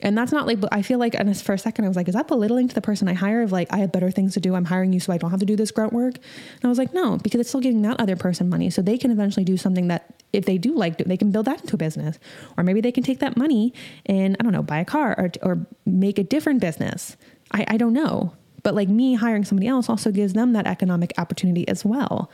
And 0.06 0.16
that's 0.16 0.32
not 0.32 0.46
like, 0.46 0.60
I 0.72 0.84
feel 0.84 1.00
like, 1.00 1.16
and 1.16 1.36
for 1.42 1.54
a 1.54 1.58
second, 1.58 1.84
I 1.84 1.88
was 1.88 1.98
like, 1.98 2.08
is 2.08 2.14
that 2.14 2.28
belittling 2.28 2.68
to 2.68 2.76
the 2.76 2.82
person 2.82 3.08
I 3.08 3.14
hire 3.14 3.42
of 3.42 3.52
like, 3.52 3.74
I 3.74 3.78
have 3.78 3.92
better 3.92 4.12
things 4.12 4.36
to 4.36 4.40
do. 4.40 4.54
I'm 4.54 4.66
hiring 4.66 4.94
you 4.94 5.00
so 5.00 5.12
I 5.12 5.18
don't 5.18 5.32
have 5.32 5.40
to 5.40 5.48
do 5.48 5.56
this 5.56 5.72
grunt 5.72 5.94
work. 5.94 6.14
And 6.18 6.64
I 6.64 6.68
was 6.68 6.78
like, 6.78 6.94
no, 6.94 7.18
because 7.18 7.40
it's 7.42 7.50
still 7.50 7.60
giving 7.60 7.82
that 7.82 8.00
other 8.00 8.16
person 8.16 8.48
money. 8.48 8.70
So 8.70 8.84
they 8.84 9.00
can 9.00 9.10
eventually 9.10 9.44
do 9.44 9.58
something 9.58 9.88
that 9.88 10.14
if 10.32 10.46
they 10.46 10.60
do 10.60 10.76
like, 10.76 11.00
they 11.00 11.18
can 11.18 11.32
build 11.32 11.48
that 11.48 11.62
into 11.62 11.74
a 11.74 11.78
business. 11.80 12.20
Or 12.56 12.64
maybe 12.64 12.82
they 12.82 12.92
can 12.92 13.02
take 13.02 13.18
that 13.18 13.36
money 13.36 13.74
and, 14.06 14.38
I 14.40 14.44
don't 14.44 14.54
know, 14.54 14.62
buy 14.62 14.78
a 14.78 14.86
car 14.86 15.16
or, 15.18 15.32
or 15.42 15.66
make 15.88 16.20
a 16.20 16.24
different 16.24 16.62
business. 16.62 17.18
I, 17.52 17.66
I 17.68 17.78
don't 17.78 17.94
know. 17.94 18.32
But 18.62 18.76
like 18.76 18.90
me 18.90 19.16
hiring 19.16 19.44
somebody 19.44 19.68
else 19.68 19.90
also 19.90 20.12
gives 20.12 20.34
them 20.34 20.54
that 20.54 20.68
economic 20.68 21.14
opportunity 21.18 21.68
as 21.68 21.84
well. 21.84 22.30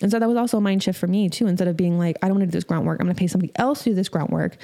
And 0.00 0.12
so 0.12 0.20
that 0.20 0.28
was 0.28 0.36
also 0.36 0.58
a 0.58 0.60
mind 0.60 0.84
shift 0.84 1.00
for 1.00 1.08
me 1.08 1.28
too. 1.28 1.48
Instead 1.48 1.66
of 1.66 1.76
being 1.76 1.98
like, 1.98 2.16
I 2.22 2.28
don't 2.28 2.36
want 2.36 2.42
to 2.42 2.46
do 2.46 2.56
this 2.56 2.64
grunt 2.64 2.84
work, 2.84 3.00
I'm 3.00 3.06
going 3.06 3.16
to 3.16 3.18
pay 3.18 3.26
somebody 3.26 3.52
else 3.56 3.82
to 3.82 3.90
do 3.90 3.94
this 3.96 4.08
grunt 4.08 4.30
work. 4.30 4.56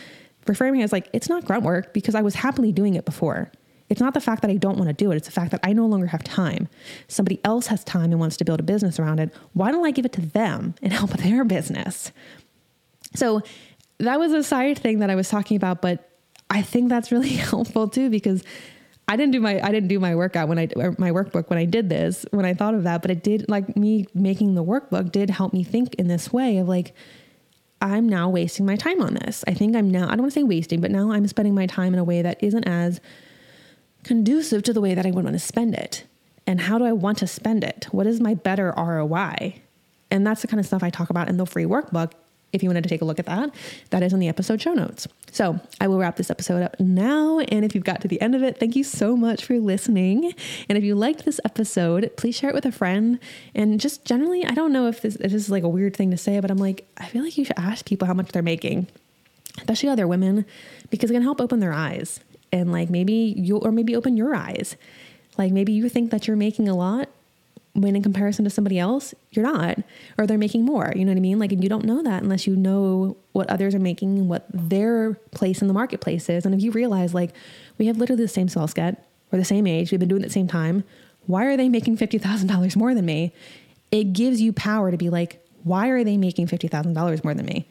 Reframing 0.49 0.83
as 0.83 0.93
like, 0.93 1.09
it's 1.13 1.29
not 1.29 1.45
grunt 1.45 1.63
work 1.63 1.93
because 1.93 2.15
I 2.15 2.23
was 2.23 2.35
happily 2.35 2.73
doing 2.73 2.95
it 2.95 3.05
before. 3.05 3.51
It's 3.89 4.01
not 4.01 4.15
the 4.15 4.21
fact 4.21 4.43
that 4.43 4.51
I 4.51 4.57
don't 4.57 4.77
want 4.77 4.89
to 4.89 4.93
do 4.95 5.11
it. 5.13 5.17
It's 5.17 5.27
the 5.27 5.33
fact 5.33 5.51
that 5.53 5.61
I 5.63 5.73
no 5.73 5.87
longer 5.87 6.07
have 6.07 6.23
time. 6.23 6.69
Somebody 7.07 7.41
else 7.45 7.69
has 7.69 7.85
time 7.85 8.11
and 8.11 8.21
wants 8.21 8.37
to 8.39 8.45
build 8.45 8.61
a 8.61 8.63
business 8.63 8.99
around 8.99 9.19
it. 9.21 9.33
Why 9.55 9.71
don't 9.71 9.87
I 9.87 9.91
give 9.91 10.05
it 10.05 10.13
to 10.13 10.21
them 10.21 10.75
and 10.83 10.93
help 11.01 11.11
their 11.11 11.45
business? 11.45 12.13
So 13.15 13.43
that 13.99 14.19
was 14.19 14.33
a 14.33 14.43
side 14.43 14.79
thing 14.79 14.99
that 14.99 15.11
I 15.11 15.15
was 15.15 15.29
talking 15.29 15.57
about, 15.57 15.81
but 15.81 16.11
I 16.51 16.63
think 16.63 16.89
that's 16.89 17.11
really 17.13 17.29
helpful 17.51 17.89
too 17.89 18.11
because 18.11 18.43
I 19.09 19.17
didn't 19.17 19.33
do 19.33 19.41
my 19.41 19.59
I 19.61 19.71
didn't 19.73 19.89
do 19.89 19.99
my 19.99 20.15
workout 20.15 20.49
when 20.49 20.59
I 20.59 20.69
my 20.99 21.11
workbook 21.11 21.49
when 21.49 21.59
I 21.59 21.65
did 21.65 21.89
this 21.89 22.27
when 22.31 22.45
I 22.45 22.53
thought 22.53 22.75
of 22.75 22.85
that, 22.85 23.01
but 23.01 23.11
it 23.11 23.23
did 23.23 23.49
like 23.49 23.75
me 23.75 24.07
making 24.15 24.55
the 24.55 24.63
workbook 24.63 25.11
did 25.13 25.31
help 25.31 25.55
me 25.55 25.65
think 25.65 25.95
in 25.95 26.09
this 26.09 26.31
way 26.31 26.59
of 26.59 26.69
like 26.69 26.95
I'm 27.81 28.09
now 28.09 28.29
wasting 28.29 28.67
my 28.67 28.77
time 28.77 29.01
on 29.01 29.15
this. 29.15 29.45
I 29.47 29.55
think 29.55 29.77
I'm 29.77 29.91
now 29.91 30.07
I 30.07 30.11
don't 30.11 30.23
want 30.23 30.33
to 30.33 30.41
say 30.41 30.45
wasting, 30.45 30.81
but 30.81 30.91
now 30.91 31.13
I'm 31.13 31.27
spending 31.29 31.55
my 31.55 31.67
time 31.67 31.93
in 31.93 31.99
a 31.99 32.05
way 32.05 32.23
that 32.23 32.43
isn't 32.43 32.65
as 32.65 33.01
conducive 34.05 34.63
to 34.65 34.73
the 34.73 34.81
way 34.81 34.95
that 34.95 35.07
I 35.07 35.11
would 35.11 35.25
want 35.25 35.35
to 35.35 35.41
spend 35.41 35.75
it. 35.75 36.05
And 36.47 36.63
how 36.63 36.79
do 36.79 36.85
I 36.85 36.93
want 36.93 37.19
to 37.19 37.27
spend 37.27 37.63
it? 37.63 37.89
What 37.91 38.07
is 38.07 38.21
my 38.21 38.35
better 38.35 38.73
ROI? 38.77 39.61
And 40.11 40.27
that's 40.27 40.41
the 40.41 40.49
kind 40.49 40.59
of 40.59 40.67
stuff 40.67 40.83
I 40.83 40.91
talk 40.91 41.11
about 41.11 41.29
in 41.29 41.37
the 41.37 41.47
free 41.47 41.65
workbook 41.65 42.13
if 42.53 42.63
you 42.63 42.69
wanted 42.69 42.83
to 42.83 42.89
take 42.89 43.03
a 43.03 43.05
look 43.05 43.19
at 43.19 43.27
that, 43.27 43.51
that 43.91 44.03
is 44.03 44.13
in 44.13 44.21
the 44.21 44.29
episode 44.29 44.61
show 44.61 44.73
notes. 44.73 45.07
So 45.31 45.61
I 45.81 45.89
will 45.89 45.99
wrap 45.99 46.17
this 46.17 46.31
episode 46.31 46.63
up 46.63 46.81
now. 46.81 47.41
And 47.41 47.65
if 47.65 47.75
you've 47.75 47.85
got 47.85 48.01
to 48.03 48.09
the 48.09 48.21
end 48.21 48.35
of 48.35 48.43
it, 48.43 48.59
thank 48.59 48.75
you 48.75 48.85
so 48.85 49.17
much 49.17 49.45
for 49.45 49.59
listening. 49.59 50.33
And 50.69 50.79
if 50.79 50.85
you 50.85 50.95
liked 50.95 51.25
this 51.25 51.41
episode, 51.45 52.11
please 52.17 52.37
share 52.37 52.51
it 52.51 52.55
with 52.55 52.65
a 52.65 52.73
friend. 52.73 53.19
And 53.55 53.79
just 53.79 54.05
generally, 54.05 54.45
I 54.47 54.53
don't 54.53 54.73
know 54.73 54.87
if 54.87 55.03
this, 55.03 55.17
if 55.17 55.33
this 55.33 55.43
is 55.43 55.51
like 55.51 55.63
a 55.63 55.69
weird 55.69 55.97
thing 55.97 56.11
to 56.11 56.17
say, 56.17 56.41
but 56.41 56.51
I'm 56.51 56.59
like, 56.59 56.89
I 56.97 57.07
feel 57.07 57.23
like 57.23 57.37
you 57.37 57.45
should 57.45 57.59
ask 57.59 57.85
people 57.85 58.07
how 58.07 58.15
much 58.15 58.33
they're 58.33 58.43
making, 58.43 58.87
especially 59.59 59.91
other 59.91 60.09
women, 60.09 60.47
because 60.91 61.11
it 61.11 61.15
can 61.15 61.23
help 61.23 61.41
open 61.41 61.61
their 61.61 61.75
eyes. 61.75 62.21
And 62.51 62.73
like 62.73 62.89
maybe 62.89 63.13
you, 63.13 63.59
or 63.59 63.71
maybe 63.71 63.95
open 63.95 64.17
your 64.17 64.35
eyes. 64.35 64.77
Like 65.37 65.53
maybe 65.53 65.73
you 65.73 65.89
think 65.91 66.11
that 66.11 66.27
you're 66.27 66.37
making 66.37 66.69
a 66.69 66.75
lot 66.75 67.11
when 67.75 67.95
in 67.95 68.03
comparison 68.03 68.45
to 68.45 68.51
somebody 68.51 68.79
else, 68.79 69.15
you're 69.31 69.45
not, 69.45 69.79
or 70.19 70.27
they're 70.27 70.39
making 70.39 70.65
more. 70.65 70.93
You 70.97 71.05
know 71.05 71.13
what 71.13 71.19
I 71.19 71.21
mean? 71.21 71.39
Like, 71.39 71.53
and 71.53 71.63
you 71.63 71.69
don't 71.69 71.85
know 71.85 72.03
that 72.03 72.23
unless 72.23 72.47
you 72.47 72.57
know 72.57 73.17
what 73.33 73.49
others 73.51 73.75
are 73.75 73.81
making 73.81 74.19
and 74.19 74.29
what 74.29 74.47
their 74.53 75.15
place 75.33 75.61
in 75.63 75.69
the 75.69 75.75
marketplace 75.75 76.29
is. 76.29 76.45
And 76.45 76.55
if 76.55 76.63
you 76.63 76.73
realize, 76.73 77.15
like, 77.15 77.33
we 77.79 77.87
have 77.87 77.99
literally 77.99 78.25
the 78.25 78.29
same 78.29 78.49
skill 78.49 78.67
set, 78.67 79.09
we're 79.31 79.39
the 79.39 79.45
same 79.45 79.67
age, 79.67 79.91
we've 79.91 80.01
been 80.01 80.09
doing 80.09 80.23
it 80.23 80.27
the 80.27 80.33
same 80.33 80.49
time. 80.49 80.85
Why 81.27 81.45
are 81.45 81.57
they 81.57 81.69
making 81.69 81.99
$50,000 81.99 82.77
more 82.77 82.95
than 82.95 83.05
me? 83.05 83.33
It 83.91 84.13
gives 84.13 84.41
you 84.41 84.53
power 84.53 84.91
to 84.91 84.97
be 84.97 85.11
like, 85.11 85.45
why 85.63 85.89
are 85.89 86.03
they 86.03 86.17
making 86.17 86.47
$50,000 86.47 87.25
more 87.25 87.35
than 87.35 87.47
me? 87.47 87.69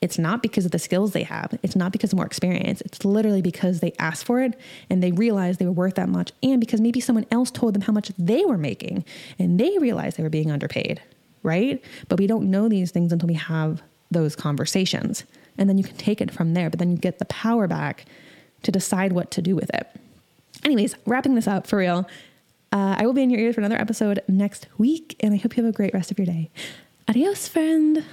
It's 0.00 0.18
not 0.18 0.42
because 0.42 0.64
of 0.64 0.70
the 0.70 0.78
skills 0.78 1.12
they 1.12 1.24
have. 1.24 1.58
It's 1.62 1.74
not 1.74 1.90
because 1.92 2.12
of 2.12 2.16
more 2.16 2.26
experience. 2.26 2.80
It's 2.82 3.04
literally 3.04 3.42
because 3.42 3.80
they 3.80 3.92
asked 3.98 4.24
for 4.24 4.40
it 4.40 4.58
and 4.88 5.02
they 5.02 5.10
realized 5.12 5.58
they 5.58 5.66
were 5.66 5.72
worth 5.72 5.96
that 5.96 6.08
much. 6.08 6.32
And 6.42 6.60
because 6.60 6.80
maybe 6.80 7.00
someone 7.00 7.26
else 7.30 7.50
told 7.50 7.74
them 7.74 7.82
how 7.82 7.92
much 7.92 8.12
they 8.18 8.44
were 8.44 8.58
making 8.58 9.04
and 9.38 9.58
they 9.58 9.76
realized 9.78 10.16
they 10.16 10.22
were 10.22 10.30
being 10.30 10.52
underpaid, 10.52 11.02
right? 11.42 11.82
But 12.08 12.18
we 12.20 12.26
don't 12.26 12.50
know 12.50 12.68
these 12.68 12.92
things 12.92 13.12
until 13.12 13.26
we 13.26 13.34
have 13.34 13.82
those 14.10 14.36
conversations. 14.36 15.24
And 15.56 15.68
then 15.68 15.78
you 15.78 15.84
can 15.84 15.96
take 15.96 16.20
it 16.20 16.30
from 16.30 16.54
there. 16.54 16.70
But 16.70 16.78
then 16.78 16.92
you 16.92 16.96
get 16.96 17.18
the 17.18 17.24
power 17.24 17.66
back 17.66 18.04
to 18.62 18.70
decide 18.70 19.12
what 19.12 19.30
to 19.32 19.42
do 19.42 19.56
with 19.56 19.70
it. 19.74 19.88
Anyways, 20.64 20.94
wrapping 21.06 21.34
this 21.34 21.48
up 21.48 21.66
for 21.66 21.78
real. 21.78 22.08
Uh, 22.70 22.96
I 22.98 23.06
will 23.06 23.12
be 23.14 23.22
in 23.22 23.30
your 23.30 23.40
ears 23.40 23.54
for 23.54 23.60
another 23.60 23.80
episode 23.80 24.22
next 24.28 24.66
week, 24.76 25.16
and 25.20 25.32
I 25.32 25.38
hope 25.38 25.56
you 25.56 25.64
have 25.64 25.72
a 25.72 25.76
great 25.76 25.94
rest 25.94 26.10
of 26.10 26.18
your 26.18 26.26
day. 26.26 26.50
Adios, 27.08 27.48
friend. 27.48 28.04